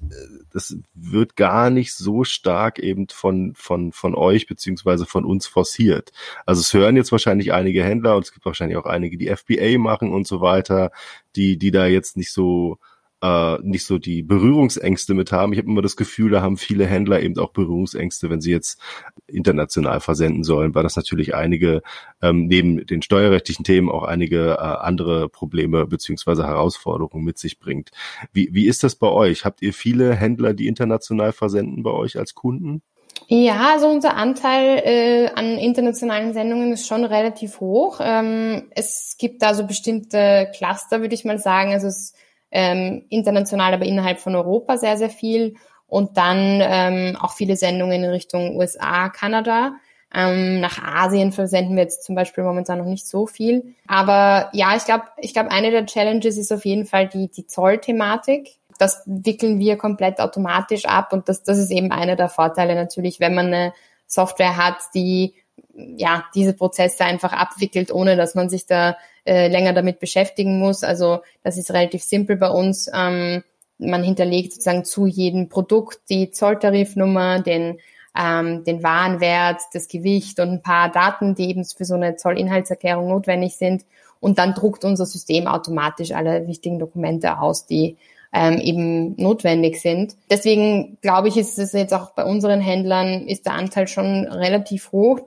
das 0.51 0.75
wird 0.93 1.37
gar 1.37 1.69
nicht 1.69 1.93
so 1.93 2.25
stark 2.25 2.77
eben 2.79 3.07
von 3.07 3.53
von 3.55 3.93
von 3.93 4.13
euch 4.13 4.47
beziehungsweise 4.47 5.05
von 5.05 5.23
uns 5.23 5.47
forciert. 5.47 6.11
Also 6.45 6.59
es 6.59 6.73
hören 6.73 6.97
jetzt 6.97 7.13
wahrscheinlich 7.13 7.53
einige 7.53 7.81
Händler 7.81 8.17
und 8.17 8.25
es 8.25 8.33
gibt 8.33 8.45
wahrscheinlich 8.45 8.77
auch 8.77 8.85
einige, 8.85 9.17
die 9.17 9.33
FBA 9.33 9.79
machen 9.79 10.11
und 10.11 10.27
so 10.27 10.41
weiter, 10.41 10.91
die 11.37 11.57
die 11.57 11.71
da 11.71 11.87
jetzt 11.87 12.17
nicht 12.17 12.33
so 12.33 12.79
äh, 13.21 13.57
nicht 13.61 13.85
so 13.85 13.97
die 13.97 14.23
Berührungsängste 14.23 15.13
mit 15.13 15.31
haben. 15.31 15.53
Ich 15.53 15.59
habe 15.59 15.69
immer 15.69 15.81
das 15.81 15.95
Gefühl, 15.95 16.31
da 16.31 16.41
haben 16.41 16.57
viele 16.57 16.85
Händler 16.85 17.21
eben 17.21 17.37
auch 17.37 17.51
Berührungsängste, 17.51 18.29
wenn 18.29 18.41
sie 18.41 18.51
jetzt 18.51 18.79
international 19.27 19.99
versenden 19.99 20.43
sollen, 20.43 20.73
weil 20.75 20.83
das 20.83 20.95
natürlich 20.95 21.35
einige 21.35 21.81
ähm, 22.21 22.47
neben 22.47 22.85
den 22.85 23.01
steuerrechtlichen 23.01 23.63
Themen 23.63 23.89
auch 23.89 24.03
einige 24.03 24.53
äh, 24.53 24.57
andere 24.57 25.29
Probleme 25.29 25.85
beziehungsweise 25.85 26.45
Herausforderungen 26.45 27.23
mit 27.23 27.37
sich 27.37 27.59
bringt. 27.59 27.91
Wie, 28.33 28.49
wie 28.51 28.67
ist 28.67 28.83
das 28.83 28.95
bei 28.95 29.07
euch? 29.07 29.45
Habt 29.45 29.61
ihr 29.61 29.73
viele 29.73 30.15
Händler, 30.15 30.53
die 30.53 30.67
international 30.67 31.31
versenden 31.31 31.83
bei 31.83 31.91
euch 31.91 32.17
als 32.17 32.35
Kunden? 32.35 32.81
Ja, 33.27 33.71
also 33.73 33.87
unser 33.87 34.17
Anteil 34.17 34.81
äh, 34.83 35.29
an 35.35 35.57
internationalen 35.57 36.33
Sendungen 36.33 36.73
ist 36.73 36.87
schon 36.87 37.05
relativ 37.05 37.59
hoch. 37.59 37.99
Ähm, 38.01 38.69
es 38.71 39.15
gibt 39.17 39.41
da 39.41 39.53
so 39.53 39.65
bestimmte 39.65 40.51
Cluster, 40.57 41.01
würde 41.01 41.13
ich 41.13 41.23
mal 41.23 41.39
sagen. 41.39 41.71
Also 41.71 41.87
es 41.87 42.13
ähm, 42.51 43.05
international, 43.09 43.73
aber 43.73 43.85
innerhalb 43.85 44.19
von 44.19 44.35
Europa 44.35 44.77
sehr, 44.77 44.97
sehr 44.97 45.09
viel. 45.09 45.55
Und 45.87 46.17
dann 46.17 46.61
ähm, 46.61 47.17
auch 47.19 47.33
viele 47.33 47.55
Sendungen 47.55 48.03
in 48.03 48.09
Richtung 48.09 48.55
USA, 48.55 49.09
Kanada. 49.09 49.73
Ähm, 50.13 50.59
nach 50.59 50.81
Asien 50.83 51.31
versenden 51.31 51.75
wir 51.75 51.83
jetzt 51.83 52.03
zum 52.03 52.15
Beispiel 52.15 52.43
momentan 52.43 52.79
noch 52.79 52.85
nicht 52.85 53.07
so 53.07 53.27
viel. 53.27 53.75
Aber 53.87 54.49
ja, 54.53 54.75
ich 54.75 54.85
glaube, 54.85 55.05
ich 55.17 55.33
glaube, 55.33 55.51
eine 55.51 55.71
der 55.71 55.85
Challenges 55.85 56.37
ist 56.37 56.51
auf 56.51 56.65
jeden 56.65 56.85
Fall 56.85 57.07
die, 57.07 57.29
die 57.29 57.47
Zollthematik. 57.47 58.57
Das 58.77 59.03
wickeln 59.05 59.59
wir 59.59 59.77
komplett 59.77 60.19
automatisch 60.19 60.85
ab 60.85 61.13
und 61.13 61.29
das, 61.29 61.43
das 61.43 61.57
ist 61.57 61.71
eben 61.71 61.91
einer 61.91 62.15
der 62.15 62.29
Vorteile 62.29 62.75
natürlich, 62.75 63.19
wenn 63.19 63.35
man 63.35 63.47
eine 63.47 63.73
Software 64.07 64.57
hat, 64.57 64.77
die 64.93 65.35
ja 65.73 66.25
diese 66.35 66.53
Prozesse 66.53 67.05
einfach 67.05 67.33
abwickelt, 67.33 67.91
ohne 67.91 68.15
dass 68.15 68.35
man 68.35 68.49
sich 68.49 68.65
da 68.65 68.97
äh, 69.25 69.47
länger 69.47 69.73
damit 69.73 69.99
beschäftigen 69.99 70.59
muss. 70.59 70.83
Also 70.83 71.19
das 71.43 71.57
ist 71.57 71.71
relativ 71.71 72.03
simpel 72.03 72.37
bei 72.37 72.49
uns. 72.49 72.89
Ähm, 72.93 73.43
man 73.77 74.03
hinterlegt 74.03 74.53
sozusagen 74.53 74.85
zu 74.85 75.07
jedem 75.07 75.49
Produkt 75.49 76.01
die 76.09 76.31
Zolltarifnummer, 76.31 77.39
den, 77.39 77.79
ähm, 78.17 78.63
den 78.63 78.83
Warenwert, 78.83 79.61
das 79.73 79.87
Gewicht 79.87 80.39
und 80.39 80.49
ein 80.49 80.61
paar 80.61 80.91
Daten, 80.91 81.35
die 81.35 81.49
eben 81.49 81.65
für 81.65 81.85
so 81.85 81.95
eine 81.95 82.15
Zollinhaltserklärung 82.15 83.07
notwendig 83.07 83.57
sind. 83.57 83.85
Und 84.19 84.37
dann 84.37 84.53
druckt 84.53 84.85
unser 84.85 85.07
System 85.07 85.47
automatisch 85.47 86.11
alle 86.11 86.47
wichtigen 86.47 86.77
Dokumente 86.77 87.39
aus, 87.39 87.65
die 87.65 87.97
ähm, 88.33 88.59
eben 88.59 89.15
notwendig 89.15 89.81
sind. 89.81 90.15
Deswegen 90.29 90.97
glaube 91.01 91.27
ich, 91.27 91.37
ist 91.37 91.57
es 91.57 91.73
jetzt 91.73 91.93
auch 91.93 92.11
bei 92.11 92.23
unseren 92.23 92.61
Händlern, 92.61 93.27
ist 93.27 93.45
der 93.45 93.53
Anteil 93.53 93.87
schon 93.87 94.27
relativ 94.27 94.91
hoch. 94.91 95.19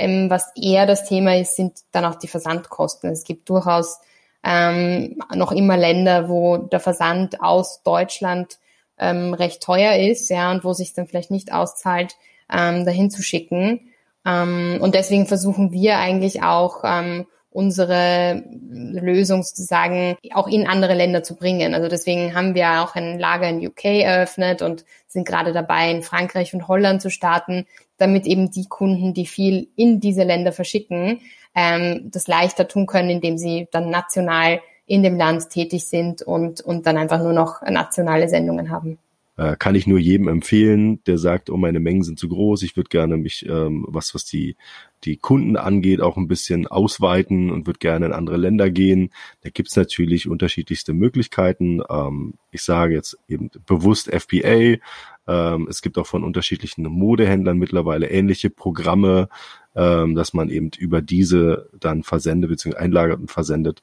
Ähm, 0.00 0.30
was 0.30 0.50
eher 0.56 0.86
das 0.86 1.04
Thema 1.04 1.36
ist, 1.36 1.56
sind 1.56 1.78
dann 1.92 2.04
auch 2.04 2.16
die 2.16 2.28
Versandkosten. 2.28 3.10
Es 3.10 3.24
gibt 3.24 3.48
durchaus 3.48 4.00
ähm, 4.42 5.18
noch 5.34 5.52
immer 5.52 5.76
Länder, 5.76 6.28
wo 6.28 6.56
der 6.56 6.80
Versand 6.80 7.42
aus 7.42 7.82
Deutschland 7.82 8.58
ähm, 8.98 9.34
recht 9.34 9.62
teuer 9.62 9.96
ist, 9.96 10.28
ja, 10.30 10.50
und 10.50 10.64
wo 10.64 10.72
sich 10.72 10.92
dann 10.92 11.06
vielleicht 11.06 11.30
nicht 11.30 11.52
auszahlt, 11.52 12.16
ähm, 12.52 12.84
dahin 12.84 13.10
zu 13.10 13.22
schicken. 13.22 13.90
Ähm, 14.26 14.78
und 14.80 14.94
deswegen 14.94 15.26
versuchen 15.26 15.72
wir 15.72 15.98
eigentlich 15.98 16.42
auch 16.42 16.82
ähm, 16.84 17.26
unsere 17.50 18.44
Lösung 18.70 19.42
sozusagen 19.42 20.16
auch 20.32 20.46
in 20.46 20.68
andere 20.68 20.94
Länder 20.94 21.22
zu 21.22 21.34
bringen. 21.34 21.74
Also 21.74 21.88
deswegen 21.88 22.34
haben 22.34 22.54
wir 22.54 22.82
auch 22.82 22.94
ein 22.94 23.18
Lager 23.18 23.48
in 23.48 23.66
UK 23.66 23.84
eröffnet 23.84 24.62
und 24.62 24.84
sind 25.08 25.26
gerade 25.26 25.52
dabei, 25.52 25.90
in 25.90 26.02
Frankreich 26.02 26.54
und 26.54 26.68
Holland 26.68 27.02
zu 27.02 27.10
starten, 27.10 27.66
damit 27.96 28.26
eben 28.26 28.50
die 28.50 28.66
Kunden, 28.68 29.14
die 29.14 29.26
viel 29.26 29.68
in 29.76 30.00
diese 30.00 30.22
Länder 30.22 30.52
verschicken, 30.52 31.20
ähm, 31.54 32.10
das 32.12 32.28
leichter 32.28 32.68
tun 32.68 32.86
können, 32.86 33.10
indem 33.10 33.36
sie 33.36 33.68
dann 33.72 33.90
national 33.90 34.60
in 34.86 35.02
dem 35.02 35.16
Land 35.16 35.50
tätig 35.50 35.86
sind 35.86 36.22
und, 36.22 36.60
und 36.60 36.86
dann 36.86 36.96
einfach 36.96 37.20
nur 37.20 37.32
noch 37.32 37.62
nationale 37.62 38.28
Sendungen 38.28 38.70
haben. 38.70 38.98
Äh, 39.36 39.56
kann 39.56 39.74
ich 39.74 39.86
nur 39.86 39.98
jedem 39.98 40.28
empfehlen, 40.28 41.02
der 41.04 41.16
sagt, 41.16 41.48
oh, 41.48 41.56
meine 41.56 41.80
Mengen 41.80 42.02
sind 42.02 42.18
zu 42.18 42.28
groß, 42.28 42.62
ich 42.62 42.76
würde 42.76 42.88
gerne 42.88 43.16
mich, 43.16 43.46
ähm, 43.48 43.86
was, 43.88 44.14
was 44.14 44.24
die, 44.24 44.56
die 45.04 45.16
Kunden 45.16 45.56
angeht, 45.56 46.00
auch 46.00 46.16
ein 46.16 46.28
bisschen 46.28 46.66
ausweiten 46.66 47.50
und 47.50 47.66
würde 47.66 47.78
gerne 47.78 48.06
in 48.06 48.12
andere 48.12 48.36
Länder 48.36 48.70
gehen. 48.70 49.10
Da 49.42 49.50
gibt's 49.50 49.76
natürlich 49.76 50.28
unterschiedlichste 50.28 50.92
Möglichkeiten. 50.92 51.82
Ähm, 51.88 52.34
ich 52.50 52.62
sage 52.62 52.94
jetzt 52.94 53.18
eben 53.28 53.50
bewusst 53.66 54.10
FBA, 54.12 54.78
ähm, 55.26 55.68
es 55.68 55.82
gibt 55.82 55.96
auch 55.98 56.06
von 56.06 56.24
unterschiedlichen 56.24 56.84
Modehändlern 56.84 57.56
mittlerweile 57.56 58.10
ähnliche 58.10 58.50
Programme, 58.50 59.28
ähm, 59.76 60.14
dass 60.14 60.34
man 60.34 60.48
eben 60.48 60.70
über 60.78 61.02
diese 61.02 61.68
dann 61.78 62.02
versendet 62.02 62.50
bzw. 62.50 62.76
einlagert 62.76 63.20
und 63.20 63.30
versendet. 63.30 63.82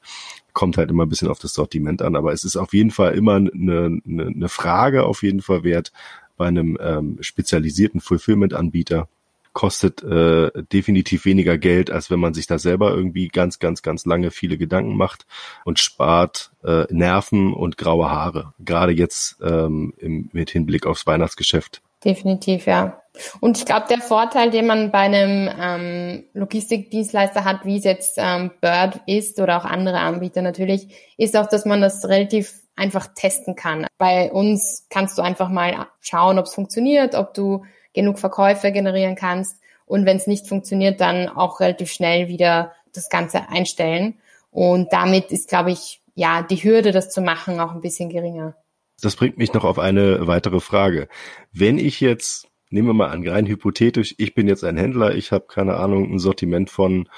Kommt 0.52 0.76
halt 0.76 0.90
immer 0.90 1.06
ein 1.06 1.08
bisschen 1.08 1.28
auf 1.28 1.38
das 1.38 1.54
Sortiment 1.54 2.02
an, 2.02 2.16
aber 2.16 2.32
es 2.32 2.44
ist 2.44 2.56
auf 2.56 2.74
jeden 2.74 2.90
Fall 2.90 3.14
immer 3.14 3.36
eine, 3.36 3.50
eine, 3.52 4.26
eine 4.26 4.48
Frage 4.48 5.04
auf 5.04 5.22
jeden 5.22 5.40
Fall 5.40 5.64
wert 5.64 5.92
bei 6.36 6.46
einem 6.46 6.78
ähm, 6.80 7.18
spezialisierten 7.20 8.00
Fulfillment-Anbieter 8.00 9.08
kostet 9.58 10.04
äh, 10.04 10.52
definitiv 10.72 11.24
weniger 11.24 11.58
Geld, 11.58 11.90
als 11.90 12.12
wenn 12.12 12.20
man 12.20 12.32
sich 12.32 12.46
da 12.46 12.60
selber 12.60 12.92
irgendwie 12.94 13.26
ganz, 13.26 13.58
ganz, 13.58 13.82
ganz 13.82 14.06
lange 14.06 14.30
viele 14.30 14.56
Gedanken 14.56 14.96
macht 14.96 15.26
und 15.64 15.80
spart 15.80 16.52
äh, 16.62 16.84
Nerven 16.90 17.52
und 17.52 17.76
graue 17.76 18.08
Haare. 18.08 18.54
Gerade 18.60 18.92
jetzt 18.92 19.38
ähm, 19.42 19.94
im, 19.98 20.30
mit 20.32 20.50
Hinblick 20.50 20.86
aufs 20.86 21.08
Weihnachtsgeschäft. 21.08 21.82
Definitiv, 22.04 22.66
ja. 22.66 23.02
Und 23.40 23.58
ich 23.58 23.66
glaube, 23.66 23.86
der 23.90 23.98
Vorteil, 23.98 24.52
den 24.52 24.68
man 24.68 24.92
bei 24.92 25.00
einem 25.00 25.50
ähm, 25.60 26.24
Logistikdienstleister 26.34 27.42
hat, 27.42 27.64
wie 27.64 27.78
es 27.78 27.84
jetzt 27.84 28.14
ähm, 28.16 28.52
Bird 28.60 29.00
ist 29.06 29.40
oder 29.40 29.56
auch 29.56 29.64
andere 29.64 29.98
Anbieter 29.98 30.40
natürlich, 30.40 30.86
ist 31.16 31.36
auch, 31.36 31.48
dass 31.48 31.64
man 31.64 31.80
das 31.80 32.08
relativ 32.08 32.52
einfach 32.76 33.08
testen 33.12 33.56
kann. 33.56 33.88
Bei 33.98 34.30
uns 34.30 34.86
kannst 34.88 35.18
du 35.18 35.22
einfach 35.22 35.48
mal 35.48 35.88
schauen, 35.98 36.38
ob 36.38 36.46
es 36.46 36.54
funktioniert, 36.54 37.16
ob 37.16 37.34
du 37.34 37.64
genug 37.94 38.18
Verkäufe 38.18 38.72
generieren 38.72 39.16
kannst 39.16 39.58
und 39.88 40.04
wenn 40.04 40.18
es 40.18 40.26
nicht 40.26 40.46
funktioniert, 40.46 41.00
dann 41.00 41.28
auch 41.28 41.60
relativ 41.60 41.90
schnell 41.90 42.28
wieder 42.28 42.72
das 42.92 43.08
Ganze 43.08 43.48
einstellen. 43.48 44.18
Und 44.50 44.92
damit 44.92 45.32
ist, 45.32 45.48
glaube 45.48 45.72
ich, 45.72 46.02
ja, 46.14 46.42
die 46.42 46.62
Hürde, 46.62 46.92
das 46.92 47.10
zu 47.10 47.22
machen, 47.22 47.58
auch 47.58 47.72
ein 47.72 47.80
bisschen 47.80 48.10
geringer. 48.10 48.54
Das 49.00 49.16
bringt 49.16 49.38
mich 49.38 49.54
noch 49.54 49.64
auf 49.64 49.78
eine 49.78 50.26
weitere 50.26 50.60
Frage. 50.60 51.08
Wenn 51.52 51.78
ich 51.78 52.00
jetzt, 52.00 52.48
nehmen 52.68 52.88
wir 52.88 52.94
mal 52.94 53.10
an, 53.10 53.26
rein 53.26 53.46
hypothetisch, 53.46 54.14
ich 54.18 54.34
bin 54.34 54.46
jetzt 54.46 54.64
ein 54.64 54.76
Händler, 54.76 55.14
ich 55.14 55.32
habe 55.32 55.46
keine 55.46 55.76
Ahnung, 55.76 56.12
ein 56.12 56.18
Sortiment 56.18 56.68
von 56.68 57.08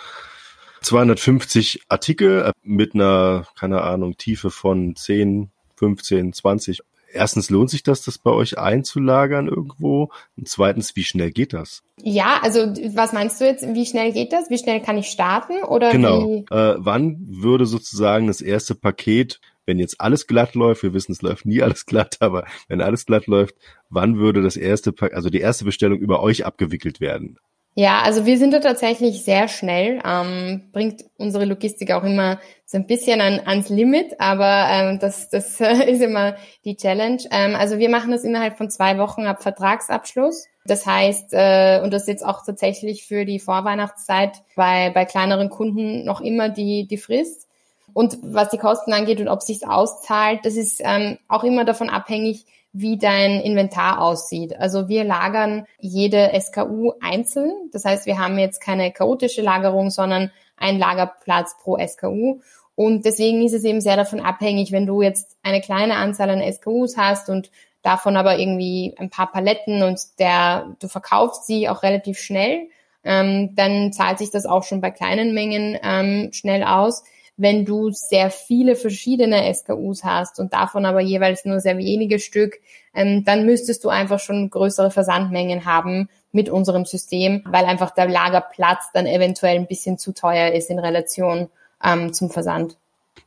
250 0.83 1.83
Artikel 1.89 2.53
mit 2.63 2.95
einer, 2.95 3.47
keine 3.59 3.83
Ahnung, 3.83 4.17
Tiefe 4.17 4.51
von 4.51 4.95
10, 4.95 5.51
15, 5.77 6.33
20 6.35 6.83
erstens 7.13 7.51
lohnt 7.51 7.71
sich 7.71 7.83
das, 7.83 8.03
das 8.03 8.19
bei 8.19 8.31
euch 8.31 8.59
einzulagern 8.59 9.49
irgendwo? 9.49 10.11
Und 10.37 10.49
zweitens, 10.49 10.97
wie 10.97 11.05
schnell 11.05 11.31
geht 11.31 11.53
das? 11.53 11.83
Ja, 12.03 12.41
also 12.43 12.61
was 12.95 13.13
meinst 13.13 13.41
du 13.41 13.47
jetzt? 13.47 13.67
Wie 13.75 13.87
schnell 13.87 14.13
geht 14.13 14.33
das? 14.33 14.51
Wie 14.51 14.59
schnell 14.59 14.81
kann 14.81 14.99
ich 14.99 15.07
starten? 15.07 15.63
Oder 15.65 15.91
genau. 15.93 16.27
Wie? 16.27 16.47
Äh, 16.51 16.77
wann 16.79 17.19
würde 17.29 17.67
sozusagen 17.67 18.27
das 18.27 18.41
erste 18.41 18.75
Paket, 18.75 19.41
wenn 19.67 19.79
jetzt 19.79 20.01
alles 20.01 20.27
glatt 20.27 20.55
läuft, 20.55 20.83
wir 20.83 20.95
wissen, 20.95 21.13
es 21.13 21.23
läuft 21.23 21.47
nie 21.47 21.63
alles 21.63 21.87
glatt, 21.87 22.17
aber 22.21 22.45
wenn 22.69 22.81
alles 22.81 23.07
glatt 23.07 23.27
läuft, 23.27 23.55
wann 23.89 24.19
würde 24.19 24.43
das 24.43 24.57
erste, 24.57 24.95
also 25.13 25.31
die 25.31 25.41
erste 25.41 25.65
Bestellung 25.65 25.99
über 25.99 26.23
euch 26.23 26.47
abgewickelt 26.47 27.01
werden? 27.01 27.39
Ja, 27.75 28.03
also 28.03 28.27
wir 28.27 28.37
sind 28.37 28.53
da 28.53 28.59
tatsächlich 28.59 29.23
sehr 29.25 29.47
schnell, 29.47 30.03
ähm, 30.05 30.71
bringt 30.73 31.05
unsere 31.17 31.45
Logistik 31.45 31.93
auch 31.93 32.03
immer 32.03 32.41
so 32.67 32.77
ein 32.79 32.87
bisschen 32.87 33.21
an, 33.21 33.41
ans 33.47 33.69
Limit, 33.69 34.21
aber 34.21 34.67
ähm, 34.69 34.99
das, 34.99 35.31
das 35.31 35.61
ist 35.87 36.03
immer 36.03 36.35
die 36.65 36.77
Challenge. 36.77 37.23
Ähm, 37.31 37.55
also 37.55 37.79
wir 37.79 37.89
machen 37.89 38.11
das 38.11 38.25
innerhalb 38.25 38.59
von 38.59 38.71
zwei 38.71 38.99
Wochen 38.99 39.27
ab 39.27 39.43
Vertragsabschluss. 39.43 40.47
Das 40.65 40.85
heißt, 40.85 41.33
äh, 41.33 41.81
und 41.83 41.93
das 41.93 42.03
ist 42.03 42.09
jetzt 42.09 42.27
auch 42.27 42.45
tatsächlich 42.45 43.07
für 43.07 43.25
die 43.25 43.39
Vorweihnachtszeit 43.39 44.43
bei, 44.57 44.91
bei 44.91 45.05
kleineren 45.05 45.49
Kunden 45.49 46.05
noch 46.05 46.21
immer 46.21 46.49
die, 46.49 46.87
die 46.89 46.99
Frist. 46.99 47.47
Und 47.93 48.19
was 48.23 48.51
die 48.51 48.59
Kosten 48.59 48.93
angeht 48.93 49.21
und 49.21 49.29
ob 49.29 49.43
sich's 49.43 49.63
auszahlt, 49.63 50.41
das 50.45 50.55
ist 50.55 50.81
ähm, 50.85 51.19
auch 51.29 51.45
immer 51.45 51.65
davon 51.65 51.89
abhängig, 51.89 52.47
wie 52.73 52.99
dein 52.99 53.41
Inventar 53.41 54.01
aussieht. 54.01 54.57
Also 54.59 54.89
wir 54.89 55.05
lagern 55.05 55.67
jede 55.79 56.31
SKU 56.41 56.93
einzeln. 57.01 57.53
Das 57.73 57.85
heißt, 57.85 58.07
wir 58.07 58.19
haben 58.19 58.39
jetzt 58.39 58.61
keine 58.61 58.93
chaotische 58.93 59.43
Lagerung, 59.43 59.91
sondern 59.91 60.31
einen 60.57 60.79
Lagerplatz 60.79 61.57
pro 61.63 61.79
SKU. 61.85 62.41
Und 62.77 63.05
deswegen 63.05 63.45
ist 63.45 63.53
es 63.53 63.65
eben 63.65 63.81
sehr 63.81 63.97
davon 63.97 64.21
abhängig, 64.21 64.73
wenn 64.73 64.87
du 64.87 65.03
jetzt 65.03 65.37
eine 65.43 65.61
kleine 65.61 65.97
Anzahl 65.97 66.31
an 66.31 66.53
SKUs 66.53 66.97
hast 66.97 67.29
und 67.29 67.51
davon 67.83 68.17
aber 68.17 68.39
irgendwie 68.39 68.95
ein 68.99 69.11
paar 69.11 69.31
Paletten 69.33 69.83
und 69.83 70.01
der, 70.19 70.77
du 70.81 70.89
verkaufst 70.89 71.47
sie 71.47 71.69
auch 71.69 71.83
relativ 71.83 72.19
schnell, 72.19 72.69
ähm, 73.03 73.55
dann 73.55 73.93
zahlt 73.93 74.19
sich 74.19 74.31
das 74.31 74.47
auch 74.47 74.63
schon 74.63 74.81
bei 74.81 74.91
kleinen 74.91 75.35
Mengen 75.35 75.79
ähm, 75.83 76.31
schnell 76.33 76.63
aus. 76.63 77.03
Wenn 77.43 77.65
du 77.65 77.91
sehr 77.91 78.31
viele 78.31 78.77
verschiedene 78.77 79.51
SKUs 79.55 80.05
hast 80.05 80.39
und 80.41 80.53
davon 80.53 80.85
aber 80.85 81.01
jeweils 81.01 81.47
nur 81.47 81.59
sehr 81.61 81.79
wenige 81.79 82.19
Stück, 82.19 82.61
ähm, 82.95 83.25
dann 83.25 83.47
müsstest 83.47 83.83
du 83.83 83.89
einfach 83.89 84.21
schon 84.21 84.51
größere 84.51 84.91
Versandmengen 84.91 85.65
haben 85.65 86.11
mit 86.33 86.51
unserem 86.51 86.85
System, 86.85 87.43
weil 87.47 87.65
einfach 87.65 87.93
der 87.93 88.11
Lagerplatz 88.11 88.91
dann 88.93 89.07
eventuell 89.07 89.57
ein 89.57 89.67
bisschen 89.67 89.97
zu 89.97 90.13
teuer 90.13 90.53
ist 90.53 90.69
in 90.69 90.79
Relation 90.79 91.49
ähm, 91.83 92.13
zum 92.13 92.29
Versand. 92.29 92.77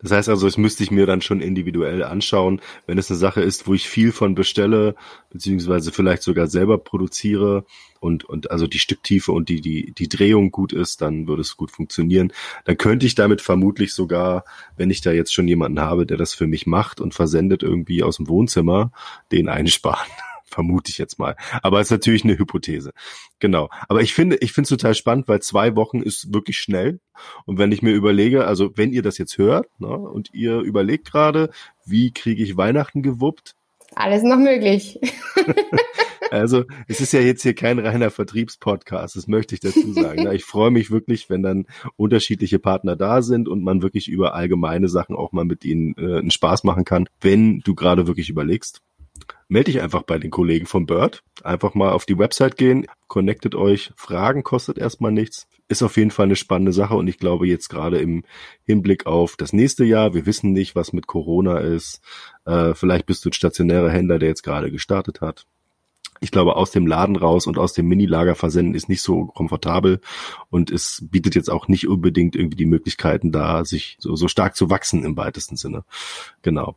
Das 0.03 0.11
heißt 0.11 0.29
also, 0.29 0.45
es 0.45 0.57
müsste 0.57 0.83
ich 0.83 0.91
mir 0.91 1.05
dann 1.05 1.21
schon 1.21 1.39
individuell 1.39 2.03
anschauen, 2.03 2.61
wenn 2.85 2.97
es 2.97 3.09
eine 3.09 3.17
Sache 3.17 3.41
ist, 3.41 3.67
wo 3.67 3.73
ich 3.73 3.87
viel 3.87 4.11
von 4.11 4.35
bestelle, 4.35 4.95
beziehungsweise 5.31 5.93
vielleicht 5.93 6.23
sogar 6.23 6.47
selber 6.47 6.77
produziere 6.77 7.65
und, 8.01 8.25
und 8.25 8.51
also 8.51 8.67
die 8.67 8.79
Stücktiefe 8.79 9.31
und 9.31 9.47
die, 9.47 9.61
die, 9.61 9.93
die 9.93 10.09
Drehung 10.09 10.51
gut 10.51 10.73
ist, 10.73 11.01
dann 11.01 11.27
würde 11.27 11.41
es 11.41 11.55
gut 11.55 11.71
funktionieren. 11.71 12.33
Dann 12.65 12.77
könnte 12.77 13.05
ich 13.05 13.15
damit 13.15 13.39
vermutlich 13.39 13.93
sogar, 13.93 14.43
wenn 14.75 14.89
ich 14.89 14.99
da 14.99 15.13
jetzt 15.13 15.33
schon 15.33 15.47
jemanden 15.47 15.79
habe, 15.79 16.05
der 16.05 16.17
das 16.17 16.33
für 16.33 16.47
mich 16.47 16.67
macht 16.67 16.99
und 16.99 17.13
versendet 17.13 17.63
irgendwie 17.63 18.03
aus 18.03 18.17
dem 18.17 18.27
Wohnzimmer, 18.27 18.91
den 19.31 19.47
einsparen 19.47 20.11
vermute 20.53 20.91
ich 20.91 20.97
jetzt 20.97 21.19
mal. 21.19 21.35
Aber 21.61 21.79
es 21.79 21.87
ist 21.87 21.91
natürlich 21.91 22.23
eine 22.23 22.37
Hypothese. 22.37 22.91
Genau. 23.39 23.69
Aber 23.89 24.01
ich 24.01 24.13
finde, 24.13 24.37
ich 24.37 24.53
finde 24.53 24.65
es 24.65 24.69
total 24.69 24.95
spannend, 24.95 25.27
weil 25.27 25.41
zwei 25.41 25.75
Wochen 25.75 26.01
ist 26.01 26.33
wirklich 26.33 26.57
schnell. 26.57 26.99
Und 27.45 27.57
wenn 27.57 27.71
ich 27.71 27.81
mir 27.81 27.93
überlege, 27.93 28.45
also 28.45 28.71
wenn 28.75 28.93
ihr 28.93 29.01
das 29.01 29.17
jetzt 29.17 29.37
hört 29.37 29.67
ne, 29.79 29.87
und 29.87 30.33
ihr 30.33 30.59
überlegt 30.59 31.11
gerade, 31.11 31.49
wie 31.85 32.11
kriege 32.11 32.43
ich 32.43 32.57
Weihnachten 32.57 33.01
gewuppt? 33.01 33.55
Alles 33.95 34.23
noch 34.23 34.37
möglich. 34.37 34.99
Also 36.33 36.63
es 36.87 36.99
ist 36.99 37.13
ja 37.13 37.19
jetzt 37.19 37.43
hier 37.43 37.53
kein 37.53 37.77
reiner 37.77 38.09
Vertriebspodcast, 38.09 39.15
das 39.15 39.27
möchte 39.27 39.53
ich 39.53 39.61
dazu 39.61 39.93
sagen. 39.93 40.27
Ich 40.31 40.45
freue 40.45 40.71
mich 40.71 40.89
wirklich, 40.89 41.29
wenn 41.29 41.43
dann 41.43 41.67
unterschiedliche 41.95 42.57
Partner 42.57 42.95
da 42.95 43.21
sind 43.21 43.47
und 43.47 43.63
man 43.63 43.83
wirklich 43.83 44.07
über 44.07 44.33
allgemeine 44.33 44.89
Sachen 44.89 45.15
auch 45.15 45.31
mal 45.31 45.45
mit 45.45 45.63
ihnen 45.63 45.93
äh, 45.95 46.17
einen 46.17 46.31
Spaß 46.31 46.63
machen 46.63 46.85
kann, 46.85 47.07
wenn 47.21 47.59
du 47.59 47.75
gerade 47.75 48.07
wirklich 48.07 48.31
überlegst, 48.31 48.81
melde 49.53 49.71
dich 49.71 49.81
einfach 49.81 50.01
bei 50.01 50.17
den 50.17 50.31
Kollegen 50.31 50.65
von 50.65 50.87
Bird. 50.87 51.23
Einfach 51.43 51.75
mal 51.75 51.91
auf 51.91 52.05
die 52.05 52.17
Website 52.17 52.57
gehen, 52.57 52.87
connectet 53.07 53.53
euch, 53.53 53.93
Fragen 53.95 54.43
kostet 54.43 54.79
erstmal 54.79 55.11
nichts. 55.11 55.47
Ist 55.67 55.83
auf 55.83 55.95
jeden 55.95 56.11
Fall 56.11 56.25
eine 56.25 56.35
spannende 56.35 56.73
Sache 56.73 56.95
und 56.95 57.07
ich 57.07 57.19
glaube 57.19 57.47
jetzt 57.47 57.69
gerade 57.69 57.99
im 57.99 58.23
Hinblick 58.63 59.05
auf 59.05 59.37
das 59.37 59.53
nächste 59.53 59.85
Jahr, 59.85 60.15
wir 60.15 60.25
wissen 60.25 60.51
nicht, 60.53 60.75
was 60.75 60.91
mit 60.91 61.05
Corona 61.05 61.59
ist. 61.59 62.01
Äh, 62.45 62.73
vielleicht 62.73 63.05
bist 63.05 63.23
du 63.23 63.29
ein 63.29 63.33
stationärer 63.33 63.91
Händler, 63.91 64.17
der 64.17 64.29
jetzt 64.29 64.41
gerade 64.41 64.71
gestartet 64.71 65.21
hat. 65.21 65.45
Ich 66.19 66.31
glaube, 66.31 66.55
aus 66.55 66.71
dem 66.71 66.87
Laden 66.87 67.15
raus 67.15 67.45
und 67.45 67.59
aus 67.59 67.73
dem 67.73 67.87
Minilager 67.87 68.33
versenden 68.33 68.73
ist 68.73 68.89
nicht 68.89 69.03
so 69.03 69.25
komfortabel 69.25 69.99
und 70.49 70.71
es 70.71 71.05
bietet 71.11 71.35
jetzt 71.35 71.51
auch 71.51 71.67
nicht 71.67 71.87
unbedingt 71.87 72.35
irgendwie 72.35 72.57
die 72.57 72.65
Möglichkeiten 72.65 73.31
da, 73.31 73.65
sich 73.65 73.97
so, 73.99 74.15
so 74.15 74.27
stark 74.27 74.55
zu 74.55 74.71
wachsen 74.71 75.03
im 75.03 75.15
weitesten 75.15 75.57
Sinne. 75.57 75.83
Genau. 76.41 76.75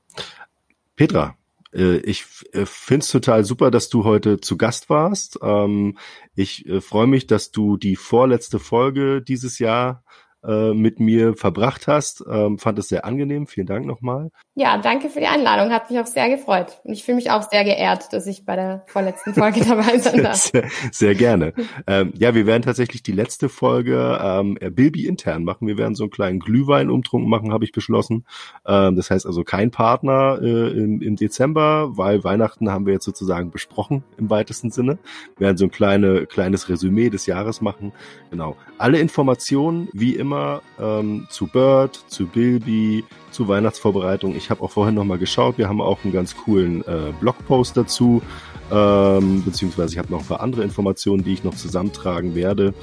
Petra, 0.97 1.37
ich 1.77 2.27
äh, 2.53 2.65
finde 2.67 3.05
es 3.05 3.11
total 3.11 3.45
super, 3.45 3.71
dass 3.71 3.89
du 3.89 4.05
heute 4.05 4.41
zu 4.41 4.57
Gast 4.57 4.89
warst. 4.89 5.39
Ähm, 5.43 5.99
ich 6.35 6.67
äh, 6.67 6.81
freue 6.81 7.07
mich, 7.07 7.27
dass 7.27 7.51
du 7.51 7.77
die 7.77 7.97
vorletzte 7.97 8.59
Folge 8.59 9.23
dieses 9.23 9.59
Jahr 9.59 10.03
äh, 10.47 10.75
mit 10.75 11.01
mir 11.01 11.35
verbracht 11.35 11.89
hast. 11.89 12.25
Ähm, 12.31 12.59
fand 12.59 12.79
es 12.79 12.89
sehr 12.89 13.05
angenehm. 13.05 13.47
Vielen 13.47 13.67
Dank 13.67 13.87
nochmal. 13.87 14.31
Ja, 14.55 14.79
danke 14.79 15.11
für 15.11 15.21
die 15.21 15.27
Einladung. 15.27 15.73
Hat 15.73 15.91
mich 15.91 15.99
auch 15.99 16.07
sehr 16.07 16.31
gefreut. 16.31 16.81
Und 16.85 16.93
ich 16.93 17.05
fühle 17.05 17.17
mich 17.17 17.31
auch 17.31 17.43
sehr 17.51 17.65
geehrt, 17.65 18.13
dass 18.13 18.27
ich 18.27 18.45
bei 18.45 18.57
der 18.57 18.85
vorletzten 18.87 19.35
Folge 19.35 19.61
dabei 19.69 19.99
sein 19.99 20.23
darf. 20.23 20.37
sehr, 20.37 20.65
sehr 20.93 21.15
gerne. 21.15 21.53
ähm, 21.87 22.13
ja, 22.17 22.35
wir 22.35 22.47
werden 22.47 22.63
tatsächlich 22.63 23.03
die 23.03 23.13
letzte 23.13 23.49
Folge 23.49 24.19
ähm, 24.23 24.57
Bilby 24.71 25.07
intern 25.07 25.45
machen. 25.45 25.67
Wir 25.67 25.79
werden 25.79 25.95
so 25.95 26.05
einen 26.05 26.11
kleinen 26.11 26.39
Glühwein-Umtrunk 26.39 27.27
machen, 27.27 27.53
habe 27.53 27.65
ich 27.65 27.73
beschlossen. 27.73 28.25
Ähm, 28.67 28.97
das 28.97 29.11
heißt 29.11 29.27
also 29.27 29.45
kein 29.45 29.71
Partner 29.71 30.39
äh, 30.41 30.71
im, 30.71 31.03
im 31.03 31.17
Dezember, 31.17 31.97
weil 31.97 32.25
Weihnachten 32.25 32.71
haben 32.71 32.87
wir 32.87 32.93
jetzt 32.93 33.05
sozusagen 33.05 33.51
besprochen 33.51 34.05
im 34.17 34.31
weitesten 34.31 34.71
Sinne. 34.71 34.99
Wir 35.37 35.47
werden 35.47 35.57
so 35.57 35.65
ein 35.65 35.71
kleine, 35.71 36.27
kleines 36.27 36.69
Resümee 36.69 37.11
des 37.11 37.27
Jahres 37.27 37.61
machen. 37.61 37.93
Genau. 38.31 38.57
Alle 38.79 38.99
Informationen, 38.99 39.89
wie 39.93 40.15
immer, 40.15 40.36
Thema 40.37 40.63
ähm, 40.79 41.27
zu 41.31 41.47
Bird, 41.47 41.99
zu 42.09 42.27
Bilby, 42.27 43.05
zu 43.31 43.49
Weihnachtsvorbereitung. 43.49 44.37
Ich 44.37 44.51
habe 44.51 44.63
auch 44.63 44.71
vorhin 44.71 44.95
nochmal 44.95 45.19
geschaut. 45.19 45.59
Wir 45.59 45.69
haben 45.69 45.81
auch 45.81 46.05
einen 46.05 46.13
ganz 46.13 46.37
coolen 46.37 46.83
äh, 46.87 47.13
Blogpost 47.21 47.77
dazu. 47.77 48.23
Ähm, 48.71 49.43
beziehungsweise 49.45 49.95
ich 49.95 49.99
habe 49.99 50.11
noch 50.11 50.21
ein 50.21 50.27
paar 50.27 50.41
andere 50.41 50.63
Informationen, 50.63 51.23
die 51.25 51.33
ich 51.33 51.45
noch 51.45 51.55
zusammentragen 51.55 52.35
werde. 52.35 52.75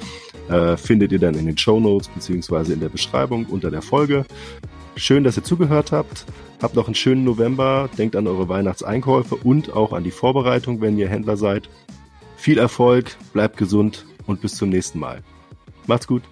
Äh, 0.48 0.76
findet 0.76 1.12
ihr 1.12 1.18
dann 1.18 1.34
in 1.34 1.46
den 1.46 1.58
Show 1.58 1.78
Notes 1.78 2.08
beziehungsweise 2.08 2.72
in 2.72 2.80
der 2.80 2.88
Beschreibung 2.88 3.46
unter 3.46 3.70
der 3.70 3.82
Folge. 3.82 4.24
Schön, 4.96 5.24
dass 5.24 5.36
ihr 5.36 5.44
zugehört 5.44 5.92
habt. 5.92 6.24
Habt 6.62 6.74
noch 6.74 6.86
einen 6.86 6.94
schönen 6.94 7.24
November. 7.24 7.88
Denkt 7.98 8.16
an 8.16 8.26
eure 8.26 8.48
Weihnachtseinkäufe 8.48 9.36
und 9.36 9.72
auch 9.72 9.92
an 9.92 10.04
die 10.04 10.10
Vorbereitung, 10.10 10.80
wenn 10.80 10.98
ihr 10.98 11.08
Händler 11.08 11.36
seid. 11.36 11.68
Viel 12.36 12.58
Erfolg, 12.58 13.16
bleibt 13.32 13.56
gesund 13.56 14.06
und 14.26 14.40
bis 14.40 14.54
zum 14.54 14.70
nächsten 14.70 14.98
Mal. 14.98 15.22
Macht's 15.86 16.06
gut. 16.06 16.22